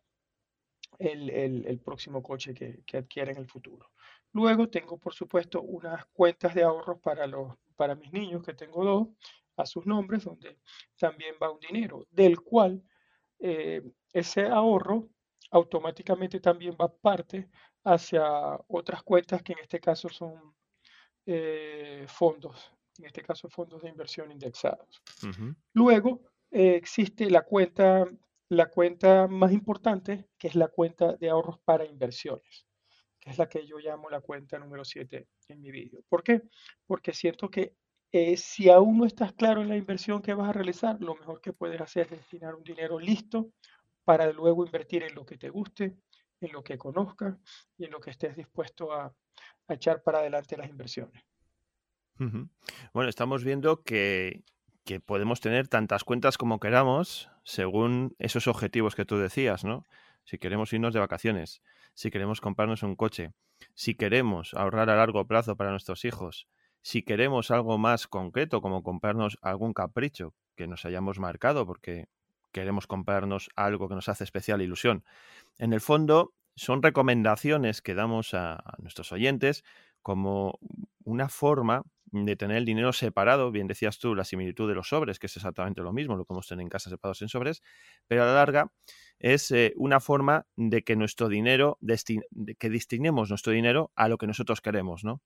el, 0.99 1.81
próximo 1.85 2.23
coche 2.23 2.55
que, 2.55 2.83
que 2.85 2.99
adquiera 2.99 3.31
en 3.33 3.39
el 3.39 3.47
futuro. 3.47 3.91
Luego 4.33 4.69
tengo, 4.69 4.99
por 4.99 5.15
supuesto, 5.15 5.63
unas 5.63 6.05
cuentas 6.07 6.55
de 6.55 6.63
ahorros 6.63 7.01
para, 7.01 7.27
los, 7.27 7.55
para 7.77 7.95
mis 7.95 8.13
niños, 8.13 8.43
que 8.43 8.55
tengo 8.55 8.85
dos, 8.85 9.09
a 9.57 9.67
sus 9.67 9.87
nombres, 9.87 10.25
donde 10.25 10.59
también 10.99 11.35
va 11.43 11.51
un 11.51 11.61
dinero, 11.61 12.07
del 12.11 12.41
cual 12.41 12.83
eh, 13.39 13.83
ese 14.13 14.47
ahorro 14.47 15.09
automáticamente 15.51 16.41
también 16.41 16.77
va 16.81 16.93
parte 16.93 17.49
hacia 17.89 18.25
otras 18.69 19.03
cuentas 19.03 19.43
que 19.43 19.53
en 19.53 19.61
este 19.61 19.81
caso 19.81 20.09
son 20.09 20.55
eh, 21.27 22.05
fondos, 22.09 22.73
en 22.99 23.07
este 23.07 23.23
caso 23.23 23.49
fondos 23.49 23.83
de 23.83 23.89
inversión 23.89 24.31
indexados. 24.31 25.03
Luego 25.73 26.23
eh, 26.51 26.75
existe 26.75 27.31
la 27.31 27.43
cuenta, 27.43 28.05
la 28.49 28.67
cuenta 28.71 29.27
más 29.27 29.53
importante, 29.53 30.29
que 30.39 30.49
es 30.49 30.55
la 30.55 30.69
cuenta 30.69 31.15
de 31.15 31.31
ahorros 31.31 31.59
para 31.61 31.85
inversiones, 31.85 32.67
que 33.19 33.31
es 33.31 33.39
la 33.39 33.49
que 33.49 33.67
yo 33.67 33.79
llamo 33.79 34.11
la 34.11 34.21
cuenta 34.21 34.59
número 34.59 34.85
7 34.85 35.27
en 35.49 35.61
mi 35.61 35.71
vídeo. 35.71 36.03
¿Por 36.09 36.23
qué? 36.23 36.43
Porque 36.87 37.13
siento 37.13 37.51
que 37.51 37.75
eh, 38.13 38.37
si 38.37 38.71
aún 38.71 38.99
no 38.99 39.05
estás 39.05 39.33
claro 39.35 39.61
en 39.61 39.69
la 39.69 39.77
inversión 39.77 40.23
que 40.23 40.35
vas 40.35 40.49
a 40.49 40.53
realizar, 40.53 41.01
lo 41.01 41.15
mejor 41.15 41.41
que 41.41 41.53
puedes 41.53 41.81
hacer 41.81 42.07
es 42.07 42.21
destinar 42.21 42.55
un 42.55 42.65
dinero 42.65 42.99
listo 42.99 43.51
para 44.05 44.33
luego 44.33 44.65
invertir 44.65 45.03
en 45.03 45.15
lo 45.15 45.27
que 45.27 45.37
te 45.37 45.51
guste, 45.51 45.95
en 46.41 46.53
lo 46.53 46.63
que 46.63 46.79
conozcas 46.79 47.37
y 47.77 47.85
en 47.85 47.91
lo 47.91 48.01
que 48.01 48.11
estés 48.11 48.37
dispuesto 48.37 48.93
a, 48.93 49.13
echar 49.69 50.03
para 50.03 50.21
adelante 50.21 50.57
las 50.57 50.71
inversiones. 50.71 51.23
Bueno, 52.95 53.11
estamos 53.11 53.45
viendo 53.45 53.83
que, 53.83 54.43
que, 54.85 54.99
podemos 54.99 55.41
tener 55.41 55.69
tantas 55.69 56.05
cuentas 56.05 56.39
como 56.39 56.59
queramos 56.59 57.31
según 57.45 58.17
esos 58.19 58.49
objetivos 58.49 58.95
que 58.95 59.05
tú 59.05 59.19
decías, 59.19 59.65
¿no? 59.65 59.87
Si 60.25 60.39
queremos 60.39 60.73
irnos 60.73 60.95
de 60.95 61.01
vacaciones, 61.01 61.63
si 61.95 62.11
queremos 62.11 62.41
comprarnos 62.41 62.83
un 62.83 62.97
coche, 62.97 63.33
si 63.75 63.95
queremos 63.95 64.55
ahorrar 64.55 64.91
a 64.91 64.97
largo 64.97 65.27
plazo 65.27 65.57
para 65.57 65.71
nuestros 65.71 66.05
hijos, 66.05 66.49
si 66.83 67.03
queremos 67.03 67.51
algo 67.51 67.79
más 67.79 68.07
concreto 68.07 68.61
como 68.61 68.83
comprarnos 68.83 69.39
algún 69.43 69.73
capricho 69.73 70.35
que 70.57 70.67
nos 70.67 70.85
hayamos 70.85 71.19
marcado 71.19 71.67
porque 71.67 72.09
queremos 72.53 72.87
comprarnos 72.87 73.51
algo 73.57 73.89
que 73.89 73.95
nos 73.95 74.09
hace 74.09 74.25
especial 74.25 74.63
ilusión. 74.63 75.05
En 75.59 75.73
el 75.73 75.81
fondo, 75.81 76.35
son 76.59 76.83
recomendaciones 76.83 77.81
que 77.81 77.95
damos 77.95 78.35
a, 78.35 78.63
nuestros 78.79 79.13
oyentes 79.13 79.65
como 80.03 80.59
una 81.05 81.29
forma 81.29 81.83
de 82.07 82.37
tener 82.37 82.57
el 82.57 82.65
dinero 82.65 82.93
separado. 82.93 83.53
Bien 83.53 83.69
decías 83.69 83.99
tú 83.99 84.15
la 84.15 84.25
similitud 84.25 84.69
de 84.69 84.75
los 84.75 84.89
sobres, 84.89 85.19
que 85.19 85.27
es 85.27 85.37
exactamente 85.37 85.83
lo 85.83 85.93
mismo, 85.93 86.17
lo 86.17 86.25
podemos 86.25 86.49
tener 86.49 86.63
en 86.63 86.69
casa 86.69 86.91
separados 86.91 87.23
en 87.23 87.29
sobres, 87.29 87.63
pero 88.07 88.23
a 88.23 88.27
la 88.27 88.35
larga 88.35 88.73
es 89.19 89.51
eh, 89.51 89.73
una 89.77 90.01
forma 90.01 90.47
de 90.57 90.83
que 90.83 90.97
nuestro 90.97 91.29
dinero, 91.29 91.79
de 91.81 92.55
que 92.59 92.71
destinemos 92.71 93.29
nuestro 93.29 93.53
dinero 93.53 93.93
a 93.95 94.09
lo 94.09 94.19
que 94.19 94.27
nosotros 94.27 94.61
queremos, 94.61 95.05
¿no? 95.05 95.21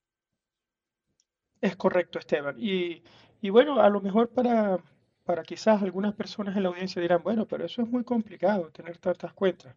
Es 1.60 1.76
correcto, 1.76 2.18
Esteban. 2.18 2.56
Y 2.58 3.02
bueno, 3.50 3.80
a 3.80 3.88
lo 3.88 4.00
mejor 4.00 4.30
para, 4.30 4.82
para 5.24 5.42
quizás 5.42 5.82
algunas 5.82 6.14
personas 6.14 6.56
en 6.56 6.64
la 6.64 6.68
audiencia 6.70 7.00
dirán, 7.00 7.22
bueno, 7.22 7.46
pero 7.46 7.64
eso 7.64 7.82
es 7.82 7.88
muy 7.88 8.04
complicado, 8.04 8.70
tener 8.70 8.98
tantas 8.98 9.32
cuentas. 9.32 9.76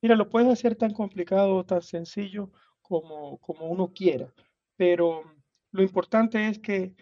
Mira, 0.00 0.16
lo 0.16 0.28
puedes 0.28 0.48
hacer 0.48 0.74
tan 0.74 0.92
complicado 0.92 1.54
o 1.56 1.64
tan 1.64 1.82
sencillo 1.82 2.50
como, 2.80 3.38
como 3.38 3.66
uno 3.66 3.92
quiera, 3.92 4.32
pero 4.76 5.22
lo 5.70 5.82
importante 5.82 6.48
es 6.48 6.58
que 6.58 6.94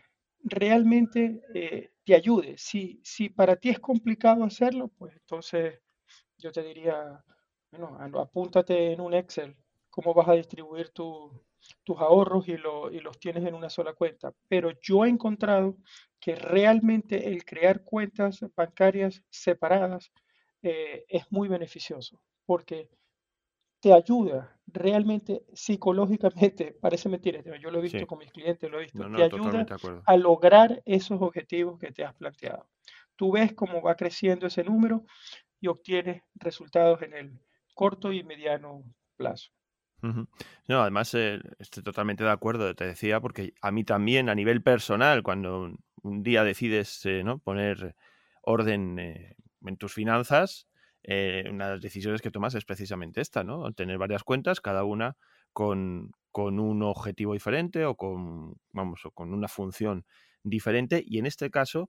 realmente 0.42 1.42
eh, 1.54 1.90
te 2.04 2.14
ayude. 2.14 2.58
Si, 2.58 3.00
si 3.02 3.30
para 3.30 3.56
ti 3.56 3.70
es 3.70 3.78
complicado 3.78 4.44
hacerlo, 4.44 4.88
pues 4.88 5.14
entonces 5.14 5.80
yo 6.36 6.52
te 6.52 6.62
diría, 6.62 7.24
bueno, 7.70 7.98
apúntate 8.20 8.92
en 8.92 9.00
un 9.00 9.14
Excel 9.14 9.56
cómo 9.90 10.14
vas 10.14 10.28
a 10.28 10.34
distribuir 10.34 10.90
tu, 10.90 11.30
tus 11.84 11.98
ahorros 11.98 12.48
y, 12.48 12.52
y 12.52 13.00
los 13.00 13.18
tienes 13.18 13.44
en 13.46 13.54
una 13.54 13.70
sola 13.70 13.94
cuenta. 13.94 14.32
Pero 14.48 14.70
yo 14.80 15.04
he 15.04 15.08
encontrado 15.08 15.76
que 16.20 16.34
realmente 16.34 17.28
el 17.28 17.44
crear 17.44 17.82
cuentas 17.84 18.44
bancarias 18.56 19.22
separadas 19.30 20.12
eh, 20.62 21.04
es 21.08 21.24
muy 21.30 21.48
beneficioso 21.48 22.20
porque 22.44 22.90
te 23.80 23.92
ayuda 23.92 24.60
realmente 24.66 25.44
psicológicamente, 25.54 26.72
parece 26.80 27.08
mentira, 27.08 27.42
yo 27.58 27.70
lo 27.70 27.78
he 27.78 27.82
visto 27.82 28.06
con 28.06 28.18
mis 28.18 28.30
clientes, 28.30 28.70
lo 28.70 28.78
he 28.78 28.82
visto, 28.82 29.06
te 29.14 29.22
ayuda 29.22 29.70
a 30.04 30.16
lograr 30.16 30.82
esos 30.84 31.20
objetivos 31.22 31.78
que 31.78 31.92
te 31.92 32.04
has 32.04 32.14
planteado. 32.14 32.68
Tú 33.16 33.32
ves 33.32 33.54
cómo 33.54 33.82
va 33.82 33.96
creciendo 33.96 34.46
ese 34.46 34.64
número 34.64 35.04
y 35.60 35.68
obtienes 35.68 36.22
resultados 36.34 37.02
en 37.02 37.14
el 37.14 37.40
corto 37.74 38.12
y 38.12 38.22
mediano 38.22 38.84
plazo. 39.16 39.50
No, 40.68 40.82
además 40.82 41.14
eh, 41.14 41.40
estoy 41.58 41.82
totalmente 41.82 42.24
de 42.24 42.30
acuerdo, 42.30 42.74
te 42.74 42.86
decía, 42.86 43.20
porque 43.20 43.54
a 43.60 43.70
mí 43.70 43.84
también 43.84 44.28
a 44.28 44.34
nivel 44.34 44.62
personal, 44.62 45.22
cuando 45.22 45.72
un, 46.02 46.22
día 46.22 46.44
decides 46.44 47.04
eh, 47.04 47.22
¿no? 47.22 47.38
poner 47.38 47.94
orden 48.42 48.98
eh, 48.98 49.36
en 49.64 49.76
tus 49.76 49.92
finanzas, 49.92 50.66
una 51.02 51.66
de 51.66 51.72
las 51.72 51.80
decisiones 51.80 52.22
que 52.22 52.30
tomas 52.30 52.54
es 52.54 52.64
precisamente 52.64 53.20
esta, 53.20 53.42
¿no? 53.42 53.72
Tener 53.72 53.96
varias 53.96 54.22
cuentas, 54.22 54.60
cada 54.60 54.84
una 54.84 55.16
con, 55.52 56.12
con 56.30 56.60
un 56.60 56.82
objetivo 56.82 57.32
diferente 57.32 57.84
o 57.86 57.96
con, 57.96 58.56
vamos, 58.72 59.04
o 59.06 59.10
con 59.10 59.32
una 59.32 59.48
función 59.48 60.04
diferente. 60.42 61.02
Y 61.04 61.18
en 61.18 61.26
este 61.26 61.50
caso 61.50 61.88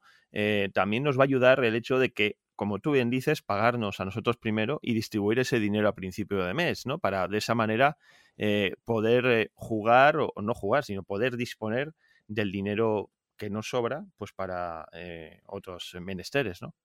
también 0.74 1.04
nos 1.04 1.20
va 1.20 1.24
a 1.24 1.26
ayudar 1.26 1.64
el 1.64 1.76
hecho 1.76 2.00
de 2.00 2.12
que 2.12 2.38
como 2.62 2.78
tú 2.78 2.92
bien 2.92 3.10
dices, 3.10 3.42
pagarnos 3.42 4.00
a 4.00 4.06
nosotros 4.06 4.38
primero 4.38 4.78
y 4.84 4.94
distribuir 4.94 5.40
ese 5.40 5.60
dinero 5.60 5.88
a 5.88 5.96
principio 5.96 6.46
de 6.46 6.54
mes, 6.54 6.86
¿no? 6.86 7.00
Para 7.00 7.28
de 7.28 7.40
esa 7.40 7.56
manera 7.56 7.98
eh, 8.38 8.76
poder 8.86 9.26
eh, 9.26 9.52
jugar 9.56 10.18
o, 10.18 10.32
no 10.44 10.54
jugar, 10.54 10.84
sino 10.84 11.02
poder 11.02 11.38
disponer 11.38 11.96
del 12.28 12.52
dinero 12.52 13.10
que 13.36 13.50
nos 13.50 13.68
sobra, 13.68 14.06
pues 14.16 14.32
para 14.32 14.88
eh, 14.94 15.42
otros 15.48 15.98
menesteres, 16.00 16.62
¿no? 16.62 16.76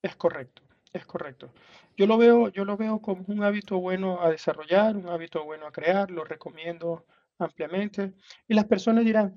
Es 0.00 0.16
correcto, 0.16 0.62
es 0.94 1.04
correcto. 1.04 1.52
Yo 1.94 2.06
lo 2.06 2.16
veo, 2.16 2.48
yo 2.48 2.64
lo 2.64 2.78
veo 2.78 3.02
como 3.02 3.22
un 3.28 3.42
hábito 3.42 3.78
bueno 3.78 4.22
a 4.22 4.30
desarrollar, 4.30 4.96
un 4.96 5.10
hábito 5.10 5.44
bueno 5.44 5.66
a 5.66 5.72
crear, 5.72 6.10
lo 6.10 6.24
recomiendo 6.24 7.04
ampliamente. 7.38 8.14
Y 8.48 8.54
las 8.54 8.64
personas 8.64 9.04
dirán, 9.04 9.36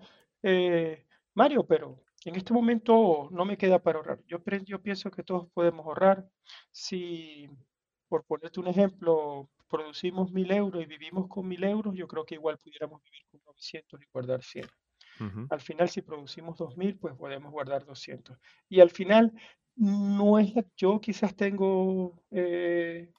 Mario, 1.33 1.67
pero 1.67 2.01
en 2.25 2.35
este 2.35 2.53
momento 2.53 3.29
no 3.31 3.45
me 3.45 3.57
queda 3.57 3.81
para 3.81 3.99
ahorrar. 3.99 4.19
Yo, 4.27 4.39
yo 4.65 4.81
pienso 4.81 5.09
que 5.11 5.23
todos 5.23 5.49
podemos 5.51 5.85
ahorrar. 5.85 6.27
Si, 6.71 7.49
por 8.07 8.25
ponerte 8.25 8.59
un 8.59 8.67
ejemplo, 8.67 9.49
producimos 9.69 10.31
mil 10.31 10.51
euros 10.51 10.83
y 10.83 10.85
vivimos 10.85 11.27
con 11.27 11.47
mil 11.47 11.63
euros, 11.63 11.95
yo 11.95 12.07
creo 12.07 12.25
que 12.25 12.35
igual 12.35 12.57
pudiéramos 12.57 13.01
vivir 13.03 13.25
con 13.31 13.41
900 13.45 14.01
y 14.01 14.05
guardar 14.11 14.43
100. 14.43 14.67
Al 15.49 15.59
final, 15.59 15.89
si 15.89 16.01
producimos 16.01 16.57
2000, 16.57 16.97
pues 16.97 17.13
podemos 17.15 17.51
guardar 17.51 17.85
200. 17.85 18.37
Y 18.69 18.79
al 18.79 18.89
final, 18.89 19.33
no 19.75 20.39
es, 20.39 20.53
yo 20.77 21.01
quizás 21.01 21.35
tengo 21.35 22.23
eh, 22.31 23.11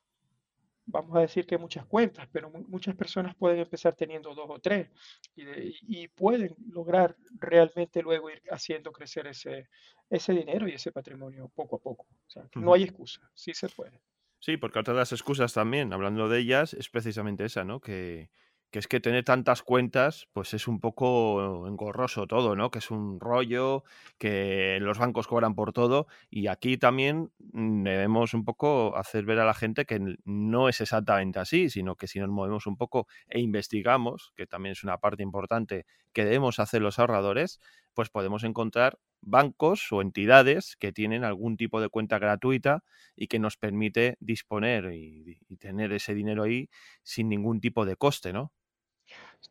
vamos 0.90 1.16
a 1.16 1.20
decir 1.20 1.46
que 1.46 1.58
muchas 1.58 1.86
cuentas, 1.86 2.28
pero 2.32 2.50
muchas 2.50 2.94
personas 2.94 3.34
pueden 3.36 3.60
empezar 3.60 3.94
teniendo 3.94 4.34
dos 4.34 4.46
o 4.48 4.58
tres 4.58 4.88
y, 5.36 6.08
pueden 6.08 6.54
lograr 6.70 7.16
realmente 7.38 8.02
luego 8.02 8.30
ir 8.30 8.42
haciendo 8.50 8.92
crecer 8.92 9.26
ese, 9.26 9.68
ese 10.08 10.32
dinero 10.32 10.68
y 10.68 10.72
ese 10.72 10.92
patrimonio 10.92 11.50
poco 11.54 11.76
a 11.76 11.78
poco. 11.78 12.06
O 12.26 12.30
sea, 12.30 12.48
no 12.56 12.74
hay 12.74 12.82
excusa, 12.82 13.20
sí 13.34 13.54
se 13.54 13.68
puede. 13.68 14.00
Sí, 14.40 14.56
porque 14.56 14.78
otra 14.78 14.94
de 14.94 15.00
las 15.00 15.12
excusas 15.12 15.52
también, 15.52 15.92
hablando 15.92 16.28
de 16.28 16.40
ellas, 16.40 16.74
es 16.74 16.88
precisamente 16.88 17.44
esa, 17.44 17.64
¿no? 17.64 17.80
Que, 17.80 18.30
que 18.70 18.78
es 18.78 18.86
que 18.86 19.00
tener 19.00 19.24
tantas 19.24 19.62
cuentas, 19.62 20.28
pues 20.32 20.54
es 20.54 20.68
un 20.68 20.80
poco 20.80 21.66
engorroso 21.66 22.26
todo, 22.26 22.54
¿no? 22.54 22.70
Que 22.70 22.78
es 22.78 22.90
un 22.90 23.18
rollo, 23.18 23.82
que 24.18 24.78
los 24.80 24.98
bancos 24.98 25.26
cobran 25.26 25.54
por 25.54 25.72
todo 25.72 26.06
y 26.30 26.46
aquí 26.46 26.76
también 26.78 27.32
debemos 27.38 28.32
un 28.34 28.44
poco 28.44 28.96
hacer 28.96 29.24
ver 29.24 29.40
a 29.40 29.44
la 29.44 29.54
gente 29.54 29.84
que 29.86 30.00
no 30.24 30.68
es 30.68 30.80
exactamente 30.80 31.38
así, 31.40 31.68
sino 31.70 31.96
que 31.96 32.06
si 32.06 32.20
nos 32.20 32.28
movemos 32.28 32.66
un 32.66 32.76
poco 32.76 33.06
e 33.28 33.40
investigamos, 33.40 34.32
que 34.36 34.46
también 34.46 34.72
es 34.72 34.84
una 34.84 34.98
parte 34.98 35.22
importante 35.22 35.84
que 36.12 36.24
debemos 36.24 36.58
hacer 36.60 36.80
los 36.82 36.98
ahorradores, 36.98 37.60
pues 37.94 38.08
podemos 38.10 38.44
encontrar 38.44 38.98
bancos 39.22 39.90
o 39.92 40.00
entidades 40.00 40.76
que 40.78 40.92
tienen 40.92 41.24
algún 41.24 41.56
tipo 41.56 41.80
de 41.80 41.88
cuenta 41.88 42.18
gratuita 42.18 42.84
y 43.16 43.26
que 43.26 43.38
nos 43.38 43.56
permite 43.56 44.16
disponer 44.20 44.92
y, 44.94 45.38
y 45.48 45.56
tener 45.56 45.92
ese 45.92 46.14
dinero 46.14 46.44
ahí 46.44 46.70
sin 47.02 47.28
ningún 47.28 47.60
tipo 47.60 47.84
de 47.84 47.96
coste, 47.96 48.32
¿no? 48.32 48.52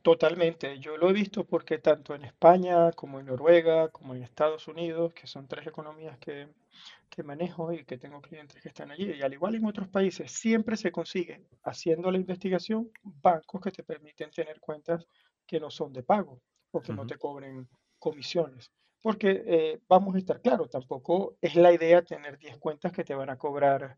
Totalmente, 0.02 0.80
yo 0.80 0.96
lo 0.98 1.10
he 1.10 1.14
visto 1.14 1.46
porque 1.46 1.78
tanto 1.80 2.16
en 2.16 2.24
España 2.24 2.92
como 2.94 3.20
en 3.20 3.26
Noruega, 3.26 3.90
como 3.90 4.16
en 4.16 4.24
Estados 4.24 4.68
Unidos, 4.68 5.14
que 5.14 5.28
son 5.28 5.48
tres 5.48 5.68
economías 5.68 6.18
que, 6.20 6.48
que 7.10 7.24
manejo 7.24 7.74
y 7.74 7.84
que 7.84 7.98
tengo 7.98 8.22
clientes 8.22 8.62
que 8.62 8.70
están 8.70 8.92
allí, 8.92 9.12
y 9.12 9.22
al 9.22 9.34
igual 9.34 9.56
en 9.56 9.66
otros 9.66 9.90
países, 9.90 10.32
siempre 10.32 10.78
se 10.78 10.92
consigue, 10.92 11.44
haciendo 11.64 12.12
la 12.12 12.18
investigación, 12.18 12.92
bancos 13.04 13.62
que 13.62 13.72
te 13.72 13.84
permiten 13.84 14.32
tener 14.32 14.60
cuentas 14.62 15.06
que 15.46 15.60
no 15.60 15.70
son 15.70 15.92
de 15.92 16.04
pago 16.04 16.40
o 16.72 16.82
que 16.82 16.94
no 16.94 17.06
te 17.06 17.18
cobren 17.18 17.68
comisiones. 17.98 18.72
Porque 19.02 19.44
eh, 19.46 19.80
vamos 19.88 20.16
a 20.16 20.20
estar 20.20 20.42
claros, 20.42 20.70
tampoco 20.70 21.38
es 21.42 21.56
la 21.56 21.74
idea 21.74 22.04
tener 22.04 22.38
10 22.38 22.58
cuentas 22.58 22.92
que 22.92 23.04
te 23.04 23.16
van 23.16 23.30
a 23.30 23.38
cobrar 23.38 23.98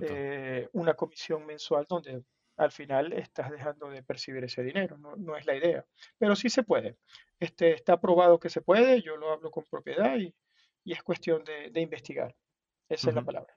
eh, 0.00 0.68
una 0.72 0.94
comisión 0.94 1.44
mensual 1.44 1.86
donde 1.88 2.22
al 2.56 2.70
final 2.70 3.12
estás 3.12 3.50
dejando 3.50 3.88
de 3.88 4.02
percibir 4.02 4.44
ese 4.44 4.62
dinero, 4.62 4.98
no, 4.98 5.36
es 5.36 5.46
la 5.46 5.56
idea. 5.56 5.84
Pero 6.18 6.36
sí 6.36 6.48
se 6.48 6.62
puede. 6.62 6.96
Este, 7.40 7.72
está 7.72 8.00
probado 8.00 8.38
que 8.38 8.50
se 8.50 8.60
puede, 8.60 9.02
yo 9.02 9.16
lo 9.16 9.32
hablo 9.32 9.50
con 9.50 9.64
propiedad 9.64 10.16
y, 10.16 10.34
es 10.84 11.02
cuestión 11.02 11.44
de, 11.44 11.80
investigar. 11.80 12.34
Esa 12.88 13.10
es 13.10 13.14
la 13.14 13.22
palabra. 13.22 13.56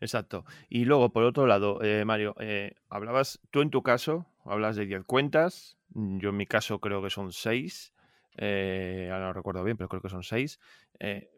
Exacto. 0.00 0.44
Y 0.68 0.84
luego, 0.84 1.12
por 1.12 1.22
otro 1.24 1.46
lado, 1.46 1.82
eh, 1.82 2.04
Mario, 2.04 2.34
eh, 2.40 2.74
hablabas, 2.88 3.40
tú 3.50 3.60
en 3.60 3.70
tu 3.70 3.82
caso, 3.82 4.26
hablas 4.44 4.76
de 4.76 4.86
10 4.86 5.04
cuentas, 5.04 5.76
yo 5.90 6.30
en 6.30 6.36
mi 6.36 6.46
caso 6.46 6.80
creo 6.80 7.02
que 7.02 7.10
son 7.10 7.32
6 7.32 7.94
eh, 8.38 9.08
ahora 9.12 9.26
no 9.26 9.32
recuerdo 9.32 9.64
bien, 9.64 9.76
pero 9.76 9.88
creo 9.88 10.02
que 10.02 10.08
son 10.08 10.22
seis, 10.22 10.60
eh, 10.98 11.30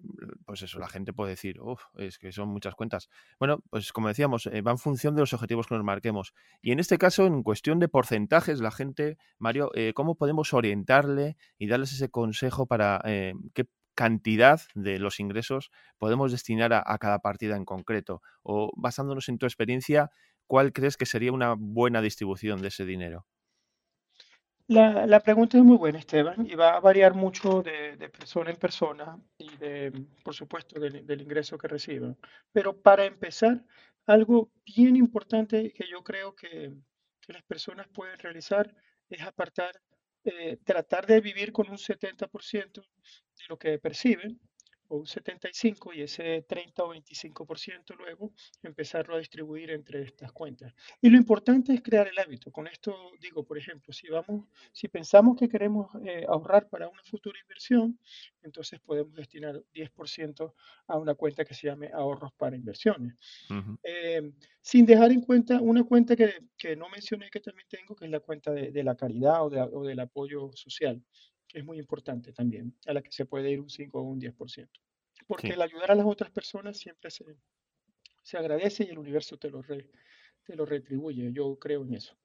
pues 0.44 0.62
eso, 0.62 0.78
la 0.78 0.88
gente 0.88 1.12
puede 1.12 1.30
decir, 1.30 1.60
uff, 1.60 1.82
es 1.96 2.18
que 2.18 2.32
son 2.32 2.48
muchas 2.48 2.74
cuentas. 2.74 3.08
Bueno, 3.38 3.62
pues 3.70 3.92
como 3.92 4.08
decíamos, 4.08 4.46
eh, 4.46 4.62
va 4.62 4.72
en 4.72 4.78
función 4.78 5.14
de 5.14 5.20
los 5.20 5.32
objetivos 5.32 5.66
que 5.66 5.74
nos 5.74 5.84
marquemos. 5.84 6.34
Y 6.60 6.72
en 6.72 6.80
este 6.80 6.98
caso, 6.98 7.26
en 7.26 7.42
cuestión 7.42 7.78
de 7.78 7.88
porcentajes, 7.88 8.60
la 8.60 8.70
gente, 8.70 9.18
Mario, 9.38 9.70
¿cómo 9.94 10.16
podemos 10.16 10.52
orientarle 10.52 11.36
y 11.58 11.68
darles 11.68 11.92
ese 11.92 12.10
consejo 12.10 12.66
para 12.66 13.00
qué 13.54 13.68
cantidad 13.94 14.60
de 14.74 14.98
los 14.98 15.20
ingresos 15.20 15.70
podemos 15.98 16.32
destinar 16.32 16.72
a 16.72 16.98
cada 16.98 17.20
partida 17.20 17.56
en 17.56 17.64
concreto? 17.64 18.22
O 18.42 18.72
basándonos 18.76 19.28
en 19.28 19.38
tu 19.38 19.46
experiencia, 19.46 20.10
¿cuál 20.46 20.72
crees 20.72 20.96
que 20.96 21.06
sería 21.06 21.32
una 21.32 21.54
buena 21.56 22.00
distribución 22.00 22.60
de 22.62 22.68
ese 22.68 22.84
dinero? 22.84 23.26
La, 24.68 25.20
pregunta 25.20 25.56
es 25.56 25.64
muy 25.64 25.78
buena, 25.78 25.98
Esteban, 25.98 26.46
y 26.46 26.54
va 26.54 26.76
a 26.76 26.80
variar 26.80 27.14
mucho 27.14 27.62
de, 27.62 27.96
persona 28.10 28.50
en 28.50 28.56
persona 28.56 29.18
y, 29.38 29.56
de, 29.56 29.90
por 30.22 30.34
supuesto, 30.34 30.78
del, 30.78 31.22
ingreso 31.22 31.56
que 31.56 31.68
reciban. 31.68 32.18
Pero 32.52 32.78
para 32.78 33.06
empezar, 33.06 33.64
algo 34.04 34.50
bien 34.66 34.96
importante 34.96 35.72
que 35.72 35.86
yo 35.90 36.04
creo 36.04 36.34
que, 36.34 36.74
las 37.28 37.42
personas 37.42 37.88
pueden 37.88 38.18
realizar 38.18 38.74
es 39.10 39.22
apartar, 39.22 39.80
eh, 40.24 40.58
tratar 40.64 41.06
de 41.06 41.20
vivir 41.20 41.52
con 41.52 41.68
un 41.68 41.76
70% 41.76 42.80
de 42.80 43.44
lo 43.50 43.58
que 43.58 43.78
perciben 43.78 44.40
o 44.88 44.96
un 44.96 45.06
75 45.06 45.92
y 45.92 46.02
ese 46.02 46.42
30 46.48 46.84
o 46.84 46.94
25% 46.94 47.96
luego 47.96 48.32
empezarlo 48.62 49.14
a 49.14 49.18
distribuir 49.18 49.70
entre 49.70 50.02
estas 50.02 50.32
cuentas. 50.32 50.74
Y 51.00 51.10
lo 51.10 51.16
importante 51.16 51.72
es 51.74 51.82
crear 51.82 52.08
el 52.08 52.18
hábito. 52.18 52.50
Con 52.50 52.66
esto 52.66 52.94
digo, 53.20 53.44
por 53.44 53.58
ejemplo, 53.58 53.92
si 53.92 54.08
vamos, 54.08 54.46
si 54.72 54.88
pensamos 54.88 55.36
que 55.38 55.48
queremos 55.48 55.88
eh, 56.04 56.24
ahorrar 56.28 56.68
para 56.68 56.88
una 56.88 57.02
futura 57.02 57.38
inversión, 57.40 57.98
entonces 58.42 58.80
podemos 58.80 59.14
destinar 59.14 59.62
10% 59.74 60.54
a 60.86 60.98
una 60.98 61.14
cuenta 61.14 61.44
que 61.44 61.54
se 61.54 61.68
llame 61.68 61.90
ahorros 61.92 62.32
para 62.32 62.56
inversiones. 62.56 63.14
Eh, 63.82 64.32
sin 64.60 64.86
dejar 64.86 65.12
en 65.12 65.20
cuenta 65.20 65.60
una 65.60 65.84
cuenta 65.84 66.16
que, 66.16 66.34
que, 66.56 66.76
no 66.76 66.88
mencioné 66.88 67.30
que 67.30 67.40
también 67.40 67.66
tengo, 67.68 67.94
que 67.94 68.06
es 68.06 68.10
la 68.10 68.20
cuenta 68.20 68.52
de, 68.52 68.70
de 68.70 68.82
la 68.82 68.96
caridad 68.96 69.44
o, 69.44 69.50
de, 69.50 69.60
o 69.60 69.84
del 69.84 70.00
apoyo 70.00 70.50
social 70.54 71.02
que 71.48 71.58
es 71.58 71.64
muy 71.64 71.78
importante 71.78 72.32
también, 72.32 72.76
a 72.86 72.92
la 72.92 73.02
que 73.02 73.10
se 73.10 73.24
puede 73.24 73.50
ir 73.50 73.60
un 73.60 73.70
5 73.70 73.98
o 73.98 74.02
un 74.02 74.20
10%. 74.20 74.68
Porque 75.26 75.48
el 75.48 75.62
ayudar 75.62 75.90
a 75.90 75.94
las 75.94 76.06
otras 76.06 76.30
personas 76.30 76.76
siempre 76.76 77.10
se, 77.10 77.24
se 78.22 78.36
agradece 78.36 78.84
y 78.84 78.88
el 78.88 78.98
universo 78.98 79.36
te 79.38 79.50
lo, 79.50 79.62
te 79.62 80.56
lo 80.56 80.64
retribuye. 80.64 81.32
Yo 81.32 81.58
creo 81.58 81.82
en 81.82 81.94
eso. 81.94 82.16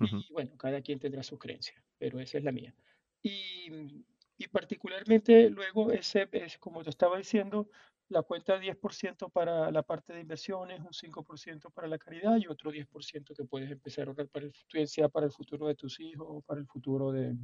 Y 0.00 0.32
bueno, 0.32 0.56
cada 0.56 0.80
quien 0.80 0.98
tendrá 0.98 1.22
su 1.22 1.38
creencia, 1.38 1.82
pero 1.98 2.18
esa 2.18 2.38
es 2.38 2.44
la 2.44 2.52
mía. 2.52 2.74
Y, 3.22 4.04
y 4.38 4.48
particularmente 4.48 5.50
luego, 5.50 5.92
ese, 5.92 6.28
es, 6.32 6.58
como 6.58 6.82
te 6.82 6.90
estaba 6.90 7.18
diciendo, 7.18 7.68
la 8.08 8.22
cuenta 8.22 8.58
10% 8.58 9.30
para 9.30 9.70
la 9.70 9.82
parte 9.82 10.12
de 10.12 10.20
inversiones, 10.20 10.80
un 10.80 10.92
5% 10.92 11.70
para 11.72 11.86
la 11.86 11.98
caridad 11.98 12.36
y 12.38 12.46
otro 12.46 12.72
10% 12.72 13.36
que 13.36 13.44
puedes 13.44 13.70
empezar 13.70 14.06
a 14.06 14.10
ahorrar 14.10 14.28
para 14.28 14.46
el 14.46 14.88
sea 14.88 15.08
para 15.08 15.26
el 15.26 15.32
futuro 15.32 15.68
de 15.68 15.76
tus 15.76 16.00
hijos 16.00 16.26
o 16.28 16.40
para 16.40 16.60
el 16.60 16.66
futuro 16.66 17.12
de, 17.12 17.36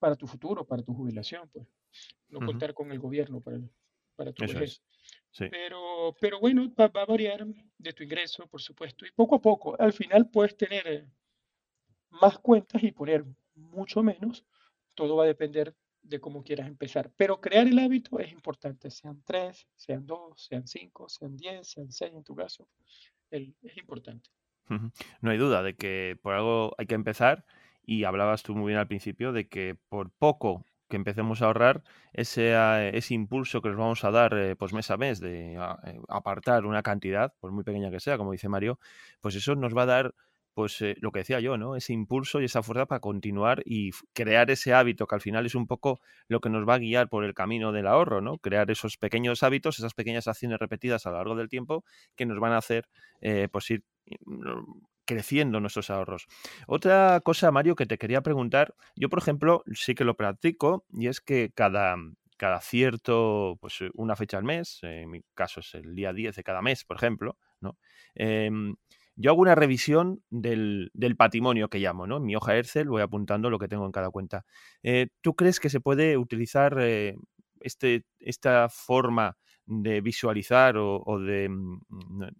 para 0.00 0.16
tu 0.16 0.26
futuro, 0.26 0.66
para 0.66 0.82
tu 0.82 0.92
jubilación, 0.92 1.48
pues. 1.52 1.68
No 2.28 2.40
contar 2.44 2.74
con 2.74 2.90
el 2.90 2.98
gobierno 2.98 3.40
para, 3.40 3.58
para 4.16 4.32
tu 4.32 4.44
vejez. 4.44 4.82
Pero, 5.38 6.16
pero 6.20 6.40
bueno, 6.40 6.72
va, 6.74 6.86
a 6.86 7.04
variar 7.04 7.46
de 7.78 7.92
tu 7.92 8.02
ingreso, 8.02 8.46
por 8.46 8.60
supuesto, 8.60 9.06
y 9.06 9.12
poco 9.12 9.36
a 9.36 9.40
poco. 9.40 9.76
Al 9.80 9.92
final 9.92 10.28
puedes 10.28 10.56
tener 10.56 10.86
eh, 10.86 11.06
más 12.10 12.38
cuentas 12.38 12.82
y 12.82 12.92
poner 12.92 13.24
mucho 13.54 14.02
menos. 14.02 14.44
Todo 14.94 15.16
va 15.16 15.24
a 15.24 15.28
depender 15.28 15.74
de 16.02 16.20
cómo 16.20 16.42
quieras 16.42 16.66
empezar. 16.66 17.12
Pero 17.16 17.40
crear 17.40 17.66
el 17.66 17.78
hábito 17.78 18.18
es 18.18 18.32
importante, 18.32 18.90
sean 18.90 19.22
tres, 19.24 19.66
sean 19.76 20.06
dos, 20.06 20.44
sean 20.44 20.66
cinco, 20.66 21.08
sean 21.08 21.36
diez, 21.36 21.68
sean 21.68 21.92
seis 21.92 22.12
en 22.14 22.24
tu 22.24 22.34
caso. 22.34 22.68
es 23.30 23.76
importante. 23.76 24.30
No 25.20 25.30
hay 25.30 25.38
duda 25.38 25.62
de 25.62 25.74
que 25.74 26.16
por 26.22 26.34
algo 26.34 26.74
hay 26.78 26.86
que 26.86 26.94
empezar 26.94 27.44
y 27.84 28.04
hablabas 28.04 28.42
tú 28.42 28.54
muy 28.54 28.68
bien 28.68 28.78
al 28.78 28.88
principio 28.88 29.32
de 29.32 29.48
que 29.48 29.76
por 29.88 30.10
poco 30.10 30.64
que 30.90 30.96
empecemos 30.96 31.40
a 31.40 31.46
ahorrar 31.46 31.82
ese, 32.12 32.52
eh, 32.52 32.90
ese 32.94 33.14
impulso 33.14 33.62
que 33.62 33.68
nos 33.70 33.78
vamos 33.78 34.04
a 34.04 34.10
dar 34.10 34.34
eh, 34.36 34.56
pues 34.56 34.74
mes 34.74 34.90
a 34.90 34.98
mes 34.98 35.20
de 35.20 35.54
eh, 35.54 36.00
apartar 36.08 36.66
una 36.66 36.82
cantidad, 36.82 37.32
por 37.40 37.52
muy 37.52 37.64
pequeña 37.64 37.90
que 37.90 38.00
sea, 38.00 38.18
como 38.18 38.32
dice 38.32 38.48
Mario, 38.50 38.78
pues 39.22 39.34
eso 39.36 39.54
nos 39.54 39.74
va 39.74 39.82
a 39.82 39.86
dar 39.86 40.14
pues 40.52 40.82
lo 41.00 41.12
que 41.12 41.20
decía 41.20 41.38
yo, 41.40 41.56
¿no? 41.56 41.76
Ese 41.76 41.92
impulso 41.92 42.40
y 42.40 42.44
esa 42.44 42.62
fuerza 42.62 42.84
para 42.84 43.00
continuar 43.00 43.62
y 43.64 43.92
crear 44.12 44.50
ese 44.50 44.74
hábito 44.74 45.06
que 45.06 45.14
al 45.14 45.20
final 45.20 45.46
es 45.46 45.54
un 45.54 45.66
poco 45.66 46.00
lo 46.28 46.40
que 46.40 46.50
nos 46.50 46.68
va 46.68 46.74
a 46.74 46.78
guiar 46.78 47.08
por 47.08 47.24
el 47.24 47.34
camino 47.34 47.70
del 47.72 47.86
ahorro, 47.86 48.20
¿no? 48.20 48.36
Crear 48.38 48.68
esos 48.70 48.98
pequeños 48.98 49.42
hábitos, 49.44 49.78
esas 49.78 49.94
pequeñas 49.94 50.26
acciones 50.26 50.58
repetidas 50.58 51.06
a 51.06 51.10
lo 51.10 51.16
largo 51.18 51.36
del 51.36 51.48
tiempo 51.48 51.84
que 52.16 52.26
nos 52.26 52.40
van 52.40 52.52
a 52.52 52.58
hacer 52.58 52.88
pues 53.52 53.70
ir 53.70 53.84
mm, 54.26 54.80
creciendo 55.10 55.58
nuestros 55.58 55.90
ahorros. 55.90 56.28
Otra 56.68 57.20
cosa, 57.24 57.50
Mario, 57.50 57.74
que 57.74 57.84
te 57.84 57.98
quería 57.98 58.20
preguntar, 58.20 58.76
yo 58.94 59.08
por 59.08 59.18
ejemplo 59.18 59.64
sí 59.74 59.96
que 59.96 60.04
lo 60.04 60.14
practico 60.14 60.84
y 60.92 61.08
es 61.08 61.20
que 61.20 61.50
cada, 61.52 61.96
cada 62.36 62.60
cierto, 62.60 63.58
pues 63.60 63.80
eh, 63.80 63.90
una 63.94 64.14
fecha 64.14 64.38
al 64.38 64.44
mes, 64.44 64.78
en 64.82 65.10
mi 65.10 65.22
caso 65.34 65.58
es 65.60 65.74
el 65.74 65.96
día 65.96 66.12
10 66.12 66.36
de 66.36 66.44
cada 66.44 66.62
mes, 66.62 66.84
por 66.84 66.96
ejemplo, 66.96 67.36
¿no? 67.60 67.76
Em, 68.14 68.76
yo 69.16 69.32
hago 69.32 69.42
una 69.42 69.56
revisión 69.56 70.22
del, 70.30 70.92
patrimonio 71.18 71.68
que 71.68 71.80
llamo, 71.80 72.06
¿no? 72.06 72.18
En 72.18 72.24
mi 72.24 72.36
hoja 72.36 72.56
Excel 72.56 72.88
voy 72.88 73.02
apuntando 73.02 73.50
lo 73.50 73.58
que 73.58 73.66
tengo 73.66 73.84
en 73.86 73.92
cada 73.92 74.10
cuenta. 74.10 74.44
Eh, 74.84 75.08
¿Tú 75.22 75.34
crees 75.34 75.58
que 75.58 75.70
se 75.70 75.80
puede 75.80 76.16
utilizar 76.16 76.78
eh, 76.80 77.16
este, 77.60 78.04
esta 78.20 78.68
forma 78.68 79.36
de 79.66 80.00
visualizar 80.00 80.76
o, 80.76 81.18
de 81.18 81.48
mm, 81.48 81.80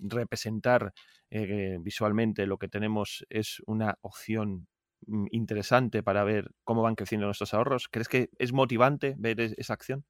representar 0.00 0.92
eh, 1.30 1.78
visualmente 1.80 2.46
lo 2.46 2.58
que 2.58 2.68
tenemos 2.68 3.24
es 3.30 3.62
una 3.66 3.96
opción 4.00 4.68
mm, 5.06 5.26
interesante 5.30 6.02
para 6.02 6.24
ver 6.24 6.50
cómo 6.64 6.82
van 6.82 6.96
creciendo 6.96 7.26
nuestros 7.26 7.54
ahorros. 7.54 7.88
¿Crees 7.88 8.08
que 8.08 8.30
es 8.38 8.52
motivante 8.52 9.14
ver 9.18 9.40
esa 9.40 9.74
acción? 9.74 10.04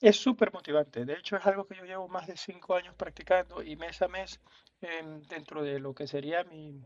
Es 0.00 0.16
súper 0.16 0.52
motivante. 0.52 1.04
De 1.04 1.14
hecho, 1.14 1.36
es 1.36 1.46
algo 1.46 1.66
que 1.66 1.76
yo 1.76 1.84
llevo 1.84 2.08
más 2.08 2.26
de 2.26 2.36
cinco 2.36 2.74
años 2.74 2.94
practicando 2.94 3.62
y 3.62 3.76
mes 3.76 4.02
a 4.02 4.08
mes 4.08 4.40
em, 4.82 5.22
dentro 5.22 5.62
de 5.62 5.78
lo 5.78 5.94
que 5.94 6.06
sería 6.06 6.44
mi, 6.44 6.82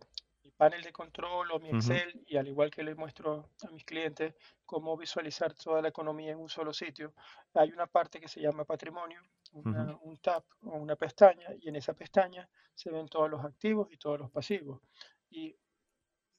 panel 0.60 0.82
de 0.82 0.92
control 0.92 1.52
o 1.52 1.58
mi 1.58 1.70
Excel 1.70 2.22
y 2.26 2.36
al 2.36 2.46
igual 2.46 2.70
que 2.70 2.82
le 2.82 2.94
muestro 2.94 3.48
a 3.66 3.70
mis 3.70 3.82
clientes 3.82 4.34
cómo 4.66 4.94
visualizar 4.94 5.54
toda 5.54 5.80
la 5.80 5.88
economía 5.88 6.32
en 6.32 6.38
un 6.38 6.50
solo 6.50 6.74
sitio, 6.74 7.14
hay 7.54 7.70
una 7.72 7.86
parte 7.86 8.20
que 8.20 8.28
se 8.28 8.42
llama 8.42 8.66
patrimonio, 8.66 9.22
un 9.54 10.18
tab 10.20 10.44
o 10.64 10.76
una 10.76 10.96
pestaña 10.96 11.48
y 11.58 11.70
en 11.70 11.76
esa 11.76 11.94
pestaña 11.94 12.46
se 12.74 12.90
ven 12.90 13.08
todos 13.08 13.30
los 13.30 13.42
activos 13.42 13.88
y 13.90 13.96
todos 13.96 14.18
los 14.18 14.30
pasivos. 14.30 14.82
Y 15.30 15.56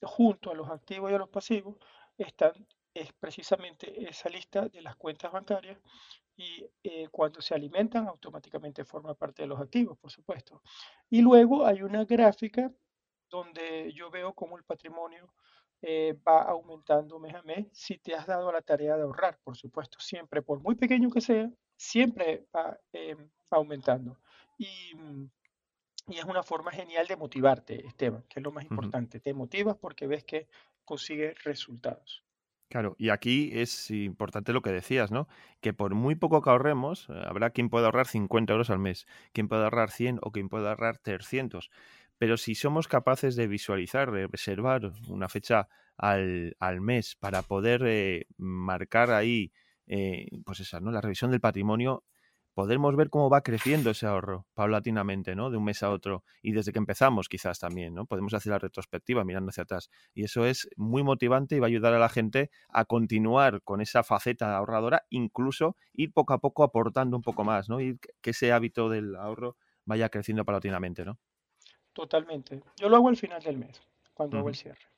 junto 0.03 0.51
a 0.51 0.53
los 0.53 0.69
activos 0.69 1.09
y 1.09 1.15
a 1.15 1.17
los 1.17 1.30
pasivos 1.30 1.78
están 2.15 2.53
es 2.93 3.11
precisamente 3.13 4.07
esa 4.07 4.30
lista 4.30 4.67
de 4.67 4.82
las 4.82 4.97
cuentas 4.97 5.32
bancarias 5.32 5.80
y 6.36 6.63
eh, 6.84 7.07
cuando 7.09 7.41
se 7.41 7.55
alimentan 7.55 8.07
automáticamente 8.07 8.86
forma 8.86 9.15
parte 9.15 9.41
de 9.43 9.47
los 9.47 9.59
activos, 9.59 9.97
por 9.97 10.11
supuesto. 10.11 10.61
Y 11.09 11.22
luego 11.22 11.65
hay 11.65 11.82
una 11.82 12.03
gráfica 12.03 12.72
donde 13.32 13.70
yo 13.94 14.10
veo 14.10 14.34
cómo 14.34 14.58
el 14.58 14.64
patrimonio 14.64 15.34
eh, 15.82 16.16
va 16.28 16.44
aumentando 16.44 17.20
mes 17.20 17.34
a 17.34 17.42
mes 17.42 17.66
si 17.72 17.98
te 17.98 18.14
has 18.14 18.28
dado 18.28 18.52
la 18.52 18.62
tarea 18.62 18.96
de 18.96 19.04
ahorrar, 19.04 19.40
por 19.44 19.58
supuesto, 19.58 20.00
siempre, 20.00 20.42
por 20.42 20.62
muy 20.62 20.76
pequeño 20.76 21.10
que 21.10 21.22
sea, 21.22 21.50
siempre 21.76 22.46
va 22.56 22.80
eh, 22.94 23.16
aumentando. 23.50 24.20
Y, 24.60 24.94
y, 26.08 26.18
es 26.20 26.26
una 26.26 26.44
forma 26.44 26.72
genial 26.72 27.08
de 27.08 27.16
motivarte, 27.16 27.88
Esteban, 27.88 28.24
que 28.30 28.40
es 28.40 28.44
lo 28.44 28.52
más 28.52 28.64
importante. 28.66 29.20
Te 29.20 29.34
motivas 29.34 29.76
porque 29.76 30.06
ves 30.06 30.24
que 30.24 30.48
consigues 30.86 31.44
resultados. 31.44 32.24
Claro, 32.72 32.96
y 32.98 33.10
aquí 33.10 33.50
es 33.54 33.92
importante 33.92 34.54
lo 34.54 34.62
que 34.62 34.72
decías, 34.72 35.12
¿no? 35.12 35.28
Que 35.60 35.74
por 35.74 35.94
muy 35.94 36.16
poco 36.16 36.42
que 36.42 36.52
ahorremos, 36.52 37.10
eh, 37.10 37.22
habrá 37.26 37.50
quien 37.50 37.70
pueda 37.70 37.88
ahorrar 37.88 38.08
50 38.08 38.54
euros 38.54 38.70
al 38.70 38.80
mes, 38.80 39.08
quien 39.34 39.50
pueda 39.50 39.66
ahorrar 39.66 39.92
100 39.92 40.20
o 40.22 40.32
quien 40.32 40.48
pueda 40.48 40.70
ahorrar 40.70 40.98
300. 40.98 41.70
Pero 42.22 42.38
si 42.38 42.53
somos 42.53 42.88
capaces 42.88 43.36
de 43.36 43.47
visualizar, 43.47 44.11
de 44.11 44.28
reservar 44.28 44.91
una 45.07 45.28
fecha 45.28 45.67
al, 45.97 46.55
mes 46.80 47.15
para 47.15 47.41
poder 47.41 47.82
eh, 47.84 48.28
marcar 48.38 49.09
ahí, 49.09 49.51
eh, 49.88 50.28
pues 50.45 50.59
esa, 50.59 50.80
¿no? 50.80 50.91
La 50.91 51.01
revisión 51.01 51.32
del 51.32 51.41
patrimonio, 51.41 52.03
podemos 52.53 52.95
ver 52.95 53.09
cómo 53.09 53.28
va 53.32 53.41
creciendo 53.41 53.89
ese 53.89 54.05
ahorro 54.05 54.45
paulatinamente, 54.53 55.36
¿no? 55.36 55.49
De 55.49 55.57
un 55.57 55.63
mes 55.63 55.82
a 55.82 55.89
otro. 55.89 56.24
Y 56.43 56.51
desde 56.51 56.72
que 56.72 56.78
empezamos, 56.78 57.28
quizás 57.28 57.57
también, 57.57 57.95
¿no? 57.95 58.05
Podemos 58.05 58.36
hacer 58.36 58.51
la 58.51 58.59
retrospectiva 58.59 59.26
mirando 59.26 59.49
hacia 59.49 59.63
atrás. 59.63 59.89
Y 60.13 60.24
eso 60.24 60.45
es 60.45 60.69
muy 60.76 61.01
motivante 61.01 61.55
y 61.55 61.59
va 61.59 61.65
a 61.65 61.69
ayudar 61.69 61.95
a 61.95 61.99
la 61.99 62.09
gente 62.09 62.51
a 62.69 62.86
continuar 62.86 63.63
con 63.63 63.82
esa 63.82 64.03
faceta 64.03 64.55
ahorradora, 64.55 65.07
incluso 65.09 65.76
ir 65.91 66.13
poco 66.13 66.34
a 66.34 66.38
poco 66.38 66.63
aportando 66.63 67.17
un 67.17 67.24
poco 67.24 67.43
más, 67.43 67.67
¿no? 67.67 67.82
Y 67.82 67.97
que 68.22 68.30
ese 68.30 68.51
hábito 68.51 68.89
del 68.89 69.15
ahorro 69.15 69.57
vaya 69.86 70.09
creciendo 70.09 70.45
paulatinamente, 70.45 71.03
¿no? 71.03 71.17
Totalmente. 71.94 72.62
Yo 72.78 72.89
lo 72.89 72.98
hago 72.98 73.10
al 73.10 73.18
final 73.18 73.42
del 73.42 73.58
mes, 73.58 73.82
cuando 74.14 74.38
hago 74.38 74.50
el 74.50 74.56
cierre. 74.56 74.92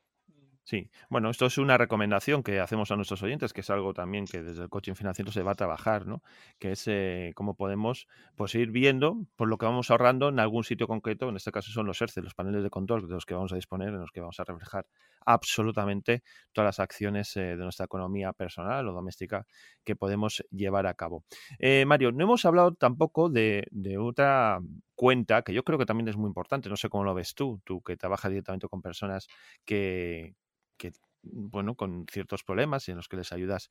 Sí, 0.65 0.89
bueno, 1.09 1.29
esto 1.29 1.45
es 1.45 1.57
una 1.57 1.77
recomendación 1.77 2.41
que 2.41 2.61
hacemos 2.61 2.89
a 2.89 2.95
nuestros 2.95 3.21
oyentes, 3.21 3.51
que 3.51 3.59
es 3.59 3.69
algo 3.69 3.93
también 3.93 4.25
que 4.25 4.41
desde 4.41 4.63
el 4.63 4.69
coaching 4.69 4.93
financiero 4.93 5.29
se 5.29 5.43
va 5.43 5.51
a 5.51 5.55
trabajar, 5.55 6.07
¿no? 6.07 6.23
Que 6.57 6.71
es 6.71 6.87
eh, 6.87 7.33
cómo 7.35 7.55
podemos 7.55 8.07
pues, 8.37 8.55
ir 8.55 8.71
viendo 8.71 9.17
por 9.35 9.49
lo 9.49 9.57
que 9.57 9.65
vamos 9.65 9.91
ahorrando 9.91 10.29
en 10.29 10.39
algún 10.39 10.63
sitio 10.63 10.87
concreto, 10.87 11.27
en 11.27 11.35
este 11.35 11.51
caso 11.51 11.69
son 11.71 11.85
los 11.85 12.01
ERCE, 12.01 12.21
los 12.21 12.33
paneles 12.33 12.63
de 12.63 12.69
control 12.69 13.05
de 13.09 13.13
los 13.13 13.25
que 13.25 13.33
vamos 13.33 13.51
a 13.51 13.57
disponer, 13.57 13.89
en 13.89 13.99
los 13.99 14.11
que 14.11 14.21
vamos 14.21 14.39
a 14.39 14.45
reflejar 14.45 14.85
absolutamente 15.25 16.23
todas 16.53 16.67
las 16.67 16.79
acciones 16.79 17.35
eh, 17.35 17.57
de 17.57 17.63
nuestra 17.63 17.85
economía 17.85 18.31
personal 18.31 18.87
o 18.87 18.93
doméstica 18.93 19.45
que 19.83 19.97
podemos 19.97 20.45
llevar 20.49 20.87
a 20.87 20.93
cabo. 20.93 21.25
Eh, 21.59 21.83
Mario, 21.85 22.13
no 22.13 22.23
hemos 22.23 22.45
hablado 22.45 22.73
tampoco 22.73 23.27
de, 23.27 23.67
de 23.71 23.97
otra 23.97 24.61
cuenta 25.03 25.41
que 25.41 25.53
yo 25.53 25.65
creo 25.65 25.77
que 25.77 25.85
también 25.85 26.07
es 26.07 26.15
muy 26.15 26.29
importante, 26.29 26.69
no 26.69 26.77
sé 26.77 26.87
cómo 26.87 27.03
lo 27.03 27.13
ves 27.13 27.35
tú, 27.35 27.59
tú 27.65 27.81
que 27.81 27.97
trabajas 27.97 28.31
directamente 28.31 28.69
con 28.69 28.81
personas 28.81 29.27
que, 29.65 30.33
que 30.77 30.93
bueno, 31.23 31.75
con 31.75 32.05
ciertos 32.09 32.45
problemas 32.45 32.87
en 32.87 32.95
los 32.95 33.09
que 33.09 33.17
les 33.17 33.33
ayudas 33.33 33.69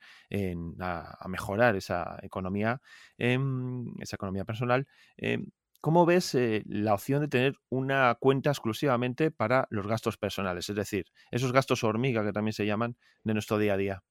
a, 0.79 1.29
mejorar 1.29 1.75
esa 1.75 2.19
economía, 2.23 2.83
em, 3.17 3.87
esa 3.99 4.17
economía 4.17 4.45
personal. 4.45 4.87
Em, 5.17 5.47
¿Cómo 5.81 6.05
ves 6.05 6.35
eh, 6.35 6.65
la 6.67 6.93
opción 6.93 7.23
de 7.23 7.29
tener 7.29 7.55
una 7.71 8.15
cuenta 8.21 8.51
exclusivamente 8.51 9.31
para 9.31 9.67
los 9.71 9.87
gastos 9.87 10.19
personales? 10.19 10.69
Es 10.69 10.77
decir, 10.77 11.07
esos 11.31 11.53
gastos 11.53 11.83
hormiga 11.83 12.23
que 12.27 12.33
también 12.35 12.53
se 12.53 12.67
llaman 12.67 12.99
de 13.25 13.33
nuestro 13.33 13.57
día 13.57 13.73
a 13.73 13.77
día. 13.79 14.03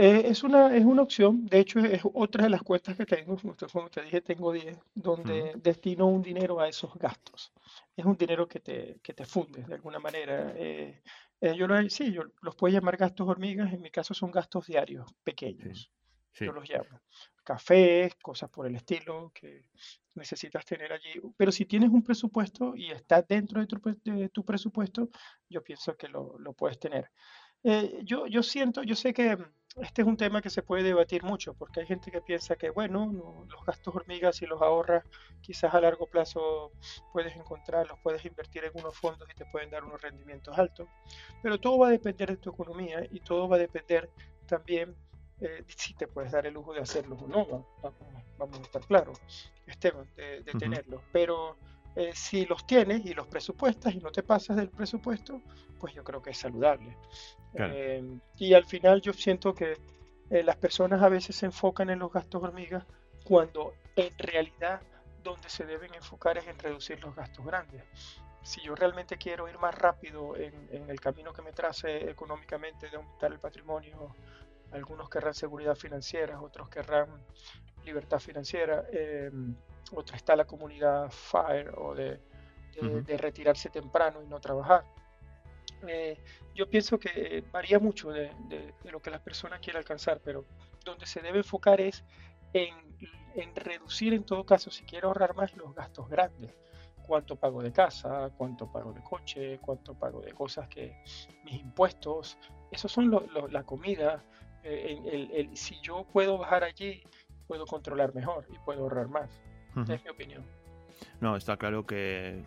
Eh, 0.00 0.28
es, 0.28 0.44
una, 0.44 0.76
es 0.76 0.84
una 0.84 1.02
opción, 1.02 1.44
de 1.46 1.58
hecho 1.58 1.80
es 1.80 2.02
otra 2.14 2.44
de 2.44 2.50
las 2.50 2.62
cuentas 2.62 2.96
que 2.96 3.04
tengo, 3.04 3.36
como 3.36 3.90
te 3.90 4.02
dije, 4.02 4.20
tengo 4.20 4.52
10, 4.52 4.78
donde 4.94 5.54
destino 5.56 6.06
un 6.06 6.22
dinero 6.22 6.60
a 6.60 6.68
esos 6.68 6.94
gastos. 6.94 7.52
Es 7.96 8.04
un 8.04 8.16
dinero 8.16 8.46
que 8.46 8.60
te, 8.60 9.00
que 9.02 9.12
te 9.12 9.24
funde 9.24 9.64
de 9.64 9.74
alguna 9.74 9.98
manera. 9.98 10.52
Eh, 10.54 11.02
eh, 11.40 11.56
yo 11.56 11.66
lo, 11.66 11.90
sí, 11.90 12.12
yo 12.12 12.22
los 12.42 12.54
puedo 12.54 12.72
llamar 12.72 12.96
gastos 12.96 13.26
hormigas, 13.26 13.72
en 13.72 13.82
mi 13.82 13.90
caso 13.90 14.14
son 14.14 14.30
gastos 14.30 14.68
diarios, 14.68 15.12
pequeños. 15.24 15.90
Yo 16.32 16.52
los 16.52 16.70
llamo. 16.70 17.00
Cafés, 17.42 18.14
cosas 18.22 18.48
por 18.50 18.68
el 18.68 18.76
estilo 18.76 19.32
que 19.34 19.64
necesitas 20.14 20.64
tener 20.64 20.92
allí. 20.92 21.20
Pero 21.36 21.50
si 21.50 21.64
tienes 21.64 21.90
un 21.90 22.04
presupuesto 22.04 22.76
y 22.76 22.92
está 22.92 23.22
dentro 23.22 23.60
de 23.60 23.66
tu, 23.66 23.80
de 24.04 24.28
tu 24.28 24.44
presupuesto, 24.44 25.10
yo 25.48 25.64
pienso 25.64 25.96
que 25.96 26.06
lo, 26.06 26.38
lo 26.38 26.52
puedes 26.52 26.78
tener. 26.78 27.10
yo, 28.04 28.28
yo 28.28 28.44
siento, 28.44 28.84
yo 28.84 28.94
sé 28.94 29.12
que 29.12 29.36
este 29.82 30.02
es 30.02 30.08
un 30.08 30.16
tema 30.16 30.42
que 30.42 30.50
se 30.50 30.62
puede 30.62 30.82
debatir 30.82 31.22
mucho, 31.22 31.54
porque 31.54 31.80
hay 31.80 31.86
gente 31.86 32.10
que 32.10 32.20
piensa 32.20 32.56
que, 32.56 32.70
bueno, 32.70 33.46
los 33.48 33.66
gastos 33.66 33.94
hormigas, 33.94 34.36
si 34.36 34.46
los 34.46 34.60
ahorras, 34.60 35.04
quizás 35.40 35.72
a 35.74 35.80
largo 35.80 36.06
plazo 36.06 36.72
puedes 37.12 37.34
encontrarlos, 37.36 37.98
puedes 38.02 38.24
invertir 38.24 38.64
en 38.64 38.72
unos 38.74 38.96
fondos 38.96 39.28
y 39.30 39.34
te 39.34 39.44
pueden 39.46 39.70
dar 39.70 39.84
unos 39.84 40.00
rendimientos 40.00 40.58
altos. 40.58 40.88
Pero 41.42 41.58
todo 41.58 41.78
va 41.78 41.88
a 41.88 41.90
depender 41.90 42.30
de 42.30 42.36
tu 42.36 42.50
economía 42.50 43.06
y 43.10 43.20
todo 43.20 43.48
va 43.48 43.56
a 43.56 43.60
depender 43.60 44.10
también 44.46 44.94
eh, 45.40 45.64
si 45.68 45.94
te 45.94 46.08
puedes 46.08 46.32
dar 46.32 46.46
el 46.46 46.54
lujo 46.54 46.72
de 46.72 46.80
hacerlo 46.80 47.16
o 47.16 47.28
no. 47.28 47.66
Vamos, 48.38 48.58
a 48.58 48.62
estar 48.62 48.82
claros, 48.82 49.20
Esteban, 49.66 50.08
de, 50.16 50.42
de 50.42 50.52
tenerlos. 50.52 51.02
Pero 51.12 51.56
eh, 51.98 52.12
si 52.14 52.46
los 52.46 52.64
tienes 52.64 53.04
y 53.04 53.12
los 53.12 53.26
presupuestas 53.26 53.92
y 53.92 53.98
no 53.98 54.12
te 54.12 54.22
pasas 54.22 54.56
del 54.56 54.68
presupuesto, 54.68 55.42
pues 55.80 55.92
yo 55.94 56.04
creo 56.04 56.22
que 56.22 56.30
es 56.30 56.38
saludable. 56.38 56.96
Eh, 57.54 58.20
y 58.36 58.54
al 58.54 58.64
final 58.66 59.02
yo 59.02 59.12
siento 59.12 59.52
que 59.52 59.76
eh, 60.30 60.44
las 60.44 60.54
personas 60.54 61.02
a 61.02 61.08
veces 61.08 61.34
se 61.34 61.46
enfocan 61.46 61.90
en 61.90 61.98
los 61.98 62.12
gastos 62.12 62.40
hormigas 62.40 62.84
cuando 63.24 63.74
en 63.96 64.16
realidad 64.16 64.80
donde 65.24 65.48
se 65.48 65.66
deben 65.66 65.92
enfocar 65.92 66.38
es 66.38 66.46
en 66.46 66.56
reducir 66.60 67.02
los 67.02 67.16
gastos 67.16 67.44
grandes. 67.44 67.82
Si 68.42 68.60
yo 68.60 68.76
realmente 68.76 69.16
quiero 69.16 69.48
ir 69.48 69.58
más 69.58 69.74
rápido 69.74 70.36
en, 70.36 70.54
el 70.88 71.00
camino 71.00 71.32
que 71.32 71.42
me 71.42 71.50
trace 71.50 72.08
económicamente 72.08 72.88
de 72.88 72.96
aumentar 72.96 73.32
el 73.32 73.40
patrimonio, 73.40 74.14
algunos 74.70 75.10
querrán 75.10 75.34
seguridad 75.34 75.74
financiera, 75.74 76.40
otros 76.40 76.68
querrán 76.68 77.08
libertad 77.84 78.20
financiera, 78.20 78.84
eh, 78.92 79.32
otra 79.94 80.16
está 80.16 80.36
la 80.36 80.46
comunidad 80.46 81.10
FIRE 81.10 81.70
o 81.76 81.94
de, 81.94 82.20
retirarse 83.16 83.70
temprano 83.70 84.22
y 84.22 84.26
no 84.26 84.40
trabajar. 84.40 84.84
Eh, 85.86 86.16
yo 86.54 86.68
pienso 86.68 86.98
que 86.98 87.44
varía 87.52 87.78
mucho 87.78 88.10
de, 88.10 88.30
lo 88.84 89.00
que 89.00 89.10
la 89.10 89.22
persona 89.22 89.58
quiere 89.58 89.78
alcanzar, 89.78 90.20
pero 90.22 90.44
donde 90.84 91.06
se 91.06 91.20
debe 91.20 91.38
enfocar 91.38 91.80
es 91.80 92.04
en, 92.52 92.74
reducir 93.54 94.14
en 94.14 94.24
todo 94.24 94.44
caso, 94.44 94.70
si 94.70 94.84
quiero 94.84 95.08
ahorrar 95.08 95.34
más, 95.34 95.56
los 95.56 95.74
gastos 95.74 96.08
grandes. 96.08 96.54
Cuánto 97.06 97.36
pago 97.36 97.62
de 97.62 97.72
casa, 97.72 98.30
cuánto 98.36 98.70
pago 98.70 98.92
de 98.92 99.02
coche, 99.02 99.58
cuánto 99.62 99.94
pago 99.94 100.20
de 100.20 100.32
cosas 100.32 100.68
que 100.68 101.02
mis 101.42 101.54
impuestos, 101.54 102.38
esos 102.70 102.92
son 102.92 103.10
la 103.50 103.62
comida. 103.64 104.22
Eh, 104.62 105.48
si 105.54 105.80
yo 105.80 106.04
puedo 106.12 106.36
bajar 106.36 106.64
allí, 106.64 107.02
puedo 107.46 107.64
controlar 107.66 108.14
mejor 108.14 108.46
y 108.50 108.58
puedo 108.58 108.82
ahorrar 108.82 109.08
más. 109.08 109.30
Es 109.82 110.04
mi 110.04 110.10
opinión. 110.10 110.42
No, 111.20 111.36
está 111.36 111.56
claro 111.56 111.86
que 111.86 112.38
eh, 112.38 112.44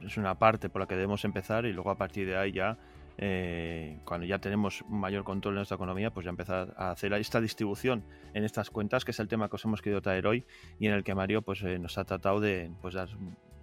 es 0.00 0.16
una 0.16 0.38
parte 0.38 0.68
por 0.68 0.80
la 0.80 0.86
que 0.86 0.94
debemos 0.94 1.24
empezar 1.24 1.66
y 1.66 1.72
luego 1.72 1.90
a 1.90 1.96
partir 1.96 2.26
de 2.26 2.36
ahí 2.36 2.52
ya 2.52 2.78
eh, 3.22 3.98
cuando 4.06 4.26
ya 4.26 4.38
tenemos 4.38 4.82
mayor 4.88 5.24
control 5.24 5.54
de 5.54 5.58
nuestra 5.58 5.74
economía, 5.74 6.10
pues 6.10 6.24
ya 6.24 6.30
empezar 6.30 6.72
a 6.78 6.90
hacer 6.90 7.12
esta 7.12 7.38
distribución 7.38 8.02
en 8.32 8.44
estas 8.44 8.70
cuentas, 8.70 9.04
que 9.04 9.10
es 9.10 9.20
el 9.20 9.28
tema 9.28 9.50
que 9.50 9.56
os 9.56 9.64
hemos 9.66 9.82
querido 9.82 10.00
traer 10.00 10.26
hoy 10.26 10.46
y 10.78 10.86
en 10.86 10.94
el 10.94 11.04
que 11.04 11.14
Mario 11.14 11.42
pues, 11.42 11.62
eh, 11.62 11.78
nos 11.78 11.98
ha 11.98 12.04
tratado 12.04 12.40
de, 12.40 12.70
pues, 12.80 12.96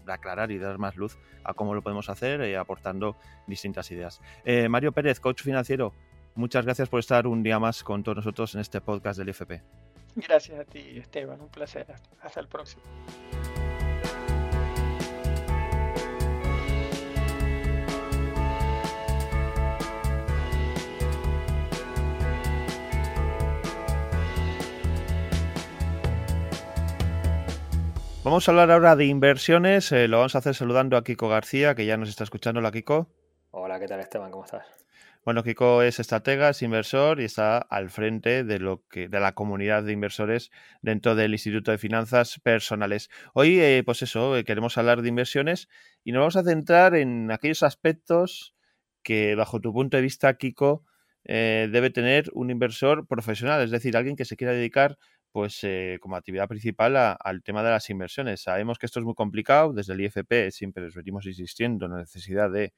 aclarar 0.05 0.51
y 0.51 0.59
dar 0.59 0.78
más 0.78 0.95
luz 0.95 1.18
a 1.43 1.55
cómo 1.55 1.74
lo 1.74 1.82
podemos 1.82 2.07
hacer, 2.09 2.41
eh, 2.41 2.55
aportando 2.55 3.18
distintas 3.47 3.89
ideas. 3.89 4.22
Mario 4.70 4.91
Pérez, 4.91 5.20
coach 5.20 5.41
financiero, 5.41 5.91
muchas 6.36 6.63
gracias 6.63 6.88
por 6.88 6.99
estar 6.99 7.26
un 7.26 7.41
día 7.41 7.57
más 7.57 7.84
con 7.84 8.03
todos 8.03 8.18
nosotros 8.18 8.53
en 8.53 8.61
este 8.61 8.80
podcast 8.80 9.18
del 9.18 9.30
IFP. 9.30 9.86
Gracias 10.18 10.59
a 10.59 10.65
ti, 10.65 10.97
Esteban, 10.97 11.39
un 11.39 11.49
placer. 11.49 11.86
Hasta 12.22 12.39
el 12.39 12.47
próximo. 12.47 12.82
Vamos 28.24 28.47
a 28.47 28.51
hablar 28.51 28.72
ahora 28.72 28.95
de 28.95 29.05
inversiones. 29.05 29.91
Eh, 29.91 30.07
lo 30.07 30.18
vamos 30.18 30.34
a 30.34 30.39
hacer 30.39 30.55
saludando 30.55 30.97
a 30.97 31.03
Kiko 31.03 31.30
García, 31.30 31.76
que 31.76 31.86
ya 31.86 31.95
nos 31.95 32.09
está 32.09 32.24
escuchando. 32.24 32.59
Hola, 32.59 32.72
Kiko. 32.72 33.07
Hola, 33.51 33.80
¿qué 33.80 33.86
tal, 33.86 33.99
Esteban? 33.99 34.32
¿Cómo 34.32 34.45
estás? 34.45 34.65
Bueno, 35.28 35.43
Kiko 35.43 35.82
es 35.82 35.99
estratega, 35.99 36.51
es 36.51 36.61
inversor 36.61 37.19
y 37.19 37.25
está 37.25 37.57
al 37.57 37.89
frente 37.89 38.45
de 38.45 38.59
lo 38.59 38.86
que 38.89 39.09
de 39.09 39.19
la 39.19 39.34
comunidad 39.34 39.84
de 39.84 39.91
inversores 39.91 40.51
dentro 40.82 41.15
del 41.15 41.34
Instituto 41.34 41.71
de 41.71 41.78
Finanzas 41.78 42.39
Personales. 42.39 43.09
Hoy, 43.34 43.59
eh, 43.59 43.84
pues 43.86 44.01
eso, 44.01 44.38
eh, 44.38 44.45
queremos 44.45 44.78
hablar 44.78 45.01
de 45.01 45.09
inversiones 45.09 45.67
y 46.05 46.13
nos 46.13 46.21
vamos 46.21 46.38
a 46.38 46.43
centrar 46.43 46.95
en 46.95 47.30
aquellos 47.30 47.61
aspectos 47.61 48.55
que, 49.03 49.36
bajo 49.36 49.59
tu 49.59 49.73
punto 49.73 49.97
de 49.97 50.03
vista, 50.03 50.34
Kiko, 50.38 50.86
debe 51.25 51.89
tener 51.89 52.30
un 52.32 52.49
inversor 52.49 53.05
profesional, 53.05 53.61
es 53.61 53.71
decir, 53.71 53.97
alguien 53.97 54.15
que 54.15 54.23
se 54.23 54.38
quiera 54.38 54.53
dedicar 54.53 54.97
pues 55.34 55.59
eh, 55.63 55.97
como 56.01 56.15
actividad 56.15 56.47
principal 56.47 56.95
al 56.95 57.43
tema 57.43 57.63
de 57.63 57.69
las 57.71 57.89
inversiones. 57.89 58.41
Sabemos 58.41 58.80
que 58.80 58.86
esto 58.86 58.99
es 58.99 59.05
muy 59.05 59.13
complicado, 59.13 59.73
desde 59.73 59.93
el 59.93 60.01
IFP 60.01 60.51
siempre 60.51 60.84
les 60.86 60.95
venimos 60.95 61.25
insistiendo 61.25 61.86
en 61.86 61.91
la 61.91 61.97
necesidad 61.99 62.49
de 62.49 62.73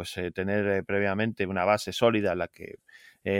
pues 0.00 0.16
eh, 0.16 0.30
tener 0.30 0.66
eh, 0.66 0.82
previamente 0.82 1.44
una 1.44 1.66
base 1.66 1.92
sólida 1.92 2.32
en 2.32 2.38
la 2.38 2.48
que 2.48 2.78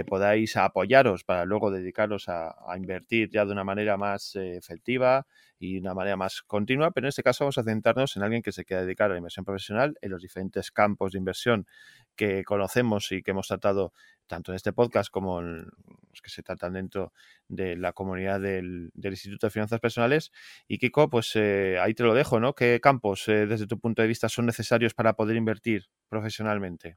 podáis 0.06 0.58
apoyaros 0.58 1.24
para 1.24 1.46
luego 1.46 1.70
dedicaros 1.70 2.28
a, 2.28 2.54
invertir 2.76 3.30
ya 3.30 3.46
de 3.46 3.52
una 3.52 3.64
manera 3.64 3.96
más 3.96 4.36
efectiva 4.36 5.26
y 5.58 5.76
de 5.76 5.80
una 5.80 5.94
manera 5.94 6.18
más 6.18 6.42
continua, 6.42 6.90
pero 6.90 7.06
en 7.06 7.08
este 7.08 7.22
caso 7.22 7.44
vamos 7.44 7.56
a 7.56 7.62
centrarnos 7.62 8.14
en 8.18 8.22
alguien 8.22 8.42
que 8.42 8.52
se 8.52 8.66
quiera 8.66 8.82
dedicar 8.82 9.06
a 9.10 9.14
la 9.14 9.16
inversión 9.16 9.46
profesional 9.46 9.96
en 10.02 10.10
los 10.10 10.20
diferentes 10.20 10.70
campos 10.70 11.12
de 11.12 11.18
inversión 11.18 11.66
que 12.14 12.44
conocemos 12.44 13.10
y 13.10 13.22
que 13.22 13.30
hemos 13.30 13.48
tratado 13.48 13.94
tanto 14.30 14.52
en 14.52 14.56
este 14.56 14.72
podcast 14.72 15.10
como 15.10 15.40
en 15.40 15.64
los 15.64 16.22
que 16.22 16.30
se 16.30 16.42
tratan 16.42 16.74
dentro 16.74 17.12
de 17.48 17.76
la 17.76 17.92
comunidad 17.92 18.40
del, 18.40 18.92
Instituto 18.94 19.48
de 19.48 19.50
Finanzas 19.50 19.80
Personales. 19.80 20.30
Y 20.68 20.78
Kiko, 20.78 21.10
pues 21.10 21.32
eh, 21.34 21.78
ahí 21.80 21.94
te 21.94 22.04
lo 22.04 22.14
dejo, 22.14 22.38
¿no? 22.38 22.54
¿Qué 22.54 22.80
campos, 22.80 23.28
eh, 23.28 23.46
desde 23.46 23.66
tu 23.66 23.80
punto 23.80 24.02
de 24.02 24.08
vista, 24.08 24.28
son 24.28 24.46
necesarios 24.46 24.94
para 24.94 25.14
poder 25.14 25.36
invertir 25.36 25.86
profesionalmente? 26.08 26.96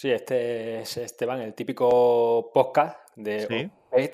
Sí, 0.00 0.10
este 0.10 0.80
es 0.80 0.96
Esteban, 0.96 1.42
el 1.42 1.52
típico 1.52 2.50
podcast 2.54 2.98
de 3.16 3.70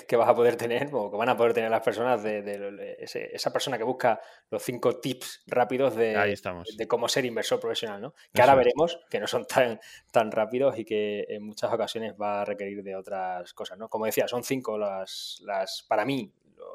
que 0.08 0.16
vas 0.16 0.28
a 0.28 0.34
poder 0.34 0.56
tener 0.56 0.88
o 0.92 1.12
que 1.12 1.16
van 1.16 1.28
a 1.28 1.36
poder 1.36 1.52
tener 1.52 1.70
las 1.70 1.82
personas 1.82 2.24
de, 2.24 2.96
esa 2.98 3.52
persona 3.52 3.78
que 3.78 3.84
busca 3.84 4.20
los 4.50 4.64
cinco 4.64 4.98
tips 4.98 5.44
rápidos 5.46 5.94
de, 5.94 6.36
de 6.76 6.88
cómo 6.88 7.08
ser 7.08 7.24
inversor 7.24 7.60
profesional, 7.60 8.02
¿no? 8.02 8.14
Que 8.34 8.40
ahora 8.40 8.56
veremos 8.56 8.98
que 9.08 9.20
no 9.20 9.28
son 9.28 9.46
tan, 9.46 9.78
tan 10.10 10.32
rápidos 10.32 10.76
y 10.76 10.84
que 10.84 11.24
en 11.28 11.44
muchas 11.44 11.72
ocasiones 11.72 12.16
va 12.20 12.42
a 12.42 12.44
requerir 12.44 12.82
de 12.82 12.96
otras 12.96 13.54
cosas, 13.54 13.78
¿no? 13.78 13.88
Como 13.88 14.06
decía, 14.06 14.26
son 14.26 14.42
cinco 14.42 14.76
las, 14.76 15.40
las 15.44 15.84
para 15.88 16.04
mí, 16.04 16.32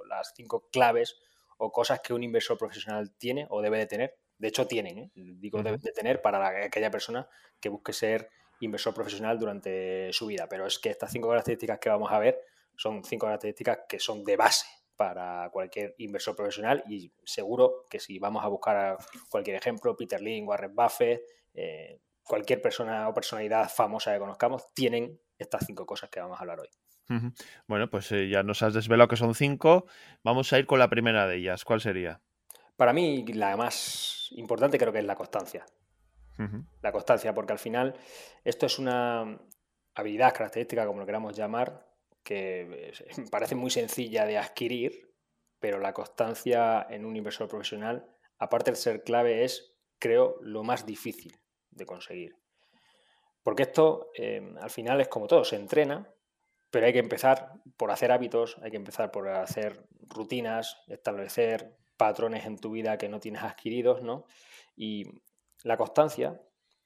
las 0.08 0.32
cinco 0.34 0.70
claves 0.72 1.18
o 1.58 1.70
cosas 1.70 2.00
que 2.00 2.14
un 2.14 2.24
inversor 2.24 2.58
profesional 2.58 3.12
tiene 3.18 3.46
o 3.50 3.62
debe 3.62 3.78
de 3.78 3.88
tener. 3.88 4.16
De 4.38 4.48
hecho, 4.48 4.68
tienen, 4.68 4.98
¿eh? 4.98 5.12
digo, 5.16 5.62
debe 5.62 5.80
de 5.80 5.92
tener 5.92 6.22
para 6.22 6.64
aquella 6.64 6.90
persona 6.90 7.28
que 7.60 7.68
busque 7.68 7.92
ser 7.92 8.30
inversor 8.62 8.94
profesional 8.94 9.38
durante 9.38 10.12
su 10.14 10.28
vida. 10.28 10.48
Pero 10.50 10.66
es 10.66 10.80
que 10.80 10.90
estas 10.90 11.12
cinco 11.12 11.30
características 11.30 11.80
que 11.80 11.90
vamos 11.90 12.12
a 12.12 12.20
ver 12.20 12.40
son 12.76 13.04
cinco 13.04 13.26
características 13.26 13.80
que 13.88 14.00
son 14.00 14.24
de 14.24 14.38
base 14.38 14.66
para 14.96 15.50
cualquier 15.52 15.96
inversor 15.98 16.36
profesional 16.36 16.84
y 16.88 17.12
seguro 17.24 17.86
que 17.90 18.00
si 18.00 18.20
vamos 18.20 18.44
a 18.44 18.48
buscar 18.48 18.98
cualquier 19.30 19.58
ejemplo, 19.58 19.96
Peter 19.96 20.22
Lynn, 20.22 20.48
Warren 20.48 20.76
Buffett, 20.76 21.22
eh, 21.54 22.00
cualquier 22.24 22.62
persona 22.62 23.10
o 23.10 23.14
personalidad 23.14 23.70
famosa 23.70 24.14
que 24.14 24.20
conozcamos, 24.20 24.74
tienen 24.74 25.20
estas 25.38 25.66
cinco 25.66 25.86
cosas 25.86 26.10
que 26.10 26.20
vamos 26.20 26.38
a 26.38 26.42
hablar 26.42 26.60
hoy. 26.60 26.70
Bueno, 27.68 27.90
pues 27.90 28.12
eh, 28.14 28.30
ya 28.30 28.42
nos 28.44 28.62
has 28.62 28.74
desvelado 28.74 29.10
que 29.10 29.18
son 29.18 29.36
cinco. 29.36 29.86
Vamos 30.24 30.54
a 30.54 30.60
ir 30.60 30.66
con 30.66 30.80
la 30.80 30.90
primera 30.90 31.28
de 31.28 31.38
ellas. 31.38 31.66
¿Cuál 31.66 31.82
sería? 31.82 32.22
Para 32.78 32.94
mí, 32.94 33.26
la 33.34 33.58
más 33.58 34.30
importante 34.32 34.78
creo 34.78 34.94
que 34.94 35.00
es 35.00 35.06
la 35.06 35.16
constancia. 35.16 35.66
La 36.82 36.92
constancia, 36.92 37.34
porque 37.34 37.54
al 37.54 37.60
final 37.60 37.96
esto 38.44 38.66
es 38.66 38.80
una 38.80 39.40
habilidad 39.94 40.34
característica, 40.34 40.86
como 40.88 41.00
lo 41.00 41.06
queramos 41.06 41.36
llamar, 41.36 41.88
que 42.24 42.94
parece 43.32 43.56
muy 43.56 43.70
sencilla 43.70 44.26
de 44.26 44.38
adquirir, 44.38 45.14
pero 45.60 45.80
la 45.80 45.94
constancia 45.94 46.86
en 46.90 47.06
un 47.06 47.16
inversor 47.16 47.48
profesional, 47.48 48.10
aparte 48.40 48.72
de 48.72 48.78
ser 48.78 49.04
clave, 49.04 49.44
es, 49.44 49.76
creo, 50.00 50.38
lo 50.42 50.64
más 50.64 50.86
difícil 50.86 51.40
de 51.70 51.86
conseguir. 51.86 52.36
Porque 53.44 53.64
esto 53.64 54.12
em, 54.16 54.58
al 54.58 54.70
final 54.70 55.02
es 55.02 55.08
como 55.08 55.28
todo, 55.28 55.44
se 55.44 55.56
entrena, 55.56 56.12
pero 56.70 56.86
hay 56.86 56.94
que 56.94 57.00
empezar 57.00 57.54
por 57.78 57.92
hacer 57.92 58.12
hábitos, 58.12 58.58
hay 58.62 58.72
que 58.72 58.78
empezar 58.78 59.12
por 59.12 59.30
hacer 59.30 59.86
rutinas, 60.08 60.78
establecer 60.88 61.78
patrones 61.98 62.46
en 62.46 62.58
tu 62.58 62.72
vida 62.72 62.98
que 62.98 63.10
no 63.10 63.20
tienes 63.20 63.44
adquiridos, 63.44 64.02
¿no? 64.02 64.26
Y 64.76 65.22
la 65.64 65.78
constancia 65.78 66.42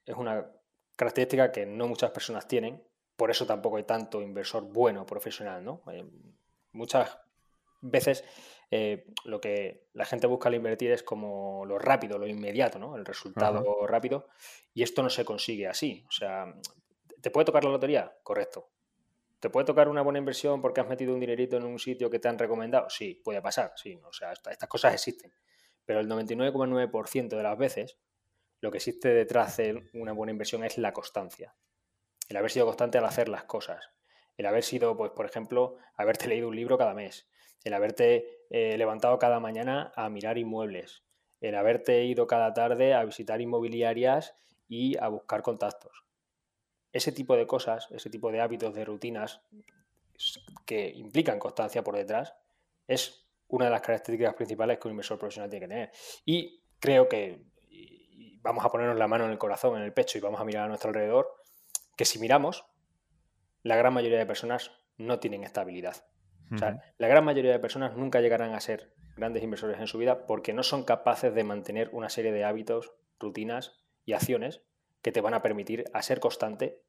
es 0.06 0.16
una 0.16 0.52
característica 0.96 1.52
que 1.52 1.66
no 1.66 1.88
muchas 1.88 2.12
personas 2.12 2.48
tienen, 2.48 2.84
por 3.16 3.32
eso 3.32 3.46
tampoco 3.46 3.78
hay 3.78 3.84
tanto 3.84 4.22
inversor 4.22 4.64
bueno 4.64 5.06
profesional, 5.06 5.64
¿no? 5.64 5.82
muchas 6.72 7.18
veces 7.82 8.24
eh, 8.72 9.06
lo 9.26 9.40
que 9.40 9.88
la 9.94 10.06
gente 10.06 10.28
busca 10.28 10.50
al 10.50 10.56
invertir 10.56 10.92
es 10.92 11.04
como 11.04 11.66
lo 11.66 11.80
rápido, 11.80 12.18
lo 12.18 12.28
inmediato, 12.28 12.80
¿no? 12.80 12.96
El 12.96 13.06
resultado 13.06 13.86
rápido. 13.88 14.28
Y 14.74 14.84
esto 14.84 15.04
no 15.04 15.10
se 15.10 15.24
consigue 15.24 15.68
así. 15.68 16.04
O 16.08 16.12
sea, 16.12 16.54
¿te 17.22 17.30
puede 17.30 17.46
tocar 17.46 17.64
la 17.64 17.72
lotería? 17.72 18.18
Correcto. 18.24 18.70
¿Te 19.40 19.50
puede 19.50 19.66
tocar 19.66 19.88
una 19.88 20.02
buena 20.02 20.20
inversión 20.20 20.62
porque 20.62 20.82
has 20.82 20.88
metido 20.88 21.14
un 21.14 21.20
dinerito 21.20 21.58
en 21.58 21.64
un 21.64 21.78
sitio 21.78 22.10
que 22.10 22.20
te 22.20 22.28
han 22.28 22.40
recomendado? 22.40 22.90
Sí, 22.90 23.22
puede 23.24 23.42
pasar, 23.42 23.74
sí. 23.76 24.00
O 24.04 24.12
sea, 24.12 24.32
estas 24.32 24.70
cosas 24.70 24.94
existen. 24.94 25.32
Pero 25.86 26.00
el 26.00 26.10
99,9% 26.10 27.38
de 27.38 27.44
las 27.44 27.58
veces 27.58 27.98
lo 28.62 28.72
que 28.72 28.78
existe 28.78 29.10
detrás 29.10 29.58
de 29.58 29.90
una 29.94 30.14
buena 30.14 30.32
inversión 30.32 30.64
es 30.64 30.78
la 30.78 30.94
constancia. 30.94 31.56
El 32.30 32.38
haber 32.38 32.52
sido 32.52 32.66
constante 32.66 32.98
al 32.98 33.06
hacer 33.06 33.30
las 33.30 33.44
cosas. 33.44 33.92
El 34.38 34.46
haber 34.46 34.64
sido, 34.64 34.98
pues, 34.98 35.12
por 35.12 35.26
ejemplo, 35.26 35.78
haberte 35.96 36.28
leído 36.28 36.48
un 36.48 36.56
libro 36.56 36.78
cada 36.78 36.94
mes. 36.94 37.28
El 37.64 37.74
haberte 37.74 38.46
eh, 38.50 38.78
levantado 38.78 39.18
cada 39.20 39.40
mañana 39.40 39.92
a 39.96 40.10
mirar 40.10 40.38
inmuebles. 40.38 41.04
El 41.42 41.56
haberte 41.56 42.04
ido 42.06 42.28
cada 42.28 42.54
tarde 42.54 42.94
a 42.94 43.04
visitar 43.04 43.42
inmobiliarias 43.42 44.36
y 44.68 44.98
a 44.98 45.08
buscar 45.08 45.42
contactos. 45.42 46.06
Ese 46.92 47.12
tipo 47.12 47.36
de 47.36 47.46
cosas, 47.46 47.88
ese 47.92 48.10
tipo 48.10 48.32
de 48.32 48.42
hábitos, 48.42 48.74
de 48.74 48.86
rutinas 48.86 49.42
que 50.66 50.90
implican 50.90 51.40
constancia 51.40 51.84
por 51.84 51.96
detrás, 51.96 52.34
es 52.88 53.28
una 53.48 53.66
de 53.66 53.72
las 53.72 53.82
características 53.82 54.34
principales 54.34 54.80
que 54.80 54.88
un 54.88 54.94
inversor 54.94 55.20
profesional 55.20 55.50
tiene 55.50 55.66
que 55.66 55.70
tener. 55.70 55.92
Y 56.26 56.64
creo 56.80 57.08
que 57.08 57.46
vamos 58.46 58.64
a 58.64 58.70
ponernos 58.70 58.98
la 58.98 59.08
mano 59.08 59.26
en 59.26 59.32
el 59.32 59.38
corazón, 59.40 59.76
en 59.76 59.84
el 59.84 59.92
pecho 59.92 60.18
y 60.18 60.22
vamos 60.22 60.40
a 60.40 60.46
mirar 60.46 60.66
a 60.66 60.68
nuestro 60.68 60.90
alrededor, 60.90 61.34
que 61.98 62.06
si 62.06 62.20
miramos, 62.20 62.66
la 63.64 63.76
gran 63.76 63.94
mayoría 63.94 64.20
de 64.20 64.26
personas 64.26 64.72
no 64.98 65.20
tienen 65.20 65.44
estabilidad. 65.44 66.06
O 66.54 66.60
sea, 66.60 66.80
la 67.00 67.08
gran 67.08 67.26
mayoría 67.26 67.52
de 67.52 67.60
personas 67.60 67.98
nunca 67.98 68.22
llegarán 68.22 68.54
a 68.54 68.60
ser 68.60 68.94
grandes 69.18 69.42
inversores 69.42 69.80
en 69.80 69.88
su 69.88 69.98
vida 69.98 70.28
porque 70.28 70.54
no 70.54 70.62
son 70.62 70.84
capaces 70.84 71.34
de 71.34 71.44
mantener 71.44 71.90
una 71.92 72.08
serie 72.08 72.32
de 72.32 72.44
hábitos, 72.44 72.94
rutinas 73.20 73.84
y 74.06 74.14
acciones 74.14 74.62
que 75.02 75.12
te 75.12 75.22
van 75.22 75.34
a 75.34 75.42
permitir 75.42 75.86
a 75.92 76.04
ser 76.04 76.20
constante 76.20 76.84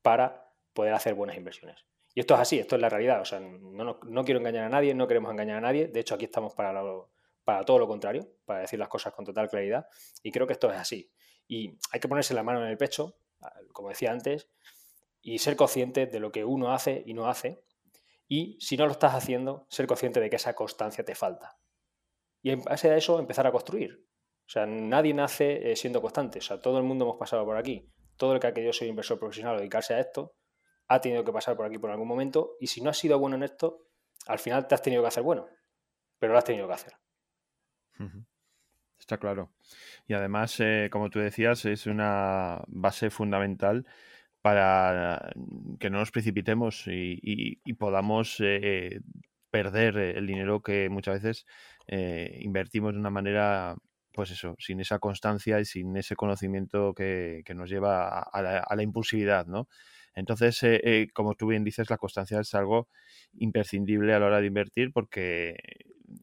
para 0.00 0.52
poder 0.72 0.94
hacer 0.94 1.14
buenas 1.14 1.36
inversiones. 1.36 1.84
Y 2.14 2.20
esto 2.20 2.32
es 2.34 2.40
así, 2.40 2.58
esto 2.58 2.76
es 2.76 2.80
la 2.80 2.88
realidad. 2.88 3.20
O 3.20 3.26
sea, 3.26 3.40
no, 3.40 4.00
no 4.02 4.24
quiero 4.24 4.40
engañar 4.40 4.64
a 4.64 4.68
nadie, 4.70 4.94
no 4.94 5.06
queremos 5.06 5.30
engañar 5.30 5.58
a 5.58 5.60
nadie. 5.60 5.88
De 5.88 6.00
hecho, 6.00 6.14
aquí 6.14 6.24
estamos 6.24 6.54
para, 6.54 6.72
para 7.44 7.64
todo 7.64 7.78
lo 7.78 7.86
contrario, 7.86 8.28
para 8.44 8.60
decir 8.60 8.78
las 8.78 8.88
cosas 8.88 9.12
con 9.12 9.24
total 9.24 9.48
claridad. 9.48 9.86
Y 10.22 10.32
creo 10.32 10.46
que 10.46 10.54
esto 10.54 10.70
es 10.70 10.78
así. 10.78 11.10
Y 11.46 11.78
hay 11.92 12.00
que 12.00 12.08
ponerse 12.08 12.34
la 12.34 12.42
mano 12.42 12.62
en 12.62 12.68
el 12.68 12.78
pecho, 12.78 13.16
como 13.72 13.90
decía 13.90 14.10
antes, 14.10 14.48
y 15.20 15.38
ser 15.38 15.56
consciente 15.56 16.06
de 16.06 16.20
lo 16.20 16.32
que 16.32 16.44
uno 16.44 16.72
hace 16.72 17.02
y 17.06 17.14
no 17.14 17.28
hace. 17.28 17.62
Y 18.26 18.58
si 18.60 18.76
no 18.76 18.86
lo 18.86 18.92
estás 18.92 19.14
haciendo, 19.14 19.66
ser 19.68 19.86
consciente 19.86 20.20
de 20.20 20.30
que 20.30 20.36
esa 20.36 20.54
constancia 20.54 21.04
te 21.04 21.14
falta. 21.14 21.58
Y 22.42 22.50
en 22.50 22.62
base 22.62 22.90
a 22.90 22.96
eso, 22.96 23.18
empezar 23.18 23.46
a 23.46 23.52
construir. 23.52 24.06
O 24.46 24.48
sea, 24.48 24.66
nadie 24.66 25.14
nace 25.14 25.70
eh, 25.70 25.76
siendo 25.76 26.02
constante. 26.02 26.38
O 26.38 26.42
sea, 26.42 26.60
todo 26.60 26.78
el 26.78 26.84
mundo 26.84 27.04
hemos 27.04 27.16
pasado 27.18 27.44
por 27.44 27.56
aquí. 27.56 27.90
Todo 28.16 28.34
el 28.34 28.40
que 28.40 28.46
ha 28.46 28.54
querido 28.54 28.72
ser 28.72 28.88
inversor 28.88 29.18
profesional 29.18 29.56
o 29.56 29.58
dedicarse 29.58 29.94
a 29.94 30.00
esto, 30.00 30.34
ha 30.88 31.00
tenido 31.00 31.24
que 31.24 31.32
pasar 31.32 31.56
por 31.56 31.66
aquí 31.66 31.78
por 31.78 31.90
algún 31.90 32.08
momento. 32.08 32.56
Y 32.60 32.66
si 32.66 32.80
no 32.82 32.90
has 32.90 32.98
sido 32.98 33.18
bueno 33.18 33.36
en 33.36 33.42
esto, 33.42 33.86
al 34.26 34.38
final 34.38 34.68
te 34.68 34.74
has 34.74 34.82
tenido 34.82 35.02
que 35.02 35.08
hacer 35.08 35.22
bueno. 35.22 35.46
Pero 36.18 36.32
lo 36.32 36.38
has 36.38 36.44
tenido 36.44 36.66
que 36.66 36.74
hacer. 36.74 36.92
Está 38.98 39.18
claro. 39.18 39.50
Y 40.06 40.14
además, 40.14 40.58
eh, 40.60 40.88
como 40.90 41.10
tú 41.10 41.18
decías, 41.18 41.64
es 41.66 41.86
una 41.86 42.62
base 42.68 43.10
fundamental 43.10 43.86
para 44.44 45.32
que 45.80 45.90
no 45.90 45.98
nos 45.98 46.10
precipitemos 46.10 46.84
y, 46.86 47.56
podamos 47.78 48.36
eh, 48.40 49.00
perder 49.50 49.96
el 49.96 50.26
dinero 50.26 50.62
que 50.62 50.88
muchas 50.90 51.22
veces 51.22 51.46
eh, 51.86 52.40
invertimos 52.42 52.92
de 52.92 53.00
una 53.00 53.10
manera, 53.10 53.76
pues 54.12 54.30
eso, 54.32 54.54
sin 54.58 54.80
esa 54.80 54.98
constancia 54.98 55.60
y 55.60 55.64
sin 55.64 55.96
ese 55.96 56.16
conocimiento 56.16 56.92
que, 56.94 57.42
nos 57.54 57.70
lleva 57.70 58.20
a, 58.20 58.42
la, 58.42 58.82
impulsividad, 58.82 59.46
¿no? 59.46 59.68
Entonces, 60.14 60.58
eh, 60.62 61.08
como 61.14 61.34
tú 61.36 61.46
bien 61.48 61.64
dices, 61.64 61.88
la 61.88 61.98
constancia 61.98 62.40
es 62.40 62.54
algo 62.54 62.88
imprescindible 63.38 64.12
a 64.14 64.18
la 64.18 64.26
hora 64.26 64.40
de 64.40 64.46
invertir 64.46 64.92
porque 64.92 65.56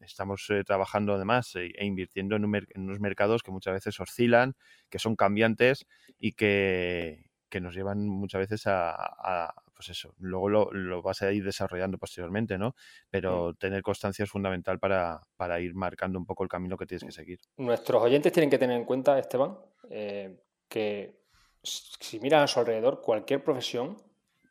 estamos 0.02 0.46
trabajando 0.66 1.14
además 1.14 1.54
e, 1.56 1.72
e 1.76 1.84
invirtiendo 1.84 2.36
en, 2.36 2.44
unos 2.44 3.00
mercados 3.00 3.42
que 3.42 3.50
muchas 3.50 3.74
veces 3.74 3.98
oscilan, 4.00 4.54
que 4.88 4.98
son 4.98 5.16
cambiantes 5.16 5.86
y 6.18 6.32
que, 6.32 7.24
que 7.52 7.60
nos 7.60 7.74
llevan 7.74 8.08
muchas 8.08 8.40
veces 8.40 8.62
a, 8.66 9.52
pues 9.74 9.90
eso, 9.90 10.14
luego 10.18 10.48
lo, 10.48 11.02
vas 11.02 11.20
a 11.20 11.30
ir 11.32 11.44
desarrollando 11.44 11.98
posteriormente, 11.98 12.56
¿no? 12.56 12.74
Pero 13.10 13.54
tener 13.54 13.82
constancia 13.82 14.22
es 14.22 14.30
fundamental 14.30 14.78
para, 14.78 15.20
ir 15.60 15.74
marcando 15.74 16.18
un 16.18 16.24
poco 16.24 16.44
el 16.44 16.48
camino 16.48 16.78
que 16.78 16.86
tienes 16.86 17.04
que 17.04 17.12
seguir. 17.12 17.40
Nuestros 17.58 18.02
oyentes 18.02 18.32
tienen 18.32 18.48
que 18.48 18.58
tener 18.58 18.76
en 18.76 18.86
cuenta, 18.86 19.18
Esteban, 19.18 19.58
eh, 19.90 20.40
que 20.66 21.20
si 21.62 22.18
miran 22.20 22.42
a 22.42 22.46
su 22.46 22.58
alrededor, 22.58 23.02
cualquier 23.02 23.44
profesión, 23.44 23.96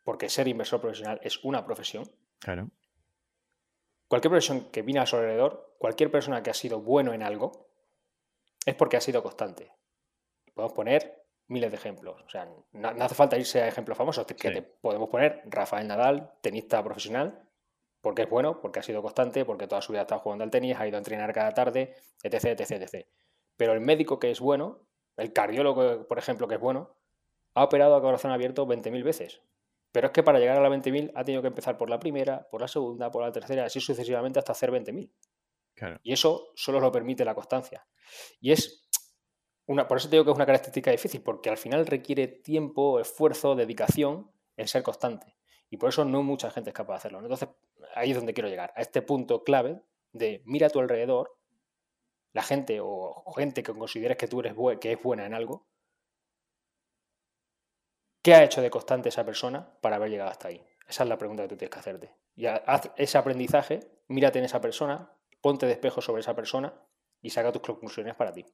porque 0.04 0.28
ser 0.28 0.46
inversor 0.46 0.80
profesional 0.80 1.18
es 1.24 1.42
una 1.42 1.64
profesión. 1.64 2.04
Claro. 2.38 2.70
Cualquier 4.12 4.30
profesión 4.30 4.68
que 4.70 4.82
mira 4.82 5.00
a 5.00 5.06
su 5.06 5.16
alrededor, 5.16 5.74
cualquier 5.78 6.10
persona 6.10 6.42
que 6.42 6.50
ha 6.50 6.52
sido 6.52 6.82
bueno 6.82 7.14
en 7.14 7.22
algo, 7.22 7.70
es 8.66 8.74
porque 8.74 8.98
ha 8.98 9.00
sido 9.00 9.22
constante. 9.22 9.72
Podemos 10.52 10.74
poner 10.74 11.24
miles 11.46 11.70
de 11.70 11.78
ejemplos. 11.78 12.20
O 12.20 12.28
sea, 12.28 12.46
no, 12.72 12.88
hace 12.88 13.14
falta 13.14 13.38
irse 13.38 13.62
a 13.62 13.68
ejemplos 13.68 13.96
famosos, 13.96 14.26
que 14.26 14.34
te 14.34 14.60
podemos 14.60 15.08
poner 15.08 15.40
Rafael 15.46 15.88
Nadal, 15.88 16.30
tenista 16.42 16.84
profesional, 16.84 17.48
porque 18.02 18.24
es 18.24 18.28
bueno, 18.28 18.60
porque 18.60 18.80
ha 18.80 18.82
sido 18.82 19.00
constante, 19.00 19.46
porque 19.46 19.66
toda 19.66 19.80
su 19.80 19.92
vida 19.92 20.00
ha 20.00 20.02
estado 20.02 20.20
jugando 20.20 20.44
al 20.44 20.50
tenis, 20.50 20.76
ha 20.78 20.86
ido 20.86 20.98
a 20.98 21.00
entrenar 21.00 21.32
cada 21.32 21.52
tarde, 21.52 21.94
etc, 22.22 22.60
etc, 22.60 22.70
etc. 22.70 23.06
Pero 23.56 23.72
el 23.72 23.80
médico 23.80 24.18
que 24.18 24.30
es 24.30 24.40
bueno, 24.40 24.80
el 25.16 25.32
cardiólogo, 25.32 26.06
por 26.06 26.18
ejemplo, 26.18 26.48
que 26.48 26.56
es 26.56 26.60
bueno, 26.60 26.94
ha 27.54 27.64
operado 27.64 27.96
a 27.96 28.02
corazón 28.02 28.30
abierto 28.30 28.66
20.000 28.66 29.04
veces. 29.04 29.40
Pero 29.92 30.08
es 30.08 30.12
que 30.12 30.22
para 30.22 30.38
llegar 30.38 30.56
a 30.56 30.60
la 30.60 30.68
20.000 30.68 31.12
ha 31.14 31.22
tenido 31.22 31.42
que 31.42 31.48
empezar 31.48 31.76
por 31.76 31.90
la 31.90 32.00
primera, 32.00 32.48
por 32.50 32.60
la 32.60 32.68
segunda, 32.68 33.10
por 33.10 33.22
la 33.22 33.30
tercera, 33.30 33.66
así 33.66 33.78
sucesivamente 33.78 34.38
hasta 34.38 34.52
hacer 34.52 34.72
20.000. 34.72 35.10
Y 36.02 36.12
eso 36.12 36.52
solo 36.54 36.80
lo 36.80 36.92
permite 36.92 37.24
la 37.24 37.34
constancia. 37.34 37.86
Y 38.40 38.52
es 38.52 38.82
por 39.66 39.96
eso 39.96 40.08
te 40.08 40.16
digo 40.16 40.24
que 40.24 40.30
es 40.30 40.36
una 40.36 40.46
característica 40.46 40.90
difícil, 40.90 41.22
porque 41.22 41.48
al 41.48 41.56
final 41.56 41.86
requiere 41.86 42.26
tiempo, 42.26 43.00
esfuerzo, 43.00 43.54
dedicación 43.54 44.30
en 44.56 44.68
ser 44.68 44.82
constante. 44.82 45.36
Y 45.70 45.76
por 45.76 45.88
eso 45.88 46.04
no 46.04 46.22
mucha 46.22 46.50
gente 46.50 46.70
es 46.70 46.74
capaz 46.74 46.94
de 46.94 46.98
hacerlo. 46.98 47.20
Entonces, 47.20 47.48
ahí 47.94 48.10
es 48.10 48.16
donde 48.16 48.34
quiero 48.34 48.48
llegar, 48.48 48.72
a 48.76 48.82
este 48.82 49.02
punto 49.02 49.44
clave 49.44 49.82
de 50.12 50.42
mira 50.44 50.66
a 50.66 50.70
tu 50.70 50.80
alrededor, 50.80 51.38
la 52.32 52.42
gente 52.42 52.80
o 52.82 53.32
gente 53.36 53.62
que 53.62 53.72
consideres 53.72 54.16
que 54.16 54.28
tú 54.28 54.40
eres 54.40 54.54
que 54.80 54.92
es 54.92 55.02
buena 55.02 55.26
en 55.26 55.34
algo, 55.34 55.66
¿qué 58.22 58.34
ha 58.34 58.44
hecho 58.44 58.62
de 58.62 58.70
constante 58.70 59.08
esa 59.08 59.24
persona 59.24 59.68
para 59.80 59.96
haber 59.96 60.10
llegado 60.10 60.30
hasta 60.30 60.48
ahí? 60.48 60.64
Esa 60.88 61.02
es 61.02 61.08
la 61.08 61.18
pregunta 61.18 61.42
que 61.42 61.48
tú 61.50 61.56
tienes 61.56 61.72
que 61.72 61.78
hacerte. 61.78 62.14
Y 62.34 62.46
haz 62.46 62.90
ese 62.96 63.18
aprendizaje, 63.18 63.80
mírate 64.08 64.38
en 64.38 64.44
esa 64.44 64.60
persona, 64.60 65.12
ponte 65.40 65.66
de 65.66 65.72
espejo 65.72 66.00
sobre 66.00 66.20
esa 66.20 66.34
persona 66.34 66.72
y 67.20 67.30
saca 67.30 67.52
tus 67.52 67.62
conclusiones 67.62 68.14
para 68.14 68.32
ti. 68.32 68.46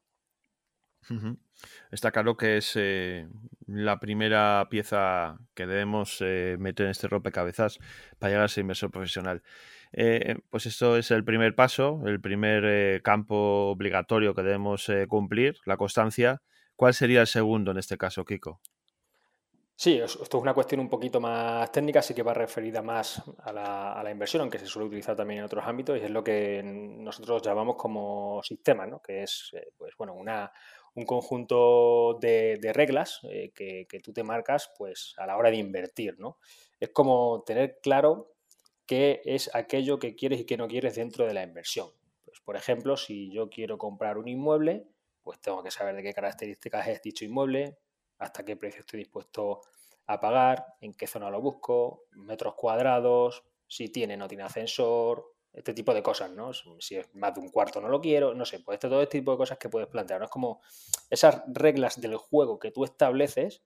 Está 1.90 2.10
claro 2.10 2.36
que 2.36 2.58
es 2.58 2.72
eh, 2.76 3.28
la 3.66 3.98
primera 3.98 4.66
pieza 4.70 5.38
que 5.54 5.66
debemos 5.66 6.18
eh, 6.20 6.56
meter 6.58 6.86
en 6.86 6.90
este 6.90 7.08
rompecabezas 7.08 7.78
para 8.18 8.30
llegar 8.30 8.44
a 8.44 8.48
ser 8.48 8.62
inversor 8.62 8.90
profesional. 8.90 9.42
Eh, 9.92 10.36
pues 10.50 10.66
esto 10.66 10.96
es 10.96 11.10
el 11.10 11.24
primer 11.24 11.54
paso, 11.54 12.02
el 12.06 12.20
primer 12.20 13.00
campo 13.02 13.70
obligatorio 13.70 14.34
que 14.34 14.42
debemos 14.42 14.90
cumplir, 15.08 15.56
la 15.64 15.76
constancia. 15.76 16.42
¿Cuál 16.76 16.94
sería 16.94 17.22
el 17.22 17.26
segundo 17.26 17.70
en 17.70 17.78
este 17.78 17.96
caso, 17.96 18.24
Kiko? 18.24 18.60
Sí, 19.80 19.96
esto 19.96 20.24
es 20.24 20.34
una 20.34 20.54
cuestión 20.54 20.80
un 20.80 20.88
poquito 20.88 21.20
más 21.20 21.70
técnica, 21.70 22.02
sí 22.02 22.12
que 22.12 22.24
va 22.24 22.34
referida 22.34 22.82
más 22.82 23.22
a 23.38 23.52
la, 23.52 23.92
a 23.92 24.02
la, 24.02 24.10
inversión, 24.10 24.40
aunque 24.40 24.58
se 24.58 24.66
suele 24.66 24.88
utilizar 24.88 25.14
también 25.14 25.38
en 25.38 25.44
otros 25.44 25.64
ámbitos, 25.64 25.96
y 25.96 26.00
es 26.00 26.10
lo 26.10 26.24
que 26.24 26.62
nosotros 26.64 27.40
llamamos 27.42 27.76
como 27.76 28.42
sistema, 28.42 28.88
¿no? 28.88 29.00
que 29.00 29.22
es 29.22 29.52
pues, 29.76 29.94
bueno, 29.96 30.14
una, 30.14 30.50
un 30.94 31.04
conjunto 31.04 32.18
de, 32.20 32.58
reglas 32.74 33.20
eh, 33.30 33.52
que, 33.54 34.00
tú 34.02 34.12
te 34.12 34.24
marcas 34.24 34.68
pues, 34.76 35.14
a 35.16 35.26
la 35.28 35.36
hora 35.36 35.48
de 35.48 35.58
invertir. 35.58 36.18
¿no? 36.18 36.38
Es 36.80 36.88
como 36.88 37.44
tener 37.46 37.78
claro 37.80 38.34
qué 38.84 39.22
es 39.24 39.48
aquello 39.54 40.00
que 40.00 40.16
quieres 40.16 40.40
y 40.40 40.44
qué 40.44 40.56
no 40.56 40.66
quieres 40.66 40.96
dentro 40.96 41.24
de 41.24 41.34
la 41.34 41.44
inversión. 41.44 41.86
Pues, 42.24 42.40
por 42.40 42.56
ejemplo, 42.56 42.96
si 42.96 43.30
yo 43.30 43.48
quiero 43.48 43.78
comprar 43.78 44.18
un 44.18 44.26
inmueble, 44.26 44.88
pues 45.22 45.40
tengo 45.40 45.62
que 45.62 45.70
saber 45.70 45.94
de 45.94 46.02
qué 46.02 46.12
características 46.12 46.88
es 46.88 47.00
dicho 47.00 47.24
inmueble, 47.24 47.78
hasta 48.18 48.44
qué 48.44 48.56
precio 48.56 48.80
estoy 48.80 49.00
dispuesto 49.00 49.60
a 50.06 50.20
pagar, 50.20 50.76
en 50.80 50.94
qué 50.94 51.06
zona 51.06 51.30
lo 51.30 51.40
busco, 51.40 52.06
metros 52.12 52.54
cuadrados, 52.54 53.44
si 53.66 53.88
tiene 53.90 54.14
o 54.14 54.16
no 54.16 54.28
tiene 54.28 54.44
ascensor, 54.44 55.34
este 55.52 55.74
tipo 55.74 55.92
de 55.92 56.02
cosas, 56.02 56.30
¿no? 56.30 56.52
Si 56.52 56.96
es 56.96 57.14
más 57.14 57.34
de 57.34 57.40
un 57.40 57.50
cuarto 57.50 57.80
no 57.80 57.88
lo 57.88 58.00
quiero, 58.00 58.34
no 58.34 58.44
sé, 58.44 58.60
pues 58.60 58.76
este, 58.76 58.88
todo 58.88 59.02
este 59.02 59.18
tipo 59.18 59.32
de 59.32 59.38
cosas 59.38 59.58
que 59.58 59.68
puedes 59.68 59.88
plantear, 59.88 60.20
¿no? 60.20 60.26
Es 60.26 60.30
como 60.30 60.60
esas 61.10 61.42
reglas 61.48 62.00
del 62.00 62.16
juego 62.16 62.58
que 62.58 62.70
tú 62.70 62.84
estableces 62.84 63.62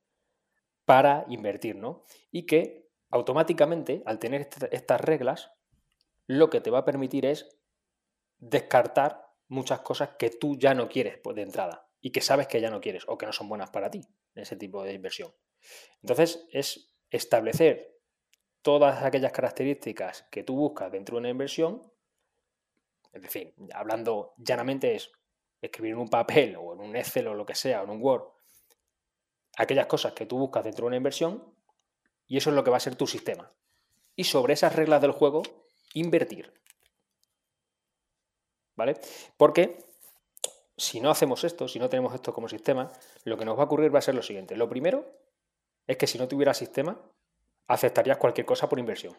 para 0.85 1.25
invertir, 1.29 1.77
¿no? 1.77 2.05
Y 2.31 2.45
que 2.47 2.91
automáticamente, 3.11 4.03
al 4.07 4.19
tener 4.19 4.49
estas 4.71 5.01
reglas, 5.01 5.53
lo 6.27 6.51
que 6.51 6.61
te 6.61 6.71
va 6.71 6.79
a 6.79 6.85
permitir 6.85 7.27
es 7.27 7.49
descartar 8.39 9.29
muchas 9.49 9.81
cosas 9.81 10.11
que 10.19 10.31
tú 10.31 10.57
ya 10.57 10.75
no 10.75 10.89
quieres 10.89 11.19
pues, 11.19 11.37
de 11.37 11.43
entrada 11.43 11.92
y 12.03 12.11
que 12.11 12.21
sabes 12.21 12.49
que 12.49 12.61
ya 12.61 12.69
no 12.69 12.81
quieres 12.81 13.05
o 13.07 13.17
que 13.17 13.25
no 13.25 13.33
son 13.33 13.49
buenas 13.49 13.71
para 13.71 13.91
ti 13.91 14.03
ese 14.35 14.57
tipo 14.57 14.83
de 14.83 14.93
inversión. 14.93 15.33
Entonces, 16.03 16.45
es 16.51 16.93
establecer 17.11 17.97
todas 18.61 19.03
aquellas 19.03 19.33
características 19.33 20.27
que 20.31 20.43
tú 20.43 20.57
buscas 20.57 20.91
dentro 20.91 21.17
de 21.17 21.21
una 21.21 21.29
inversión, 21.31 21.91
es 23.13 23.23
decir, 23.23 23.55
hablando 23.73 24.35
llanamente 24.37 24.95
es 24.95 25.13
escribir 25.61 25.93
en 25.93 25.99
un 25.99 26.09
papel 26.09 26.57
o 26.57 26.73
en 26.73 26.81
un 26.81 26.97
Excel 26.97 27.29
o 27.29 27.35
lo 27.35 27.47
que 27.47 27.55
sea, 27.55 27.83
o 27.83 27.85
en 27.85 27.91
un 27.91 28.03
Word, 28.03 28.25
aquellas 29.57 29.87
cosas 29.87 30.13
que 30.13 30.27
tú 30.27 30.39
buscas 30.39 30.65
dentro 30.65 30.85
de 30.85 30.89
una 30.89 30.97
inversión 30.97 31.55
y 32.27 32.37
eso 32.37 32.51
es 32.51 32.57
lo 32.57 32.65
que 32.65 32.71
va 32.71 32.79
a 32.79 32.81
ser 32.81 32.97
tu 32.97 33.07
sistema. 33.07 33.53
Y 34.17 34.25
sobre 34.25 34.55
esas 34.55 34.75
reglas 34.75 35.01
del 35.03 35.13
juego, 35.13 35.43
invertir. 35.95 36.53
¿Vale? 38.75 38.97
Porque 39.37 39.92
si 40.83 41.01
no 41.01 41.11
hacemos 41.11 41.45
esto, 41.45 41.69
si 41.69 41.79
no 41.79 41.89
tenemos 41.89 42.13
esto 42.13 42.35
como 42.35 42.49
sistema, 42.49 42.91
lo 43.23 43.39
que 43.39 43.45
nos 43.45 43.57
va 43.57 43.63
a 43.63 43.67
ocurrir 43.67 43.95
va 43.95 44.01
a 44.01 44.03
ser 44.03 44.17
lo 44.17 44.23
siguiente. 44.23 44.57
Lo 44.57 44.69
primero 44.69 45.17
es 45.87 45.97
que 45.97 46.09
si 46.09 46.19
no 46.19 46.27
tuviera 46.27 46.55
sistema, 46.55 47.01
aceptarías 47.69 48.17
cualquier 48.17 48.47
cosa 48.47 48.69
por 48.69 48.81
inversión. 48.81 49.17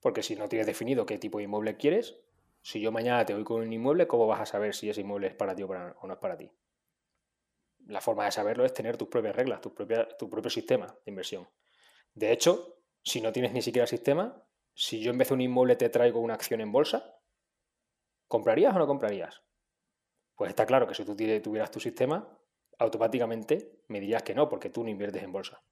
Porque 0.00 0.22
si 0.22 0.36
no 0.36 0.46
tienes 0.46 0.66
definido 0.66 1.06
qué 1.06 1.16
tipo 1.16 1.38
de 1.38 1.44
inmueble 1.44 1.78
quieres, 1.78 2.20
Si 2.60 2.80
yo 2.80 2.92
mañana 2.92 3.26
te 3.26 3.34
voy 3.34 3.44
con 3.44 3.60
un 3.60 3.72
inmueble, 3.72 4.06
¿cómo 4.06 4.26
vas 4.26 4.40
a 4.40 4.46
saber 4.46 4.74
si 4.74 4.88
ese 4.88 5.02
inmueble 5.02 5.28
es 5.28 5.34
para 5.34 5.54
ti 5.54 5.62
o, 5.62 5.68
no 5.68 6.12
es 6.12 6.18
para 6.18 6.36
ti? 6.36 6.50
La 7.86 8.00
forma 8.00 8.24
de 8.24 8.32
saberlo 8.32 8.64
es 8.64 8.72
tener 8.72 8.96
tus 8.96 9.08
propias 9.08 9.36
reglas, 9.36 9.60
tu, 9.60 9.74
tu 10.18 10.30
propio 10.30 10.50
sistema 10.50 10.86
de 10.86 11.10
inversión. 11.10 11.46
De 12.14 12.32
hecho, 12.32 12.78
si 13.02 13.20
no 13.20 13.32
tienes 13.32 13.52
ni 13.52 13.60
siquiera 13.60 13.86
sistema, 13.86 14.42
si 14.74 15.00
yo 15.00 15.10
en 15.10 15.18
vez 15.18 15.28
de 15.28 15.34
un 15.34 15.40
inmueble 15.42 15.76
te 15.76 15.90
traigo 15.90 16.20
una 16.20 16.34
acción 16.34 16.62
en 16.62 16.72
bolsa, 16.72 17.18
¿comprarías 18.28 18.74
o 18.74 18.78
no 18.78 18.86
comprarías? 18.86 19.42
Pues 20.36 20.50
está 20.50 20.66
claro 20.66 20.86
que 20.86 20.94
si 20.94 21.04
tú 21.04 21.14
tuvieras 21.14 21.70
tu 21.70 21.80
sistema, 21.80 22.28
automáticamente 22.78 23.80
me 23.88 24.00
dirías 24.00 24.22
que 24.22 24.34
no, 24.34 24.48
porque 24.48 24.70
tú 24.70 24.82
no 24.82 24.90
inviertes 24.90 25.22
en 25.22 25.32
bolsa. 25.32 25.62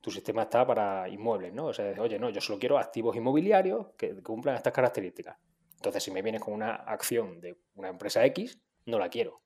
Tu 0.00 0.10
sistema 0.10 0.42
está 0.42 0.66
para 0.66 1.08
inmuebles, 1.08 1.52
¿no? 1.52 1.66
O 1.66 1.72
sea, 1.72 2.00
oye, 2.00 2.18
no, 2.18 2.30
yo 2.30 2.40
solo 2.40 2.58
quiero 2.58 2.78
activos 2.78 3.16
inmobiliarios 3.16 3.88
que 3.96 4.22
cumplan 4.22 4.56
estas 4.56 4.72
características. 4.72 5.36
Entonces, 5.76 6.02
si 6.02 6.10
me 6.10 6.22
vienes 6.22 6.40
con 6.40 6.54
una 6.54 6.74
acción 6.74 7.40
de 7.40 7.56
una 7.74 7.88
empresa 7.88 8.24
X, 8.26 8.60
no 8.86 8.98
la 8.98 9.08
quiero, 9.08 9.42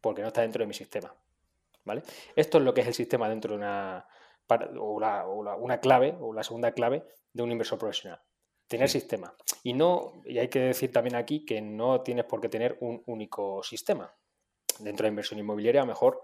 porque 0.00 0.22
no 0.22 0.28
está 0.28 0.42
dentro 0.42 0.62
de 0.62 0.66
mi 0.66 0.74
sistema. 0.74 1.14
¿Vale? 1.84 2.02
Esto 2.34 2.58
es 2.58 2.64
lo 2.64 2.74
que 2.74 2.80
es 2.80 2.86
el 2.88 2.94
sistema 2.94 3.28
dentro 3.28 3.52
de 3.52 3.58
una, 3.58 4.06
o, 4.76 5.56
una 5.58 5.78
clave, 5.78 6.16
o 6.20 6.32
la 6.32 6.42
segunda 6.42 6.72
clave 6.72 7.04
de 7.32 7.42
un 7.42 7.52
inversor 7.52 7.78
profesional. 7.78 8.20
Tener 8.68 8.88
sistema. 8.88 9.34
Y 9.62 9.74
no, 9.74 10.14
y 10.24 10.38
hay 10.38 10.48
que 10.48 10.58
decir 10.60 10.92
también 10.92 11.14
aquí 11.14 11.44
que 11.44 11.60
no 11.60 12.00
tienes 12.00 12.24
por 12.24 12.40
qué 12.40 12.48
tener 12.48 12.76
un 12.80 13.02
único 13.06 13.62
sistema. 13.62 14.12
Dentro 14.80 15.04
de 15.04 15.10
inversión 15.10 15.38
inmobiliaria, 15.38 15.82
a 15.82 15.84
lo 15.84 15.88
mejor, 15.88 16.20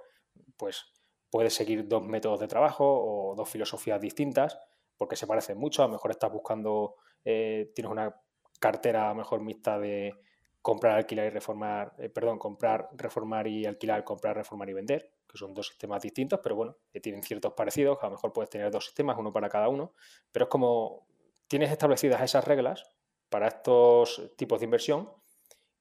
pues 0.56 0.84
puedes 1.30 1.54
seguir 1.54 1.86
dos 1.88 2.04
métodos 2.04 2.40
de 2.40 2.48
trabajo 2.48 2.84
o 2.84 3.34
dos 3.34 3.48
filosofías 3.48 4.00
distintas, 4.00 4.58
porque 4.96 5.16
se 5.16 5.26
parecen 5.26 5.56
mucho. 5.56 5.82
A 5.82 5.86
lo 5.86 5.92
mejor 5.92 6.10
estás 6.10 6.32
buscando, 6.32 6.96
eh, 7.24 7.70
tienes 7.74 7.90
una 7.92 8.14
cartera 8.58 9.14
mejor 9.14 9.40
mixta 9.40 9.78
de 9.78 10.14
comprar, 10.62 10.96
alquilar 10.96 11.26
y 11.26 11.30
reformar, 11.30 11.94
eh, 11.98 12.08
perdón, 12.08 12.38
comprar, 12.38 12.88
reformar 12.92 13.48
y 13.48 13.66
alquilar, 13.66 14.04
comprar, 14.04 14.36
reformar 14.36 14.70
y 14.70 14.72
vender, 14.72 15.10
que 15.28 15.36
son 15.36 15.52
dos 15.52 15.66
sistemas 15.66 16.00
distintos, 16.00 16.38
pero 16.42 16.54
bueno, 16.54 16.76
que 16.92 17.00
tienen 17.00 17.22
ciertos 17.22 17.52
parecidos, 17.54 17.98
a 18.00 18.06
lo 18.06 18.12
mejor 18.12 18.32
puedes 18.32 18.48
tener 18.48 18.70
dos 18.70 18.84
sistemas, 18.84 19.16
uno 19.18 19.32
para 19.32 19.48
cada 19.48 19.68
uno, 19.68 19.92
pero 20.30 20.44
es 20.44 20.48
como 20.48 21.06
tienes 21.52 21.70
establecidas 21.70 22.22
esas 22.22 22.46
reglas 22.46 22.82
para 23.28 23.48
estos 23.48 24.32
tipos 24.38 24.58
de 24.58 24.64
inversión 24.64 25.12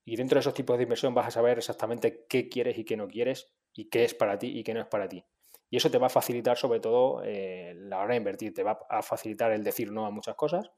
y 0.03 0.17
dentro 0.17 0.36
de 0.36 0.41
esos 0.41 0.53
tipos 0.53 0.76
de 0.76 0.84
inversión 0.84 1.13
vas 1.13 1.28
a 1.28 1.32
saber 1.32 1.59
exactamente 1.59 2.26
qué 2.28 2.49
quieres 2.49 2.78
y 2.78 2.84
qué 2.84 2.97
no 2.97 3.07
quieres 3.07 3.53
y 3.72 3.89
qué 3.89 4.03
es 4.03 4.13
para 4.13 4.38
ti 4.38 4.47
y 4.47 4.65
qué 4.65 4.74
no 4.74 4.82
es 4.82 4.88
para 4.88 5.07
ti. 5.07 5.24
Y 5.69 5.78
eso 5.78 5.89
te 5.89 5.97
va 5.97 6.07
a 6.07 6.09
facilitar 6.09 6.57
sobre 6.57 6.82
todo 6.82 7.24
eh, 7.24 7.74
la 7.74 7.99
hora 7.99 8.09
de 8.09 8.17
invertir, 8.17 8.53
te 8.53 8.63
va 8.63 8.82
a 8.89 9.01
facilitar 9.01 9.53
el 9.53 9.63
decir 9.63 9.93
no 9.93 10.05
a 10.05 10.11
muchas 10.11 10.36
cosas 10.36 10.72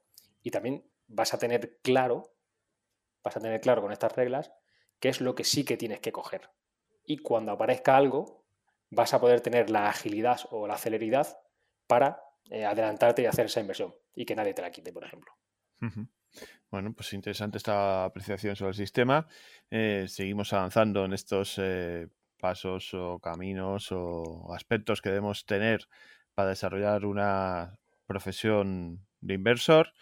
y 0.43 0.51
también 0.51 0.87
vas 1.07 1.33
a 1.33 1.39
tener 1.39 1.79
claro, 1.81 2.35
vas 3.23 3.35
a 3.35 3.39
tener 3.39 3.61
claro 3.61 3.81
con 3.81 3.91
estas 3.91 4.15
reglas 4.15 4.53
qué 4.99 5.09
es 5.09 5.21
lo 5.21 5.33
que 5.33 5.43
sí 5.43 5.65
que 5.65 5.75
tienes 5.75 6.01
que 6.01 6.11
coger. 6.11 6.51
Y 7.03 7.17
cuando 7.17 7.51
aparezca 7.51 7.97
algo, 7.97 8.45
vas 8.91 9.15
a 9.15 9.19
poder 9.19 9.41
tener 9.41 9.71
la 9.71 9.89
agilidad 9.89 10.41
o 10.51 10.67
la 10.67 10.77
celeridad 10.77 11.39
para 11.87 12.21
eh, 12.51 12.63
adelantarte 12.63 13.23
y 13.23 13.25
hacer 13.25 13.47
esa 13.47 13.59
inversión 13.59 13.95
y 14.15 14.25
que 14.25 14.35
nadie 14.35 14.53
te 14.53 14.61
la 14.61 14.71
quite, 14.71 14.91
por 14.91 15.03
ejemplo. 15.03 15.31
Bueno, 16.71 16.93
pues 16.93 17.13
interesante 17.13 17.57
esta 17.57 18.05
apreciación 18.05 18.55
sobre 18.55 18.69
el 18.69 18.77
sistema. 18.77 19.27
Eh, 19.69 20.05
seguimos 20.07 20.53
avanzando 20.53 21.05
en 21.05 21.13
estos 21.13 21.55
eh, 21.57 22.07
pasos 22.39 22.93
o 22.93 23.19
caminos 23.19 23.91
o 23.91 24.53
aspectos 24.53 25.01
que 25.01 25.09
debemos 25.09 25.45
tener 25.45 25.87
para 26.33 26.49
desarrollar 26.49 27.05
una 27.05 27.77
profesión 28.05 29.05
de 29.21 29.35
inversor. 29.35 29.93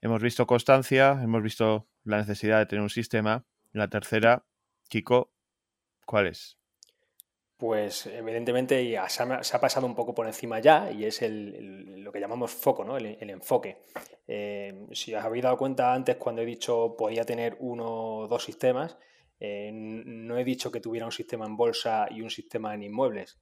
Hemos 0.00 0.22
visto 0.22 0.46
constancia, 0.46 1.18
hemos 1.22 1.42
visto 1.42 1.88
la 2.04 2.18
necesidad 2.18 2.58
de 2.58 2.66
tener 2.66 2.82
un 2.82 2.90
sistema. 2.90 3.44
La 3.72 3.88
tercera, 3.88 4.46
Kiko, 4.88 5.32
¿cuál 6.06 6.26
es? 6.28 6.59
Pues 7.60 8.06
evidentemente 8.06 8.98
se 9.08 9.22
ha, 9.22 9.60
pasado 9.60 9.86
un 9.86 9.94
poco 9.94 10.14
por 10.14 10.26
encima 10.26 10.60
ya 10.60 10.90
y 10.90 11.04
es 11.04 11.20
lo 11.20 12.10
que 12.10 12.18
llamamos 12.18 12.52
foco, 12.52 12.86
¿no? 12.86 12.96
el, 12.96 13.28
enfoque. 13.28 13.82
Eh, 14.26 14.86
si 14.92 15.14
os 15.14 15.22
habéis 15.22 15.44
dado 15.44 15.58
cuenta 15.58 15.92
antes 15.92 16.16
cuando 16.16 16.40
he 16.40 16.46
dicho 16.46 16.96
podía 16.96 17.26
tener 17.26 17.58
uno 17.60 18.20
o 18.20 18.28
dos 18.28 18.44
sistemas, 18.44 18.96
eh, 19.38 19.70
no 19.74 20.38
he 20.38 20.44
dicho 20.44 20.72
que 20.72 20.80
tuviera 20.80 21.04
un 21.04 21.12
sistema 21.12 21.44
en 21.44 21.58
bolsa 21.58 22.08
y 22.10 22.22
un 22.22 22.30
sistema 22.30 22.72
en 22.72 22.82
inmuebles. 22.82 23.38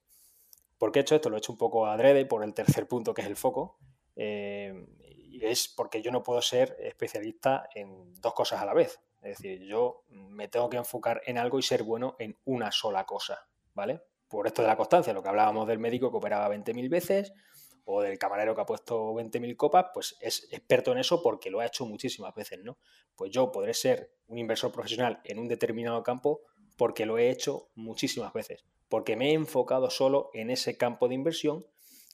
¿Por 0.77 0.91
qué 0.91 0.99
he 0.99 1.01
hecho 1.03 1.15
esto? 1.15 1.29
Lo 1.29 1.37
he 1.37 1.39
hecho 1.39 1.53
un 1.53 1.57
poco 1.57 1.85
adrede 1.85 2.25
por 2.25 2.43
el 2.43 2.53
tercer 2.53 2.89
punto 2.89 3.13
que 3.13 3.21
es 3.21 3.27
el 3.27 3.37
foco. 3.37 3.77
Eh, 4.17 4.85
y 4.99 5.45
es 5.45 5.69
porque 5.69 6.01
yo 6.01 6.11
no 6.11 6.23
puedo 6.23 6.41
ser 6.41 6.75
especialista 6.81 7.69
en 7.73 8.19
dos 8.19 8.33
cosas 8.33 8.61
a 8.61 8.65
la 8.65 8.73
vez. 8.73 8.99
Es 9.21 9.37
decir, 9.37 9.63
yo 9.63 10.03
me 10.09 10.49
tengo 10.49 10.69
que 10.69 10.75
enfocar 10.75 11.21
en 11.25 11.37
algo 11.37 11.57
y 11.57 11.61
ser 11.61 11.83
bueno 11.83 12.17
en 12.19 12.37
una 12.43 12.73
sola 12.73 13.05
cosa. 13.05 13.48
¿Vale? 13.79 14.01
por 14.29 14.45
esto 14.45 14.61
de 14.61 14.67
la 14.67 14.77
constancia, 14.77 15.11
lo 15.11 15.23
que 15.23 15.29
hablábamos 15.29 15.67
del 15.67 15.79
médico 15.79 16.11
que 16.11 16.17
operaba 16.17 16.55
20.000 16.55 16.87
veces 16.87 17.33
o 17.83 18.01
del 18.01 18.19
camarero 18.19 18.53
que 18.53 18.61
ha 18.61 18.65
puesto 18.65 19.13
20.000 19.15 19.55
copas, 19.57 19.87
pues 19.91 20.15
es 20.21 20.47
experto 20.51 20.91
en 20.91 20.99
eso 20.99 21.23
porque 21.23 21.49
lo 21.49 21.59
ha 21.59 21.65
hecho 21.65 21.85
muchísimas 21.87 22.35
veces, 22.35 22.59
¿no? 22.63 22.77
Pues 23.15 23.31
yo 23.31 23.51
podré 23.51 23.73
ser 23.73 24.13
un 24.27 24.37
inversor 24.37 24.71
profesional 24.71 25.19
en 25.23 25.39
un 25.39 25.47
determinado 25.47 26.03
campo 26.03 26.41
porque 26.77 27.07
lo 27.07 27.17
he 27.17 27.31
hecho 27.31 27.69
muchísimas 27.73 28.31
veces, 28.31 28.63
porque 28.87 29.15
me 29.15 29.31
he 29.31 29.33
enfocado 29.33 29.89
solo 29.89 30.29
en 30.33 30.51
ese 30.51 30.77
campo 30.77 31.07
de 31.07 31.15
inversión 31.15 31.65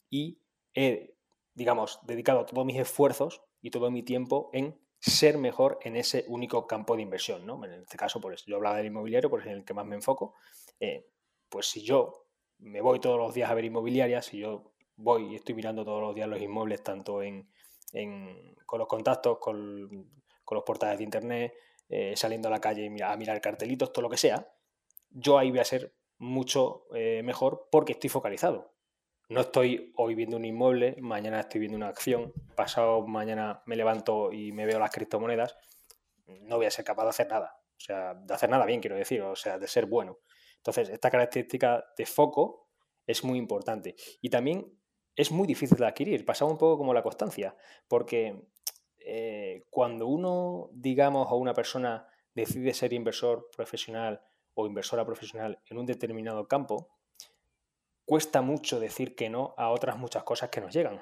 y 0.09 0.39
he, 0.73 1.15
digamos, 1.53 1.99
dedicado 2.03 2.45
todos 2.45 2.65
mis 2.65 2.79
esfuerzos 2.79 3.41
y 3.61 3.71
todo 3.71 3.91
mi 3.91 4.03
tiempo 4.03 4.49
en 4.53 4.79
ser 4.99 5.37
mejor 5.37 5.79
en 5.81 5.97
ese 5.97 6.23
único 6.29 6.65
campo 6.65 6.95
de 6.95 7.01
inversión, 7.01 7.45
¿no? 7.45 7.63
En 7.65 7.73
este 7.73 7.97
caso, 7.97 8.21
por 8.21 8.33
eso 8.33 8.45
yo 8.47 8.55
hablaba 8.55 8.77
del 8.77 8.87
inmobiliario, 8.87 9.29
por 9.29 9.41
es 9.41 9.47
en 9.47 9.53
el 9.53 9.65
que 9.65 9.73
más 9.73 9.85
me 9.85 9.95
enfoco. 9.95 10.35
Eh, 10.79 11.05
pues 11.55 11.67
si 11.67 11.83
yo 11.83 12.27
me 12.59 12.81
voy 12.81 12.99
todos 12.99 13.17
los 13.17 13.33
días 13.33 13.49
a 13.49 13.53
ver 13.53 13.63
inmobiliarias, 13.63 14.25
si 14.25 14.39
yo 14.39 14.73
voy 14.97 15.31
y 15.31 15.35
estoy 15.35 15.55
mirando 15.55 15.85
todos 15.85 16.01
los 16.01 16.13
días 16.13 16.27
los 16.27 16.41
inmuebles, 16.41 16.83
tanto 16.83 17.23
en, 17.23 17.47
con 18.65 18.77
los 18.79 18.89
contactos, 18.89 19.37
con, 19.39 20.11
los 20.51 20.63
portales 20.65 20.97
de 20.97 21.05
internet, 21.05 21.53
eh, 21.87 22.11
saliendo 22.17 22.49
a 22.49 22.51
la 22.51 22.59
calle 22.59 22.91
a 23.01 23.15
mirar 23.15 23.39
cartelitos, 23.39 23.93
todo 23.93 24.01
lo 24.01 24.09
que 24.09 24.17
sea, 24.17 24.51
yo 25.11 25.37
ahí 25.37 25.49
voy 25.49 25.59
a 25.59 25.63
ser 25.63 25.95
mucho 26.17 26.87
eh, 26.93 27.21
mejor 27.23 27.69
porque 27.71 27.93
estoy 27.93 28.09
focalizado. 28.09 28.73
No 29.29 29.39
estoy 29.39 29.93
hoy 29.95 30.13
viendo 30.13 30.35
un 30.35 30.43
inmueble, 30.43 30.97
mañana 30.99 31.39
estoy 31.39 31.61
viendo 31.61 31.77
una 31.77 31.87
acción, 31.87 32.33
pasado 32.57 33.07
mañana 33.07 33.63
me 33.65 33.77
levanto 33.77 34.33
y 34.33 34.51
me 34.51 34.65
veo 34.65 34.77
las 34.77 34.91
criptomonedas, 34.91 35.55
no 36.27 36.57
voy 36.57 36.65
a 36.65 36.71
ser 36.71 36.83
capaz 36.83 37.03
de 37.03 37.09
hacer 37.11 37.29
nada. 37.29 37.61
O 37.77 37.79
sea, 37.79 38.13
de 38.13 38.33
hacer 38.33 38.49
nada 38.49 38.65
bien, 38.65 38.81
quiero 38.81 38.97
decir, 38.97 39.21
o 39.21 39.37
sea, 39.37 39.57
de 39.57 39.69
ser 39.69 39.85
bueno. 39.85 40.19
Entonces, 40.65 40.89
esta 40.89 41.11
característica 41.11 41.85
de 41.95 42.07
foco 42.07 42.69
es 43.05 43.23
muy 43.23 43.37
importante. 43.37 43.95
Y 44.19 44.31
también 44.31 44.65
es 45.15 45.31
muy 45.31 45.45
difícil 45.45 45.77
de 45.77 45.85
adquirir. 45.85 46.25
Pasa 46.25 46.43
un 46.43 46.57
poco 46.57 46.79
como 46.79 46.91
la 46.91 47.03
constancia, 47.03 47.55
porque 47.87 48.47
eh, 48.97 49.61
cuando 49.69 50.07
uno, 50.07 50.71
digamos, 50.73 51.27
o 51.29 51.35
una 51.35 51.53
persona 51.53 52.07
decide 52.33 52.73
ser 52.73 52.93
inversor 52.93 53.47
profesional 53.55 54.23
o 54.55 54.65
inversora 54.65 55.05
profesional 55.05 55.59
en 55.67 55.77
un 55.77 55.85
determinado 55.85 56.47
campo, 56.47 56.89
cuesta 58.03 58.41
mucho 58.41 58.79
decir 58.79 59.15
que 59.15 59.29
no 59.29 59.53
a 59.57 59.69
otras 59.69 59.97
muchas 59.99 60.23
cosas 60.23 60.49
que 60.49 60.61
nos 60.61 60.73
llegan. 60.73 60.99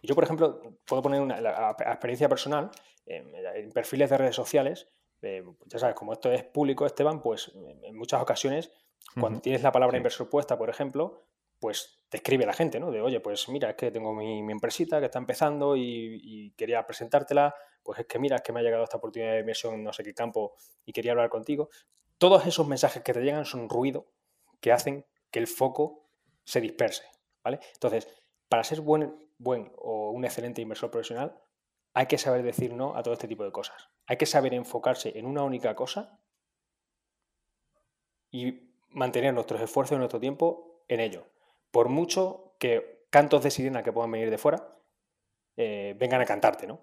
Y 0.00 0.06
yo, 0.06 0.14
por 0.14 0.24
ejemplo, 0.24 0.78
puedo 0.86 1.02
poner 1.02 1.20
una 1.20 1.38
experiencia 1.38 2.30
personal 2.30 2.70
en 3.04 3.70
perfiles 3.70 4.08
de 4.08 4.16
redes 4.16 4.34
sociales 4.34 4.88
eh, 5.22 5.44
ya 5.66 5.78
sabes, 5.78 5.94
como 5.94 6.12
esto 6.12 6.30
es 6.30 6.44
público, 6.44 6.86
Esteban, 6.86 7.20
pues 7.20 7.52
en 7.82 7.96
muchas 7.96 8.20
ocasiones, 8.22 8.70
cuando 9.18 9.40
tienes 9.40 9.62
la 9.62 9.72
palabra 9.72 9.96
inversor 9.96 10.28
puesta, 10.28 10.58
por 10.58 10.68
ejemplo, 10.68 11.26
pues 11.58 12.04
te 12.08 12.18
escribe 12.18 12.46
la 12.46 12.52
gente, 12.52 12.78
¿no? 12.78 12.90
De, 12.90 13.00
oye, 13.00 13.20
pues 13.20 13.48
mira, 13.48 13.70
es 13.70 13.76
que 13.76 13.90
tengo 13.90 14.14
mi, 14.14 14.38
empresita 14.50 15.00
que 15.00 15.06
está 15.06 15.18
empezando 15.18 15.76
y, 15.76 16.52
quería 16.56 16.86
presentártela, 16.86 17.54
pues 17.82 18.00
es 18.00 18.06
que 18.06 18.18
mira, 18.18 18.36
es 18.36 18.42
que 18.42 18.52
me 18.52 18.60
ha 18.60 18.62
llegado 18.62 18.84
esta 18.84 18.98
oportunidad 18.98 19.32
de 19.32 19.40
inversión 19.40 19.74
en 19.74 19.84
no 19.84 19.92
sé 19.92 20.02
qué 20.02 20.14
campo 20.14 20.54
y 20.84 20.92
quería 20.92 21.12
hablar 21.12 21.28
contigo. 21.28 21.70
Todos 22.18 22.46
esos 22.46 22.66
mensajes 22.66 23.02
que 23.02 23.12
te 23.12 23.20
llegan 23.20 23.44
son 23.44 23.68
ruido 23.68 24.06
que 24.60 24.72
hacen 24.72 25.06
que 25.30 25.38
el 25.38 25.46
foco 25.46 26.08
se 26.44 26.60
disperse, 26.60 27.04
¿vale? 27.42 27.60
Entonces, 27.74 28.08
para 28.48 28.64
ser 28.64 28.80
buen, 28.80 29.14
buen 29.38 29.72
o 29.76 30.10
un 30.10 30.24
excelente 30.24 30.62
inversor 30.62 30.90
profesional, 30.90 31.38
hay 31.96 32.08
que 32.08 32.18
saber 32.18 32.42
decir 32.42 32.74
no 32.74 32.94
a 32.94 33.02
todo 33.02 33.14
este 33.14 33.26
tipo 33.26 33.42
de 33.42 33.50
cosas. 33.50 33.88
Hay 34.06 34.18
que 34.18 34.26
saber 34.26 34.52
enfocarse 34.52 35.18
en 35.18 35.24
una 35.24 35.42
única 35.42 35.74
cosa 35.74 36.20
y 38.30 38.70
mantener 38.90 39.32
nuestros 39.32 39.62
esfuerzos 39.62 39.96
y 39.96 39.98
nuestro 39.98 40.20
tiempo 40.20 40.84
en 40.88 41.00
ello. 41.00 41.26
Por 41.70 41.88
mucho 41.88 42.54
que 42.60 43.06
cantos 43.08 43.42
de 43.42 43.50
sirena 43.50 43.82
que 43.82 43.94
puedan 43.94 44.10
venir 44.10 44.28
de 44.28 44.36
fuera 44.36 44.68
eh, 45.56 45.96
vengan 45.98 46.20
a 46.20 46.26
cantarte, 46.26 46.66
¿no? 46.66 46.80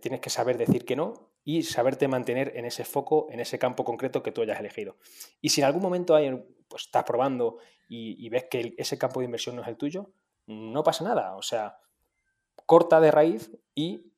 tienes 0.00 0.20
que 0.20 0.30
saber 0.30 0.56
decir 0.56 0.86
que 0.86 0.96
no 0.96 1.34
y 1.44 1.64
saberte 1.64 2.08
mantener 2.08 2.56
en 2.56 2.64
ese 2.64 2.86
foco, 2.86 3.26
en 3.30 3.40
ese 3.40 3.58
campo 3.58 3.84
concreto 3.84 4.22
que 4.22 4.32
tú 4.32 4.40
hayas 4.40 4.60
elegido. 4.60 4.96
Y 5.42 5.50
si 5.50 5.60
en 5.60 5.66
algún 5.66 5.82
momento 5.82 6.14
hay, 6.14 6.30
pues, 6.68 6.84
estás 6.84 7.04
probando 7.04 7.58
y 7.86 8.26
ves 8.30 8.46
que 8.50 8.74
ese 8.78 8.96
campo 8.96 9.20
de 9.20 9.26
inversión 9.26 9.56
no 9.56 9.60
es 9.62 9.68
el 9.68 9.76
tuyo, 9.76 10.14
no 10.46 10.82
pasa 10.82 11.04
nada. 11.04 11.36
O 11.36 11.42
sea, 11.42 11.76
corta 12.64 12.98
de 12.98 13.10
raíz 13.10 13.50
y 13.74 14.13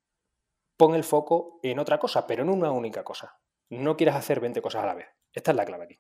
pon 0.77 0.95
el 0.95 1.05
foco 1.05 1.61
en 1.63 1.79
otra 1.79 1.99
cosa, 1.99 2.27
pero 2.27 2.43
en 2.43 2.51
una 2.51 2.71
única 2.71 3.03
cosa. 3.03 3.39
No 3.71 3.97
quieras 3.97 4.17
hacer 4.17 4.41
20 4.41 4.61
cosas 4.61 4.85
a 4.85 4.87
la 4.87 4.95
vez. 4.95 5.07
Esta 5.33 5.51
es 5.51 5.57
la 5.57 5.65
clave 5.65 5.85
aquí. 5.85 5.99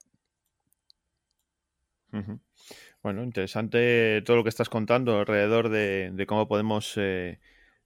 Bueno, 3.03 3.22
interesante 3.22 4.22
todo 4.22 4.37
lo 4.37 4.43
que 4.43 4.49
estás 4.49 4.68
contando 4.68 5.18
alrededor 5.18 5.68
de, 5.68 6.24
cómo 6.27 6.49
podemos 6.49 6.95
eh, 6.97 7.41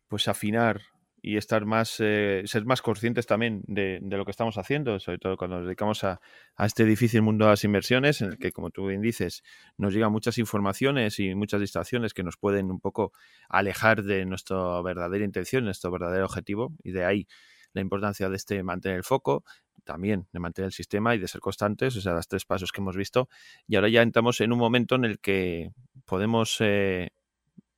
pues 0.08 0.28
afinar 0.28 0.82
y 1.22 1.36
estar 1.36 1.66
más, 1.66 1.96
eh, 2.00 2.42
ser 2.46 2.64
más 2.64 2.82
conscientes 2.82 3.26
también 3.26 3.62
de, 3.66 4.00
lo 4.02 4.24
que 4.24 4.30
estamos 4.30 4.56
haciendo, 4.58 4.98
sobre 5.00 5.18
todo 5.18 5.36
cuando 5.36 5.56
nos 5.56 5.66
dedicamos 5.66 6.04
a, 6.04 6.20
este 6.58 6.84
difícil 6.84 7.22
mundo 7.22 7.44
de 7.46 7.52
las 7.52 7.64
inversiones, 7.64 8.20
en 8.20 8.30
el 8.30 8.38
que, 8.38 8.52
como 8.52 8.70
tú 8.70 8.86
bien 8.86 9.00
dices, 9.00 9.42
nos 9.76 9.92
llegan 9.92 10.12
muchas 10.12 10.38
informaciones 10.38 11.18
y 11.18 11.34
muchas 11.34 11.60
distracciones 11.60 12.14
que 12.14 12.22
nos 12.22 12.36
pueden 12.36 12.70
un 12.70 12.80
poco 12.80 13.12
alejar 13.48 14.02
de 14.02 14.24
nuestra 14.24 14.80
verdadera 14.82 15.24
intención, 15.24 15.64
nuestro 15.64 15.90
verdadero 15.90 16.24
objetivo, 16.24 16.72
y 16.82 16.92
de 16.92 17.04
ahí 17.04 17.26
la 17.72 17.80
importancia 17.80 18.28
de 18.28 18.36
este 18.36 18.62
mantener 18.62 18.98
el 18.98 19.04
foco, 19.04 19.44
también 19.84 20.26
de 20.32 20.40
mantener 20.40 20.66
el 20.66 20.72
sistema 20.72 21.14
y 21.14 21.18
de 21.18 21.28
ser 21.28 21.40
constantes, 21.40 21.96
o 21.96 22.00
sea, 22.00 22.12
los 22.12 22.28
tres 22.28 22.44
pasos 22.44 22.72
que 22.72 22.80
hemos 22.80 22.96
visto. 22.96 23.28
Y 23.66 23.76
ahora 23.76 23.88
ya 23.88 24.02
entramos 24.02 24.40
en 24.40 24.52
un 24.52 24.58
momento 24.58 24.94
en 24.94 25.04
el 25.04 25.18
que 25.20 25.72
podemos 26.04 26.56
eh, 26.60 27.10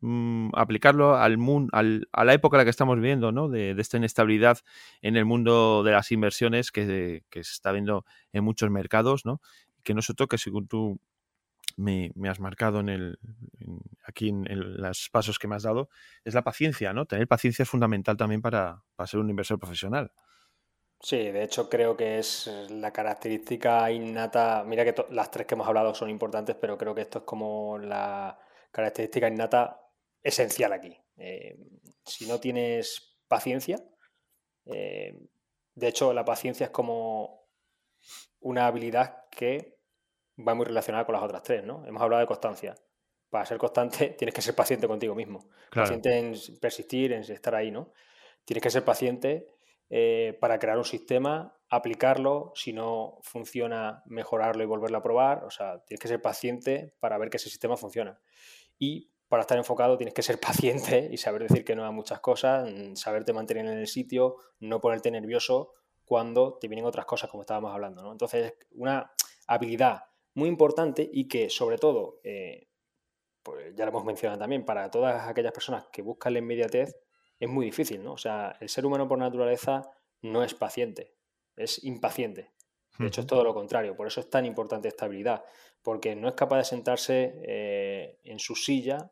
Mm, 0.04 0.48
aplicarlo 0.54 1.14
al, 1.14 1.38
mundo, 1.38 1.70
a 1.72 2.24
la 2.24 2.34
época 2.34 2.56
en 2.56 2.58
la 2.58 2.64
que 2.64 2.70
estamos 2.70 2.96
viviendo, 2.96 3.30
¿no? 3.30 3.48
De, 3.48 3.70
esta 3.78 3.98
inestabilidad 3.98 4.58
en 5.00 5.16
el 5.16 5.24
mundo 5.24 5.84
de 5.84 5.92
las 5.92 6.10
inversiones 6.10 6.72
que, 6.72 7.22
se 7.30 7.40
está 7.40 7.70
viendo 7.70 8.04
en 8.32 8.42
muchos 8.42 8.68
mercados, 8.68 9.24
¿no? 9.24 9.40
Que 9.84 9.94
nosotros, 9.94 10.28
que 10.28 10.38
según 10.38 10.66
tú 10.66 10.98
me, 11.76 12.10
has 12.28 12.40
marcado 12.40 12.80
en 12.80 12.88
el, 12.88 13.18
aquí 14.04 14.30
en, 14.30 14.44
los 14.82 15.08
pasos 15.08 15.38
que 15.38 15.46
me 15.46 15.54
has 15.54 15.62
dado, 15.62 15.88
es 16.24 16.34
la 16.34 16.42
paciencia, 16.42 16.92
¿no? 16.92 17.06
Tener 17.06 17.28
paciencia 17.28 17.62
es 17.62 17.68
fundamental 17.68 18.16
también 18.16 18.42
para, 18.42 18.82
ser 19.06 19.20
un 19.20 19.30
inversor 19.30 19.60
profesional. 19.60 20.10
Sí, 20.98 21.16
de 21.16 21.44
hecho 21.44 21.70
creo 21.70 21.96
que 21.96 22.18
es 22.18 22.50
la 22.70 22.92
característica 22.92 23.88
innata. 23.92 24.64
Mira 24.66 24.84
que 24.84 24.96
las 25.10 25.30
tres 25.30 25.46
que 25.46 25.54
hemos 25.54 25.68
hablado 25.68 25.94
son 25.94 26.10
importantes, 26.10 26.56
pero 26.60 26.76
creo 26.76 26.92
que 26.92 27.02
esto 27.02 27.20
es 27.20 27.24
como 27.24 27.78
la 27.78 28.36
característica 28.72 29.28
innata 29.28 29.81
esencial 30.22 30.72
aquí. 30.72 30.96
Eh, 31.16 31.56
si 32.04 32.26
no 32.26 32.40
tienes 32.40 33.18
paciencia, 33.28 33.82
eh, 34.66 35.18
de 35.74 35.88
hecho 35.88 36.12
la 36.12 36.24
paciencia 36.24 36.66
es 36.66 36.70
como 36.70 37.48
una 38.40 38.66
habilidad 38.66 39.28
que 39.30 39.78
va 40.46 40.54
muy 40.54 40.66
relacionada 40.66 41.04
con 41.04 41.14
las 41.14 41.24
otras 41.24 41.42
tres, 41.42 41.64
¿no? 41.64 41.86
Hemos 41.86 42.02
hablado 42.02 42.20
de 42.20 42.26
constancia. 42.26 42.74
Para 43.30 43.46
ser 43.46 43.58
constante 43.58 44.08
tienes 44.18 44.34
que 44.34 44.42
ser 44.42 44.54
paciente 44.54 44.86
contigo 44.86 45.14
mismo. 45.14 45.48
Paciente 45.72 46.18
en 46.18 46.34
persistir, 46.60 47.12
en 47.12 47.22
estar 47.22 47.54
ahí, 47.54 47.70
¿no? 47.70 47.92
Tienes 48.44 48.62
que 48.62 48.70
ser 48.70 48.84
paciente 48.84 49.48
eh, 49.88 50.36
para 50.40 50.58
crear 50.58 50.78
un 50.78 50.84
sistema, 50.84 51.56
aplicarlo, 51.68 52.52
si 52.54 52.72
no 52.72 53.18
funciona, 53.22 54.02
mejorarlo 54.06 54.62
y 54.62 54.66
volverlo 54.66 54.98
a 54.98 55.02
probar. 55.02 55.44
O 55.44 55.50
sea, 55.50 55.82
tienes 55.84 56.00
que 56.00 56.08
ser 56.08 56.20
paciente 56.20 56.94
para 56.98 57.18
ver 57.18 57.30
que 57.30 57.36
ese 57.36 57.50
sistema 57.50 57.76
funciona. 57.76 58.20
Y 58.78 59.11
para 59.32 59.40
estar 59.40 59.56
enfocado 59.56 59.96
tienes 59.96 60.12
que 60.12 60.20
ser 60.20 60.38
paciente 60.40 61.08
y 61.10 61.16
saber 61.16 61.44
decir 61.44 61.64
que 61.64 61.74
no 61.74 61.86
a 61.86 61.90
muchas 61.90 62.20
cosas, 62.20 62.70
mm, 62.70 62.96
saberte 62.96 63.32
mantener 63.32 63.64
en 63.64 63.78
el 63.78 63.86
sitio, 63.86 64.36
no 64.60 64.78
ponerte 64.78 65.10
nervioso 65.10 65.72
cuando 66.04 66.58
te 66.58 66.68
vienen 66.68 66.84
otras 66.84 67.06
cosas, 67.06 67.30
como 67.30 67.42
estábamos 67.42 67.72
hablando. 67.72 68.02
¿no? 68.02 68.12
Entonces, 68.12 68.52
una 68.72 69.10
habilidad 69.46 70.02
muy 70.34 70.50
importante 70.50 71.08
y 71.10 71.28
que, 71.28 71.48
sobre 71.48 71.78
todo, 71.78 72.20
eh, 72.24 72.68
pues 73.42 73.74
ya 73.74 73.86
lo 73.86 73.92
hemos 73.92 74.04
mencionado 74.04 74.38
también, 74.38 74.66
para 74.66 74.90
todas 74.90 75.26
aquellas 75.26 75.52
personas 75.52 75.86
que 75.90 76.02
buscan 76.02 76.34
la 76.34 76.40
inmediatez, 76.40 76.94
es 77.40 77.48
muy 77.48 77.64
difícil, 77.64 78.04
¿no? 78.04 78.12
O 78.12 78.18
sea, 78.18 78.54
el 78.60 78.68
ser 78.68 78.84
humano 78.84 79.08
por 79.08 79.16
naturaleza 79.16 79.90
no 80.20 80.44
es 80.44 80.52
paciente, 80.52 81.14
es 81.56 81.82
impaciente. 81.84 82.52
De 82.98 83.06
hecho, 83.06 83.22
es 83.22 83.26
todo 83.26 83.44
lo 83.44 83.54
contrario. 83.54 83.96
Por 83.96 84.06
eso 84.06 84.20
es 84.20 84.28
tan 84.28 84.44
importante 84.44 84.88
esta 84.88 85.06
habilidad, 85.06 85.42
porque 85.80 86.14
no 86.14 86.28
es 86.28 86.34
capaz 86.34 86.58
de 86.58 86.64
sentarse 86.64 87.40
eh, 87.46 88.18
en 88.24 88.38
su 88.38 88.54
silla 88.54 89.10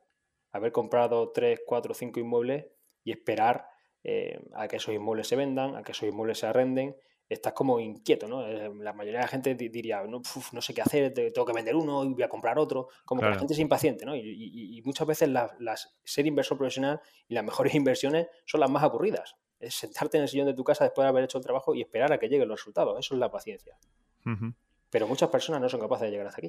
haber 0.52 0.72
comprado 0.72 1.30
3, 1.32 1.60
4, 1.66 1.94
5 1.94 2.20
inmuebles 2.20 2.66
y 3.04 3.12
esperar 3.12 3.66
eh, 4.02 4.40
a 4.54 4.68
que 4.68 4.76
esos 4.76 4.94
inmuebles 4.94 5.28
se 5.28 5.36
vendan, 5.36 5.76
a 5.76 5.82
que 5.82 5.92
esos 5.92 6.08
inmuebles 6.08 6.38
se 6.38 6.46
arrenden, 6.46 6.96
estás 7.28 7.52
como 7.52 7.78
inquieto, 7.78 8.26
¿no? 8.26 8.46
Eh, 8.46 8.70
la 8.80 8.92
mayoría 8.92 9.20
de 9.20 9.24
la 9.24 9.28
gente 9.28 9.54
diría, 9.54 10.02
no, 10.02 10.20
no 10.52 10.60
sé 10.60 10.74
qué 10.74 10.82
hacer, 10.82 11.14
tengo 11.14 11.46
que 11.46 11.52
vender 11.52 11.76
uno 11.76 12.04
y 12.04 12.12
voy 12.12 12.24
a 12.24 12.28
comprar 12.28 12.58
otro, 12.58 12.88
como 13.04 13.20
que 13.20 13.28
la 13.28 13.38
gente 13.38 13.54
es 13.54 13.60
impaciente, 13.60 14.04
¿no? 14.04 14.16
Y, 14.16 14.82
muchas 14.84 15.06
veces 15.06 15.28
las, 15.28 15.96
ser 16.02 16.26
inversor 16.26 16.58
profesional 16.58 17.00
y 17.28 17.34
las 17.34 17.44
mejores 17.44 17.74
inversiones 17.74 18.26
son 18.44 18.60
las 18.60 18.70
más 18.70 18.82
aburridas. 18.82 19.36
Es 19.60 19.74
sentarte 19.74 20.16
en 20.16 20.24
el 20.24 20.28
sillón 20.28 20.46
de 20.46 20.54
tu 20.54 20.64
casa 20.64 20.84
después 20.84 21.04
de 21.04 21.10
haber 21.10 21.24
hecho 21.24 21.38
el 21.38 21.44
trabajo 21.44 21.74
y 21.74 21.82
esperar 21.82 22.12
a 22.12 22.18
que 22.18 22.28
lleguen 22.28 22.48
los 22.48 22.58
resultados. 22.58 22.98
Eso 22.98 23.14
es 23.14 23.20
la 23.20 23.30
paciencia. 23.30 23.76
Pero 24.90 25.06
muchas 25.06 25.28
personas 25.28 25.60
no 25.60 25.68
son 25.68 25.80
capaces 25.80 26.06
de 26.06 26.10
llegar 26.10 26.26
hasta 26.26 26.40
aquí. 26.40 26.48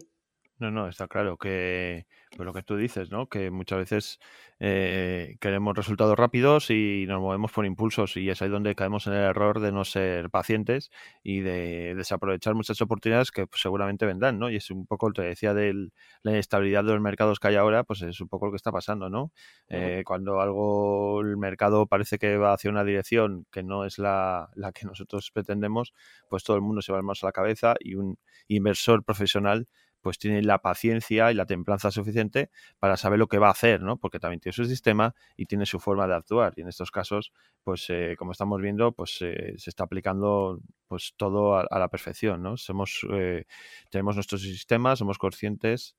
No, 0.61 0.69
no, 0.69 0.87
está 0.87 1.07
claro 1.07 1.37
que 1.37 2.05
pues 2.37 2.45
lo 2.45 2.53
que 2.53 2.61
tú 2.61 2.77
dices, 2.77 3.09
¿no? 3.09 3.27
Que 3.27 3.49
muchas 3.49 3.79
veces 3.79 4.19
eh, 4.59 5.37
queremos 5.41 5.75
resultados 5.75 6.15
rápidos 6.15 6.69
y 6.69 7.05
nos 7.07 7.19
movemos 7.19 7.51
por 7.51 7.65
impulsos 7.65 8.15
y 8.15 8.29
es 8.29 8.43
ahí 8.43 8.49
donde 8.49 8.75
caemos 8.75 9.07
en 9.07 9.13
el 9.13 9.23
error 9.23 9.59
de 9.59 9.71
no 9.71 9.83
ser 9.85 10.29
pacientes 10.29 10.91
y 11.23 11.39
de 11.39 11.95
desaprovechar 11.95 12.53
muchas 12.53 12.79
oportunidades 12.79 13.31
que 13.31 13.47
pues, 13.47 13.59
seguramente 13.59 14.05
vendrán, 14.05 14.37
¿no? 14.37 14.51
Y 14.51 14.57
es 14.57 14.69
un 14.69 14.85
poco, 14.85 15.11
te 15.11 15.23
decía, 15.23 15.55
de 15.55 15.73
la 16.21 16.31
inestabilidad 16.31 16.83
de 16.83 16.91
los 16.91 17.01
mercados 17.01 17.39
que 17.39 17.47
hay 17.47 17.55
ahora, 17.55 17.83
pues 17.83 18.03
es 18.03 18.21
un 18.21 18.27
poco 18.27 18.45
lo 18.45 18.51
que 18.51 18.57
está 18.57 18.71
pasando, 18.71 19.09
¿no? 19.09 19.31
Eh, 19.67 20.03
cuando 20.05 20.41
algo, 20.41 21.21
el 21.21 21.37
mercado 21.37 21.87
parece 21.87 22.19
que 22.19 22.37
va 22.37 22.53
hacia 22.53 22.69
una 22.69 22.83
dirección 22.83 23.47
que 23.51 23.63
no 23.63 23.83
es 23.83 23.97
la, 23.97 24.51
la 24.53 24.71
que 24.71 24.85
nosotros 24.85 25.31
pretendemos, 25.31 25.91
pues 26.29 26.43
todo 26.43 26.55
el 26.55 26.61
mundo 26.61 26.83
se 26.83 26.93
va 26.93 27.01
más 27.01 27.23
a 27.23 27.25
la 27.25 27.31
cabeza 27.31 27.73
y 27.79 27.95
un 27.95 28.19
inversor 28.47 29.03
profesional 29.03 29.65
pues 30.01 30.17
tiene 30.17 30.41
la 30.41 30.59
paciencia 30.59 31.31
y 31.31 31.35
la 31.35 31.45
templanza 31.45 31.91
suficiente 31.91 32.49
para 32.79 32.97
saber 32.97 33.19
lo 33.19 33.27
que 33.27 33.37
va 33.37 33.47
a 33.47 33.51
hacer, 33.51 33.81
¿no? 33.81 33.97
Porque 33.97 34.19
también 34.19 34.39
tiene 34.39 34.53
su 34.53 34.65
sistema 34.65 35.15
y 35.37 35.45
tiene 35.45 35.65
su 35.65 35.79
forma 35.79 36.07
de 36.07 36.15
actuar. 36.15 36.53
Y 36.55 36.61
en 36.61 36.67
estos 36.67 36.91
casos, 36.91 37.31
pues 37.63 37.85
eh, 37.89 38.15
como 38.17 38.31
estamos 38.31 38.61
viendo, 38.61 38.91
pues 38.91 39.19
eh, 39.21 39.53
se 39.57 39.69
está 39.69 39.83
aplicando 39.83 40.59
pues 40.87 41.13
todo 41.15 41.55
a, 41.55 41.79
la 41.79 41.87
perfección, 41.87 42.41
¿no? 42.41 42.57
Somos, 42.57 43.05
eh, 43.11 43.45
tenemos 43.89 44.15
nuestros 44.15 44.41
sistemas, 44.41 44.99
somos 44.99 45.17
conscientes 45.17 45.95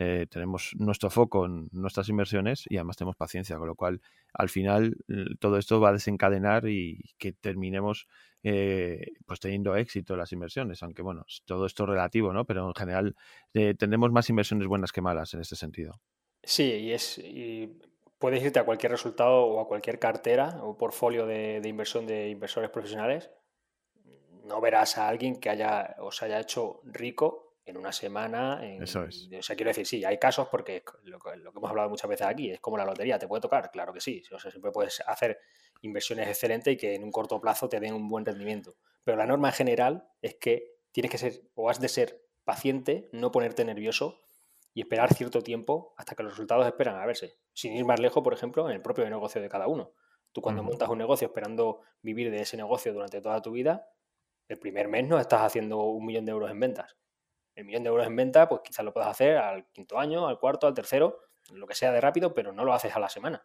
eh, 0.00 0.26
tenemos 0.30 0.70
nuestro 0.78 1.10
foco 1.10 1.44
en 1.44 1.68
nuestras 1.72 2.08
inversiones 2.08 2.62
y 2.68 2.76
además 2.76 2.96
tenemos 2.96 3.16
paciencia, 3.16 3.58
con 3.58 3.66
lo 3.66 3.74
cual 3.74 4.00
al 4.32 4.48
final 4.48 4.96
todo 5.40 5.58
esto 5.58 5.80
va 5.80 5.88
a 5.88 5.92
desencadenar 5.92 6.68
y 6.68 7.02
que 7.18 7.32
terminemos 7.32 8.06
eh, 8.44 9.14
pues 9.26 9.40
teniendo 9.40 9.74
éxito 9.74 10.16
las 10.16 10.30
inversiones, 10.30 10.84
aunque 10.84 11.02
bueno, 11.02 11.26
todo 11.46 11.66
esto 11.66 11.82
es 11.82 11.88
relativo, 11.88 12.32
¿no? 12.32 12.44
Pero 12.44 12.68
en 12.68 12.74
general 12.74 13.16
eh, 13.54 13.74
tendremos 13.76 14.12
más 14.12 14.30
inversiones 14.30 14.68
buenas 14.68 14.92
que 14.92 15.00
malas 15.00 15.34
en 15.34 15.40
este 15.40 15.56
sentido. 15.56 16.00
Sí, 16.44 16.62
y 16.62 16.92
es 16.92 17.20
puedes 18.20 18.44
irte 18.44 18.60
a 18.60 18.64
cualquier 18.64 18.92
resultado 18.92 19.46
o 19.46 19.60
a 19.60 19.66
cualquier 19.66 19.98
cartera 19.98 20.60
o 20.62 20.78
portfolio 20.78 21.26
de, 21.26 21.60
de 21.60 21.68
inversión 21.68 22.06
de 22.06 22.28
inversores 22.30 22.70
profesionales. 22.70 23.30
No 24.44 24.60
verás 24.60 24.96
a 24.96 25.08
alguien 25.08 25.40
que 25.40 25.50
haya 25.50 25.96
os 25.98 26.22
haya 26.22 26.38
hecho 26.38 26.80
rico 26.84 27.47
en 27.70 27.76
una 27.76 27.92
semana. 27.92 28.60
Eso 28.80 29.04
es. 29.04 29.28
O 29.38 29.42
sea, 29.42 29.56
quiero 29.56 29.70
decir, 29.70 29.86
sí, 29.86 30.04
hay 30.04 30.18
casos 30.18 30.48
porque 30.48 30.82
lo, 31.04 31.18
que 31.18 31.30
hemos 31.30 31.70
hablado 31.70 31.88
muchas 31.90 32.08
veces 32.08 32.26
aquí 32.26 32.50
es 32.50 32.60
como 32.60 32.76
la 32.76 32.84
lotería, 32.84 33.18
¿te 33.18 33.28
puede 33.28 33.40
tocar? 33.40 33.70
Claro 33.70 33.92
que 33.92 34.00
sí. 34.00 34.22
O 34.32 34.38
sea, 34.38 34.50
siempre 34.50 34.72
puedes 34.72 35.00
hacer 35.06 35.38
inversiones 35.82 36.28
excelentes 36.28 36.74
y 36.74 36.76
que 36.76 36.94
en 36.94 37.04
un 37.04 37.12
corto 37.12 37.40
plazo 37.40 37.68
te 37.68 37.80
den 37.80 37.94
un 37.94 38.08
buen 38.08 38.24
rendimiento. 38.24 38.76
Pero 39.04 39.16
la 39.16 39.26
norma 39.26 39.52
general 39.52 40.08
es 40.22 40.36
que 40.36 40.78
tienes 40.92 41.10
que 41.10 41.18
ser 41.18 41.42
o 41.54 41.70
has 41.70 41.80
de 41.80 41.88
ser 41.88 42.24
paciente, 42.44 43.08
no 43.12 43.30
ponerte 43.30 43.64
nervioso 43.64 44.20
y 44.72 44.80
esperar 44.80 45.12
cierto 45.14 45.42
tiempo 45.42 45.94
hasta 45.96 46.14
que 46.14 46.22
los 46.22 46.32
resultados 46.32 46.66
esperan 46.66 46.96
a 46.96 47.06
verse. 47.06 47.38
Sin 47.52 47.74
ir 47.74 47.84
más 47.84 48.00
lejos, 48.00 48.22
por 48.22 48.32
ejemplo, 48.32 48.68
en 48.68 48.76
el 48.76 48.82
propio 48.82 49.08
negocio 49.08 49.40
de 49.40 49.48
cada 49.48 49.66
uno. 49.66 49.92
Tú 50.32 50.40
cuando 50.40 50.62
montas 50.62 50.88
un 50.88 50.98
negocio 50.98 51.26
esperando 51.26 51.80
vivir 52.02 52.30
de 52.30 52.40
ese 52.40 52.56
negocio 52.56 52.92
durante 52.92 53.20
toda 53.20 53.40
tu 53.42 53.52
vida, 53.52 53.88
el 54.46 54.58
primer 54.58 54.88
mes 54.88 55.06
no 55.06 55.18
estás 55.18 55.42
haciendo 55.42 55.78
un 55.84 56.06
millón 56.06 56.24
de 56.24 56.32
euros 56.32 56.50
en 56.50 56.60
ventas 56.60 56.96
el 57.58 57.64
millón 57.64 57.82
de 57.82 57.88
euros 57.88 58.06
en 58.06 58.14
venta, 58.14 58.48
pues 58.48 58.60
quizás 58.64 58.84
lo 58.84 58.92
puedas 58.92 59.10
hacer 59.10 59.36
al 59.36 59.66
quinto 59.72 59.98
año, 59.98 60.28
al 60.28 60.38
cuarto, 60.38 60.68
al 60.68 60.74
tercero, 60.74 61.18
lo 61.50 61.66
que 61.66 61.74
sea 61.74 61.90
de 61.90 62.00
rápido, 62.00 62.32
pero 62.32 62.52
no 62.52 62.64
lo 62.64 62.72
haces 62.72 62.94
a 62.94 63.00
la 63.00 63.08
semana. 63.08 63.44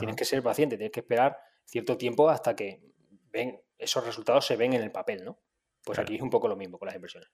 Tienes 0.00 0.16
que 0.16 0.24
ser 0.24 0.42
paciente, 0.42 0.76
tienes 0.76 0.90
que 0.90 1.00
esperar 1.00 1.38
cierto 1.64 1.96
tiempo 1.96 2.28
hasta 2.28 2.56
que 2.56 2.82
ven, 3.30 3.62
esos 3.78 4.04
resultados 4.04 4.46
se 4.46 4.56
ven 4.56 4.72
en 4.72 4.82
el 4.82 4.90
papel, 4.90 5.24
¿no? 5.24 5.38
Pues 5.84 5.98
aquí 6.00 6.16
es 6.16 6.22
un 6.22 6.30
poco 6.30 6.48
lo 6.48 6.56
mismo 6.56 6.76
con 6.76 6.86
las 6.86 6.96
inversiones. 6.96 7.30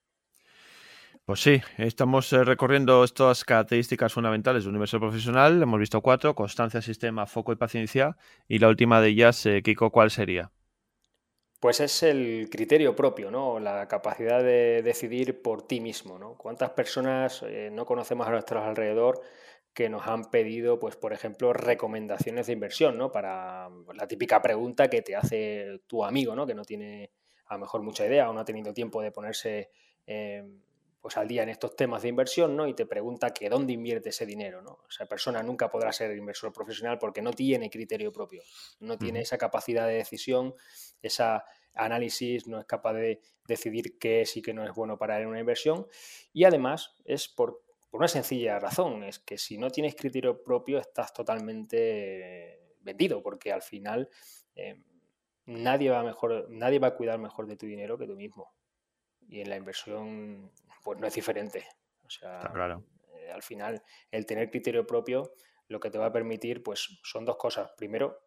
Pues 1.25 1.41
sí, 1.41 1.63
estamos 1.79 2.31
eh, 2.33 2.45
recorriendo 2.45 3.05
estas 3.05 3.45
características 3.45 4.13
fundamentales 4.13 4.65
de 4.65 4.69
un 4.69 4.75
universo 4.75 5.01
profesional. 5.01 5.63
Hemos 5.63 5.81
visto 5.81 6.03
cuatro, 6.03 6.35
constancia, 6.35 6.83
sistema, 6.83 7.27
foco 7.27 7.53
y 7.53 7.57
paciencia. 7.57 8.17
Y 8.49 8.59
la 8.59 8.69
última 8.69 9.01
de 9.01 9.09
ellas, 9.09 9.47
eh, 9.47 9.63
Kiko, 9.63 9.91
¿cuál 9.91 10.11
sería? 10.11 10.51
Pues 11.61 11.81
es 11.81 12.05
el 12.05 12.49
criterio 12.51 12.95
propio, 12.95 13.33
¿no? 13.33 13.59
La 13.59 13.89
capacidad 13.89 14.43
de 14.43 14.83
decidir 14.83 15.43
por 15.43 15.67
ti 15.67 15.81
mismo, 15.81 16.19
¿no? 16.19 16.37
¿Cuántas 16.37 16.71
personas 16.71 17.43
eh, 17.43 17.71
no 17.73 17.85
conocemos 17.85 18.29
a 18.29 18.31
nuestro 18.31 18.63
alrededor 18.63 19.21
que 19.75 19.89
nos 19.89 20.07
han 20.07 20.31
pedido, 20.31 20.79
pues, 20.79 20.97
por 20.97 21.13
ejemplo, 21.13 21.53
recomendaciones 21.53 22.47
de 22.47 22.53
inversión, 22.53 22.97
¿no? 22.97 23.11
Para 23.11 23.69
pues, 23.85 23.99
la 23.99 24.07
típica 24.07 24.41
pregunta 24.41 24.89
que 24.89 25.03
te 25.03 25.17
hace 25.17 25.81
tu 25.89 26.05
amigo, 26.05 26.37
¿no? 26.37 26.47
Que 26.47 26.55
no 26.55 26.65
tiene 26.65 27.11
a 27.47 27.55
lo 27.55 27.61
mejor 27.61 27.83
mucha 27.83 28.07
idea 28.07 28.31
o 28.31 28.33
no 28.33 28.41
ha 28.41 28.45
tenido 28.45 28.73
tiempo 28.73 29.03
de 29.03 29.11
ponerse 29.11 29.71
eh, 30.07 30.45
pues 31.01 31.17
al 31.17 31.29
día 31.29 31.43
en 31.43 31.49
estos 31.49 31.77
temas 31.77 32.03
de 32.03 32.09
inversión, 32.09 32.57
¿no? 32.57 32.67
Y 32.67 32.75
te 32.75 32.87
pregunta 32.87 33.33
que 33.33 33.49
dónde 33.49 33.73
invierte 33.73 34.09
ese 34.09 34.27
dinero, 34.27 34.63
¿no? 34.63 34.81
Esa 34.89 35.07
persona 35.07 35.43
nunca 35.43 35.71
podrá 35.71 35.93
ser 35.93 36.17
inversor 36.17 36.53
profesional 36.53 36.99
porque 36.99 37.23
no 37.23 37.33
tiene 37.33 37.71
criterio 37.71 38.13
propio, 38.13 38.43
no 38.81 38.99
tiene 38.99 39.21
esa 39.21 39.39
capacidad 39.39 39.87
de 39.87 39.95
decisión, 39.95 40.55
esa 41.03 41.45
análisis, 41.75 42.47
no 42.47 42.59
es 42.59 42.67
capaz 42.67 42.95
de 42.95 43.21
decidir 43.47 43.99
qué 43.99 44.23
es 44.23 44.37
y 44.37 44.43
qué 44.43 44.53
no 44.53 44.65
es 44.65 44.75
bueno 44.75 44.99
para 44.99 45.21
él 45.21 45.27
una 45.27 45.41
inversión. 45.41 45.87
Y 46.33 46.45
además 46.45 46.95
es 47.05 47.29
por, 47.29 47.63
una 47.91 48.09
sencilla 48.09 48.59
razón, 48.59 49.05
es 49.05 49.19
que 49.19 49.39
si 49.39 49.57
no 49.57 49.71
tienes 49.71 49.95
criterio 49.95 50.43
propio 50.43 50.79
estás 50.79 51.13
totalmente 51.13 52.75
vendido, 52.81 53.23
porque 53.23 53.53
al 53.53 53.63
final 53.63 54.09
eh, 54.55 54.83
nadie, 55.47 55.91
va 55.91 56.03
mejor, 56.03 56.47
nadie 56.51 56.79
va 56.79 56.89
a 56.89 56.95
cuidar 56.95 57.19
mejor 57.19 57.47
de 57.47 57.57
tu 57.57 57.67
dinero 57.67 57.97
que 57.97 58.07
tú 58.07 58.17
mismo. 58.17 58.53
Y 59.29 59.41
en 59.41 59.51
la 59.51 59.57
inversión, 59.57 60.51
pues 60.89 61.01
no 61.01 61.07
es 61.07 61.13
diferente. 61.13 61.67
O 62.07 62.09
sea, 62.09 62.51
claro. 62.51 62.83
Eh, 63.15 63.31
al 63.31 63.43
final, 63.43 63.83
el 64.11 64.25
tener 64.25 64.51
criterio 64.51 64.87
propio 64.87 65.35
lo 65.67 65.81
que 65.81 65.91
te 65.91 65.99
va 65.99 66.07
a 66.07 66.13
permitir, 66.13 66.63
pues 66.63 66.99
son 67.03 67.27
dos 67.27 67.37
cosas. 67.37 67.73
Primero, 67.77 68.23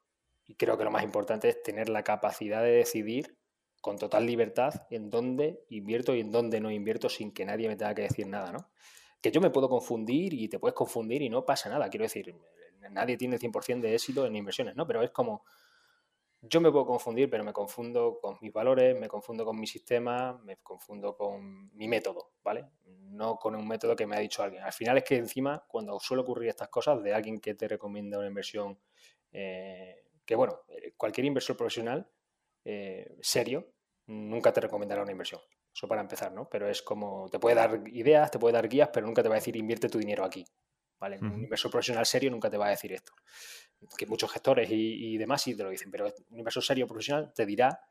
y 0.45 0.53
creo 0.53 0.77
que 0.77 0.83
lo 0.83 0.91
más 0.91 1.03
importante 1.03 1.49
es 1.49 1.63
tener 1.63 1.89
la 1.89 2.03
capacidad 2.03 2.61
de 2.61 2.69
decidir 2.69 3.35
con 3.81 3.97
total 3.97 4.27
libertad 4.27 4.85
en 4.91 5.09
dónde 5.09 5.65
invierto 5.69 6.13
y 6.13 6.19
en 6.19 6.29
dónde 6.29 6.61
no 6.61 6.69
invierto 6.69 7.09
sin 7.09 7.31
que 7.31 7.45
nadie 7.45 7.67
me 7.67 7.75
tenga 7.75 7.95
que 7.95 8.03
decir 8.03 8.27
nada, 8.27 8.51
¿no? 8.51 8.69
Que 9.23 9.31
yo 9.31 9.41
me 9.41 9.49
puedo 9.49 9.67
confundir 9.67 10.35
y 10.35 10.47
te 10.47 10.59
puedes 10.59 10.75
confundir 10.75 11.23
y 11.23 11.29
no 11.29 11.43
pasa 11.43 11.67
nada. 11.67 11.89
Quiero 11.89 12.03
decir, 12.03 12.35
nadie 12.91 13.17
tiene 13.17 13.37
el 13.37 13.41
100% 13.41 13.81
de 13.81 13.95
éxito 13.95 14.27
en 14.27 14.35
inversiones, 14.35 14.75
¿no? 14.75 14.85
Pero 14.85 15.01
es 15.01 15.09
como, 15.09 15.43
yo 16.41 16.59
me 16.59 16.71
puedo 16.71 16.85
confundir, 16.85 17.29
pero 17.29 17.43
me 17.43 17.53
confundo 17.53 18.17
con 18.19 18.37
mis 18.41 18.51
valores, 18.51 18.99
me 18.99 19.07
confundo 19.07 19.45
con 19.45 19.59
mi 19.59 19.67
sistema, 19.67 20.39
me 20.43 20.57
confundo 20.57 21.15
con 21.15 21.69
mi 21.75 21.87
método, 21.87 22.31
¿vale? 22.43 22.65
No 22.83 23.37
con 23.37 23.55
un 23.55 23.67
método 23.67 23.95
que 23.95 24.07
me 24.07 24.15
ha 24.15 24.19
dicho 24.19 24.41
alguien. 24.41 24.63
Al 24.63 24.73
final 24.73 24.97
es 24.97 25.03
que 25.03 25.17
encima, 25.17 25.63
cuando 25.67 25.99
suele 25.99 26.23
ocurrir 26.23 26.49
estas 26.49 26.69
cosas 26.69 27.03
de 27.03 27.13
alguien 27.13 27.39
que 27.39 27.53
te 27.53 27.67
recomienda 27.67 28.17
una 28.17 28.27
inversión, 28.27 28.79
eh, 29.31 30.03
que 30.25 30.35
bueno, 30.35 30.61
eh, 30.69 30.93
cualquier 30.97 31.25
inversor 31.25 31.55
profesional 31.55 32.09
eh, 32.65 33.17
serio 33.21 33.73
nunca 34.07 34.51
te 34.51 34.61
recomendará 34.61 35.03
una 35.03 35.11
inversión. 35.11 35.41
Eso 35.73 35.87
para 35.87 36.01
empezar, 36.01 36.33
¿no? 36.33 36.49
Pero 36.49 36.67
es 36.67 36.81
como, 36.81 37.29
te 37.29 37.39
puede 37.39 37.55
dar 37.55 37.83
ideas, 37.87 38.31
te 38.31 38.39
puede 38.39 38.53
dar 38.53 38.67
guías, 38.67 38.89
pero 38.91 39.05
nunca 39.05 39.21
te 39.21 39.29
va 39.29 39.35
a 39.35 39.37
decir 39.37 39.55
invierte 39.55 39.89
tu 39.89 39.99
dinero 39.99 40.25
aquí. 40.25 40.43
¿Vale? 40.99 41.17
Un 41.19 41.43
inversor 41.43 41.71
profesional 41.71 42.05
serio 42.05 42.29
nunca 42.29 42.47
te 42.47 42.57
va 42.57 42.67
a 42.67 42.69
decir 42.69 42.93
esto 42.93 43.11
que 43.97 44.05
muchos 44.05 44.31
gestores 44.31 44.69
y, 44.71 45.17
demás 45.17 45.41
sí 45.41 45.55
te 45.55 45.63
lo 45.63 45.69
dicen, 45.69 45.91
pero 45.91 46.13
un 46.29 46.37
inversor 46.37 46.63
serio 46.63 46.87
profesional 46.87 47.33
te 47.33 47.45
dirá 47.45 47.83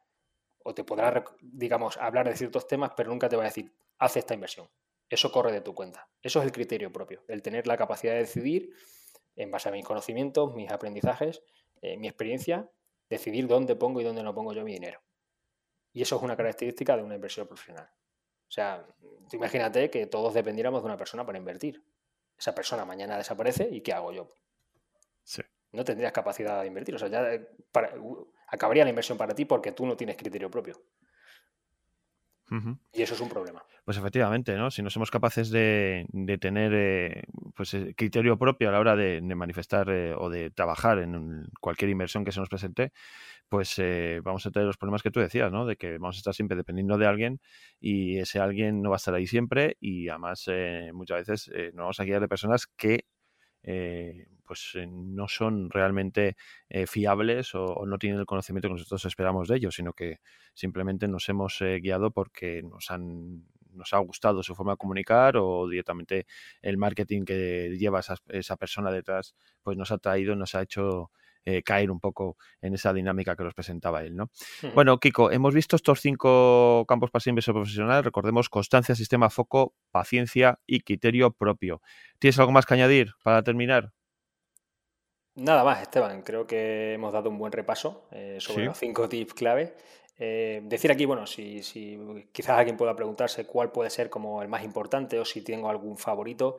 o 0.63 0.75
te 0.75 0.85
podrá, 0.85 1.25
digamos, 1.41 1.97
hablar 1.97 2.29
de 2.29 2.37
ciertos 2.37 2.67
temas, 2.67 2.93
pero 2.97 3.11
nunca 3.11 3.29
te 3.29 3.37
va 3.37 3.43
a 3.43 3.47
decir, 3.47 3.73
haz 3.99 4.17
esta 4.17 4.35
inversión. 4.35 4.69
Eso 5.09 5.33
corre 5.33 5.53
de 5.53 5.61
tu 5.61 5.75
cuenta. 5.75 6.09
Eso 6.23 6.39
es 6.41 6.45
el 6.45 6.53
criterio 6.53 6.93
propio, 6.93 7.25
el 7.29 7.43
tener 7.43 7.67
la 7.67 7.77
capacidad 7.77 8.13
de 8.13 8.21
decidir 8.21 8.75
en 9.37 9.51
base 9.51 9.69
a 9.69 9.73
mis 9.73 9.85
conocimientos, 9.85 10.55
mis 10.55 10.71
aprendizajes, 10.71 11.43
eh, 11.81 11.97
mi 11.97 12.09
experiencia, 12.09 12.71
decidir 13.09 13.47
dónde 13.47 13.75
pongo 13.75 14.01
y 14.01 14.05
dónde 14.05 14.23
no 14.23 14.35
pongo 14.35 14.53
yo 14.53 14.65
mi 14.65 14.73
dinero. 14.73 15.01
Y 15.93 16.03
eso 16.03 16.17
es 16.17 16.23
una 16.23 16.37
característica 16.37 16.97
de 16.97 17.03
una 17.03 17.17
inversión 17.17 17.49
profesional. 17.49 17.91
O 18.49 18.53
sea, 18.53 18.87
tú 19.01 19.37
imagínate 19.37 19.91
que 19.91 20.07
todos 20.07 20.35
dependiéramos 20.35 20.83
de 20.83 20.87
una 20.87 20.97
persona 20.97 21.25
para 21.25 21.39
invertir. 21.39 21.83
Esa 22.39 22.55
persona 22.55 22.85
mañana 22.85 23.17
desaparece 23.17 23.69
y 23.71 23.81
¿qué 23.81 23.93
hago 23.93 24.13
yo? 24.13 24.29
Sí 25.25 25.43
no 25.73 25.85
tendrías 25.85 26.13
capacidad 26.13 26.61
de 26.61 26.69
invertir. 26.69 26.95
O 26.95 26.99
sea, 26.99 27.09
ya 27.09 27.33
eh, 27.33 27.47
acabaría 28.49 28.85
la 28.85 28.91
inversión 28.91 29.17
para 29.17 29.35
ti 29.35 29.45
porque 29.45 29.73
tú 29.73 29.87
no 29.87 29.97
tienes 29.97 30.17
criterio 30.17 30.51
propio. 30.51 30.81
Y 32.93 33.03
eso 33.03 33.15
es 33.15 33.21
un 33.21 33.29
problema. 33.29 33.63
Pues 33.85 33.97
efectivamente, 33.97 34.57
¿no? 34.57 34.73
Si 34.73 34.83
no 34.83 34.91
somos 34.91 35.09
capaces 35.09 35.51
de, 35.51 36.05
tener 36.41 36.73
eh, 36.75 37.23
pues, 37.55 37.75
eh, 37.75 37.95
criterio 37.97 38.37
propio 38.37 38.69
a 38.69 38.73
la 38.73 38.81
hora 38.81 38.97
de, 38.97 39.21
manifestar 39.21 39.89
o 39.89 40.29
de 40.29 40.51
trabajar 40.51 40.99
en 40.99 41.47
cualquier 41.61 41.91
inversión 41.91 42.25
que 42.25 42.33
se 42.33 42.41
nos 42.41 42.49
presente, 42.49 42.93
pues 43.49 43.81
vamos 44.25 44.45
a 44.47 44.51
tener 44.51 44.67
los 44.67 44.77
problemas 44.79 45.05
que 45.05 45.13
tú 45.13 45.21
decías, 45.21 45.53
¿no? 45.53 45.65
De 45.65 45.77
que 45.77 45.99
vamos 45.99 46.17
a 46.17 46.19
estar 46.19 46.35
siempre 46.35 46.57
dependiendo 46.57 46.99
de 46.99 47.07
alguien 47.07 47.41
y 47.79 48.19
ese 48.19 48.41
alguien 48.41 48.83
no 48.83 48.91
va 48.91 48.97
a 48.97 48.99
estar 48.99 49.15
ahí 49.15 49.29
siempre 49.29 49.77
y 49.79 50.09
además 50.09 50.51
muchas 50.93 51.29
veces 51.29 51.51
no 51.75 51.83
vamos 51.83 52.01
a 52.01 52.05
guiar 52.05 52.21
de 52.21 52.27
personas 52.27 52.67
que 52.67 53.05
pues 54.51 54.73
eh, 54.75 54.85
no 54.85 55.29
son 55.29 55.71
realmente 55.71 56.37
eh, 56.69 56.89
fiables 56.89 57.55
o, 57.55 57.87
no 57.87 57.99
tienen 57.99 58.19
el 58.19 58.27
conocimiento 58.27 58.67
que 58.67 58.75
nosotros 58.75 59.05
esperamos 59.05 59.47
de 59.47 59.59
ellos, 59.59 59.77
sino 59.77 59.93
que 59.93 60.19
simplemente 60.55 61.07
nos 61.07 61.29
hemos 61.29 61.61
guiado 61.61 62.11
porque 62.11 62.61
nos 62.65 62.91
han 62.91 63.45
nos 63.73 63.93
ha 63.93 63.99
gustado 63.99 64.43
su 64.43 64.57
forma 64.57 64.73
de 64.73 64.79
comunicar 64.79 65.37
o 65.37 65.69
directamente 65.69 66.27
el 66.63 66.79
marketing 66.79 67.25
que 67.25 67.77
lleva 67.79 68.01
esa, 68.01 68.17
esa 68.27 68.57
persona 68.57 68.91
detrás, 68.91 69.37
pues 69.63 69.77
nos 69.77 69.93
ha 69.93 69.99
traído, 69.99 70.35
nos 70.35 70.57
ha 70.57 70.63
hecho 70.63 71.13
eh, 71.45 71.63
caer 71.63 71.91
un 71.93 72.01
poco 72.01 72.37
en 72.61 72.75
esa 72.75 72.93
dinámica 72.93 73.37
que 73.37 73.45
nos 73.45 73.55
presentaba 73.55 74.03
él. 74.03 74.17
¿no? 74.17 74.31
Bueno, 74.75 74.99
Kiko, 74.99 75.31
hemos 75.31 75.55
visto 75.55 75.77
estos 75.77 76.01
cinco 76.01 76.85
campos 76.89 77.13
para 77.13 77.21
ser 77.21 77.31
inversor 77.31 77.55
profesional. 77.55 78.03
Recordemos 78.03 78.49
constancia, 78.49 78.97
sistema, 78.97 79.31
foco, 79.31 79.75
paciencia 79.93 80.59
y 80.67 80.81
criterio 80.81 81.31
propio. 81.31 81.81
¿Tienes 82.19 82.39
algo 82.41 82.51
más 82.51 82.67
que 82.67 82.75
añadir 82.75 83.13
para 83.23 83.45
terminar? 83.45 83.93
Nada 85.41 85.65
más, 85.65 85.81
Esteban. 85.81 86.21
Creo 86.21 86.47
que 86.47 86.93
hemos 86.93 87.15
dado 87.15 87.31
un 87.31 87.39
buen 87.39 87.51
repaso 87.51 88.07
eh, 88.11 88.37
sobre 88.41 88.67
los 88.67 88.77
cinco 88.77 89.09
tips 89.09 89.33
clave. 89.33 89.75
Eh, 90.19 90.61
decir 90.65 90.93
aquí, 90.93 91.07
bueno, 91.07 91.27
si, 91.27 91.63
si, 91.63 91.99
quizás 92.31 92.59
alguien 92.59 92.77
pueda 92.77 92.95
preguntarse 92.95 93.47
cuál 93.47 93.73
puede 93.73 93.89
ser 93.89 94.11
como 94.11 94.43
el 94.43 94.49
más 94.49 94.63
importante 94.65 95.19
o 95.19 95.25
si 95.25 95.41
tengo 95.41 95.71
algún 95.71 95.97
favorito. 95.97 96.59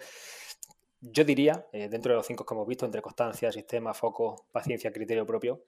Yo 1.00 1.24
diría, 1.24 1.68
eh, 1.72 1.90
dentro 1.90 2.14
de 2.14 2.18
los 2.18 2.26
cinco 2.26 2.44
que 2.44 2.56
hemos 2.56 2.68
visto, 2.68 2.88
entre 2.88 3.04
constancia, 3.04 3.52
sistema, 3.52 3.94
foco, 3.94 4.48
paciencia, 4.52 4.92
criterio 4.92 5.28
propio, 5.28 5.64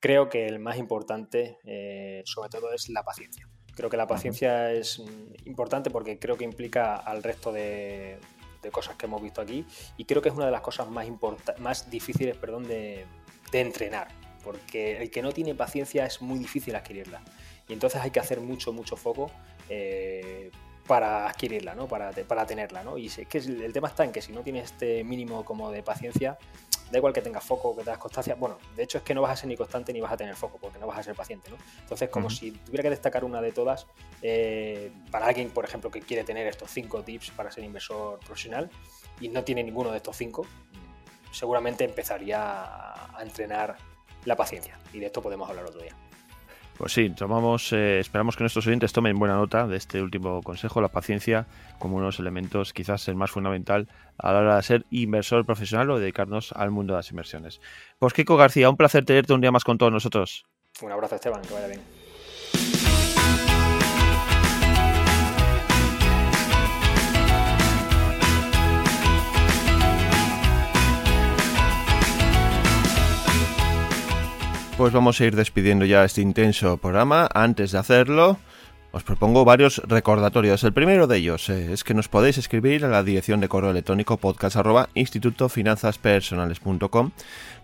creo 0.00 0.30
que 0.30 0.46
el 0.46 0.58
más 0.58 0.78
importante, 0.78 1.58
sobre 2.24 2.48
todo, 2.48 2.72
es 2.72 2.88
la 2.88 3.02
paciencia. 3.02 3.46
Creo 3.74 3.90
que 3.90 3.98
la 3.98 4.06
paciencia 4.06 4.72
es 4.72 4.98
mm, 4.98 5.48
importante 5.48 5.90
porque 5.90 6.18
creo 6.18 6.38
que 6.38 6.44
implica 6.44 6.96
al 6.96 7.22
resto 7.22 7.52
de, 7.52 8.18
cosas 8.72 8.96
que 8.96 9.06
hemos 9.06 9.22
visto 9.22 9.40
aquí 9.40 9.64
y 9.96 10.04
creo 10.04 10.22
que 10.22 10.28
es 10.28 10.34
una 10.34 10.46
de 10.46 10.52
las 10.52 10.60
cosas 10.60 10.88
más, 10.88 11.06
más 11.58 11.90
difíciles 11.90 12.36
perdón, 12.36 12.66
de, 12.66 13.06
entrenar, 13.52 14.08
porque 14.44 15.00
el 15.00 15.10
que 15.10 15.22
no 15.22 15.32
tiene 15.32 15.54
paciencia 15.54 16.04
es 16.04 16.20
muy 16.20 16.38
difícil 16.38 16.76
adquirirla. 16.76 17.22
Y 17.68 17.72
entonces 17.72 18.00
hay 18.02 18.10
que 18.10 18.20
hacer 18.20 18.40
mucho, 18.40 18.70
mucho 18.72 18.96
foco 18.96 19.30
eh, 19.70 20.50
para 20.86 21.26
adquirirla, 21.26 21.74
¿no? 21.74 21.88
Para, 21.88 22.10
para 22.10 22.46
tenerla, 22.46 22.84
¿no? 22.84 22.98
Y 22.98 23.06
es 23.06 23.26
que 23.26 23.38
el 23.38 23.72
tema 23.72 23.88
está 23.88 24.04
en 24.04 24.12
que 24.12 24.20
si 24.20 24.32
no 24.32 24.42
tienes 24.42 24.72
este 24.72 25.02
mínimo 25.04 25.44
como 25.44 25.70
de 25.70 25.82
paciencia, 25.82 26.36
da 26.90 26.98
igual 26.98 27.12
que 27.12 27.22
tengas 27.22 27.44
foco 27.44 27.70
o 27.70 27.76
que 27.76 27.82
tengas 27.82 27.98
constancia, 27.98 28.34
bueno, 28.34 28.58
de 28.76 28.82
hecho 28.82 28.98
es 28.98 29.04
que 29.04 29.14
no 29.14 29.22
vas 29.22 29.32
a 29.32 29.36
ser 29.36 29.48
ni 29.48 29.56
constante 29.56 29.92
ni 29.92 30.00
vas 30.00 30.12
a 30.12 30.16
tener 30.16 30.36
foco, 30.36 30.58
porque 30.58 30.78
no 30.78 30.86
vas 30.86 30.98
a 30.98 31.02
ser 31.02 31.14
paciente, 31.14 31.50
¿no? 31.50 31.56
Entonces, 31.80 32.08
como 32.08 32.30
si 32.30 32.52
tuviera 32.52 32.82
que 32.82 32.90
destacar 32.90 33.24
una 33.24 33.40
de 33.40 33.52
todas, 33.52 33.86
eh, 34.22 34.92
para 35.10 35.26
alguien, 35.26 35.50
por 35.50 35.64
ejemplo, 35.64 35.90
que 35.90 36.00
quiere 36.00 36.24
tener 36.24 36.46
estos 36.46 36.70
cinco 36.70 37.02
tips 37.02 37.30
para 37.32 37.50
ser 37.50 37.64
inversor 37.64 38.20
profesional 38.20 38.70
y 39.20 39.28
no 39.28 39.42
tiene 39.44 39.62
ninguno 39.62 39.90
de 39.90 39.98
estos 39.98 40.16
cinco, 40.16 40.46
seguramente 41.32 41.84
empezaría 41.84 42.38
a 42.40 43.22
entrenar 43.22 43.76
la 44.24 44.36
paciencia. 44.36 44.78
Y 44.92 45.00
de 45.00 45.06
esto 45.06 45.22
podemos 45.22 45.48
hablar 45.48 45.64
otro 45.64 45.80
día. 45.80 45.94
Pues 46.78 46.92
sí, 46.92 47.08
tomamos, 47.10 47.72
eh, 47.72 48.00
esperamos 48.00 48.36
que 48.36 48.42
nuestros 48.42 48.66
oyentes 48.66 48.92
tomen 48.92 49.18
buena 49.18 49.36
nota 49.36 49.66
de 49.66 49.78
este 49.78 50.02
último 50.02 50.42
consejo, 50.42 50.82
la 50.82 50.88
paciencia, 50.88 51.46
como 51.78 51.96
uno 51.96 52.04
de 52.04 52.08
los 52.08 52.20
elementos 52.20 52.74
quizás 52.74 53.08
el 53.08 53.14
más 53.16 53.30
fundamental 53.30 53.88
a 54.18 54.32
la 54.32 54.40
hora 54.40 54.56
de 54.56 54.62
ser 54.62 54.84
inversor 54.90 55.46
profesional 55.46 55.90
o 55.90 55.98
dedicarnos 55.98 56.52
al 56.52 56.70
mundo 56.70 56.92
de 56.92 56.98
las 56.98 57.10
inversiones. 57.10 57.60
Pues 57.98 58.12
Kiko 58.12 58.36
García, 58.36 58.68
un 58.68 58.76
placer 58.76 59.06
tenerte 59.06 59.32
un 59.32 59.40
día 59.40 59.52
más 59.52 59.64
con 59.64 59.78
todos 59.78 59.92
nosotros. 59.92 60.44
Un 60.82 60.92
abrazo 60.92 61.14
Esteban, 61.14 61.40
que 61.40 61.54
vaya 61.54 61.68
bien. 61.68 61.80
Pues 74.76 74.92
vamos 74.92 75.18
a 75.18 75.24
ir 75.24 75.34
despidiendo 75.34 75.86
ya 75.86 76.04
este 76.04 76.20
intenso 76.20 76.76
programa. 76.76 77.30
Antes 77.32 77.72
de 77.72 77.78
hacerlo, 77.78 78.36
os 78.92 79.02
propongo 79.04 79.46
varios 79.46 79.80
recordatorios. 79.86 80.62
El 80.64 80.74
primero 80.74 81.06
de 81.06 81.16
ellos 81.16 81.48
eh, 81.48 81.72
es 81.72 81.82
que 81.82 81.94
nos 81.94 82.08
podéis 82.08 82.36
escribir 82.36 82.84
a 82.84 82.88
la 82.88 83.02
dirección 83.02 83.40
de 83.40 83.48
correo 83.48 83.70
electrónico 83.70 84.18
podcast 84.18 84.54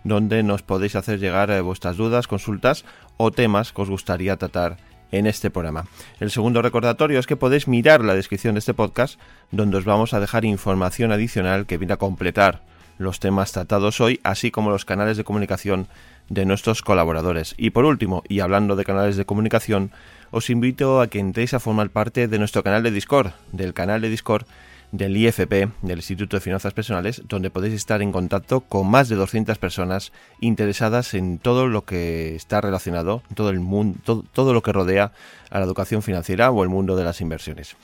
donde 0.03 0.41
nos 0.41 0.63
podéis 0.63 0.95
hacer 0.95 1.19
llegar 1.19 1.51
eh, 1.51 1.61
vuestras 1.61 1.97
dudas, 1.97 2.25
consultas 2.25 2.83
o 3.17 3.29
temas 3.29 3.73
que 3.73 3.83
os 3.83 3.91
gustaría 3.91 4.37
tratar 4.37 4.77
en 5.11 5.27
este 5.27 5.51
programa. 5.51 5.85
El 6.19 6.31
segundo 6.31 6.63
recordatorio 6.63 7.19
es 7.19 7.27
que 7.27 7.35
podéis 7.35 7.67
mirar 7.67 8.03
la 8.03 8.15
descripción 8.15 8.55
de 8.55 8.59
este 8.59 8.73
podcast, 8.73 9.19
donde 9.51 9.77
os 9.77 9.85
vamos 9.85 10.15
a 10.15 10.19
dejar 10.19 10.45
información 10.45 11.11
adicional 11.11 11.67
que 11.67 11.77
viene 11.77 11.93
a 11.93 11.97
completar 11.97 12.72
los 12.97 13.19
temas 13.19 13.51
tratados 13.51 14.01
hoy, 14.01 14.19
así 14.23 14.51
como 14.51 14.69
los 14.69 14.85
canales 14.85 15.17
de 15.17 15.23
comunicación 15.23 15.87
de 16.29 16.45
nuestros 16.45 16.81
colaboradores. 16.81 17.55
Y 17.57 17.71
por 17.71 17.85
último, 17.85 18.23
y 18.27 18.39
hablando 18.39 18.75
de 18.75 18.85
canales 18.85 19.17
de 19.17 19.25
comunicación, 19.25 19.91
os 20.31 20.49
invito 20.49 21.01
a 21.01 21.07
que 21.07 21.19
entréis 21.19 21.53
a 21.53 21.59
formar 21.59 21.89
parte 21.89 22.27
de 22.27 22.39
nuestro 22.39 22.63
canal 22.63 22.83
de 22.83 22.91
Discord, 22.91 23.31
del 23.51 23.73
canal 23.73 24.01
de 24.01 24.09
Discord 24.09 24.45
del 24.93 25.17
IFP, 25.17 25.69
del 25.81 25.97
Instituto 25.97 26.37
de 26.37 26.41
Finanzas 26.41 26.73
Personales, 26.73 27.23
donde 27.27 27.49
podéis 27.49 27.73
estar 27.73 28.03
en 28.03 28.11
contacto 28.11 28.61
con 28.61 28.89
más 28.89 29.09
de 29.09 29.15
200 29.15 29.57
personas 29.57 30.11
interesadas 30.39 31.15
en 31.15 31.39
todo 31.39 31.67
lo 31.67 31.83
que 31.83 32.35
está 32.35 32.61
relacionado, 32.61 33.23
todo 33.33 33.49
el 33.49 33.59
mundo, 33.59 34.23
todo, 34.31 34.53
lo 34.53 34.61
que 34.61 34.71
rodea 34.71 35.11
a 35.49 35.59
la 35.59 35.65
educación 35.65 36.03
financiera 36.03 36.51
o 36.51 36.61
el 36.61 36.69
mundo 36.69 36.95
de 36.95 37.03
las 37.03 37.21
inversiones. 37.21 37.75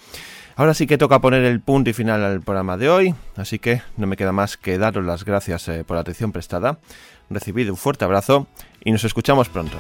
Ahora 0.55 0.73
sí 0.73 0.88
que 0.88 0.97
toca 0.97 1.19
poner 1.19 1.43
el 1.43 1.61
punto 1.61 1.89
y 1.89 1.93
final 1.93 2.23
al 2.23 2.41
programa 2.41 2.77
de 2.77 2.89
hoy, 2.89 3.15
así 3.35 3.59
que 3.59 3.81
no 3.97 4.07
me 4.07 4.17
queda 4.17 4.31
más 4.31 4.57
que 4.57 4.77
daros 4.77 5.05
las 5.05 5.23
gracias 5.23 5.67
eh, 5.69 5.84
por 5.85 5.95
la 5.95 6.01
atención 6.01 6.31
prestada. 6.31 6.80
Recibid 7.30 7.69
un 7.69 7.77
fuerte 7.77 8.05
abrazo 8.05 8.47
y 8.84 8.91
nos 8.91 9.03
escuchamos 9.03 9.49
pronto. 9.49 9.77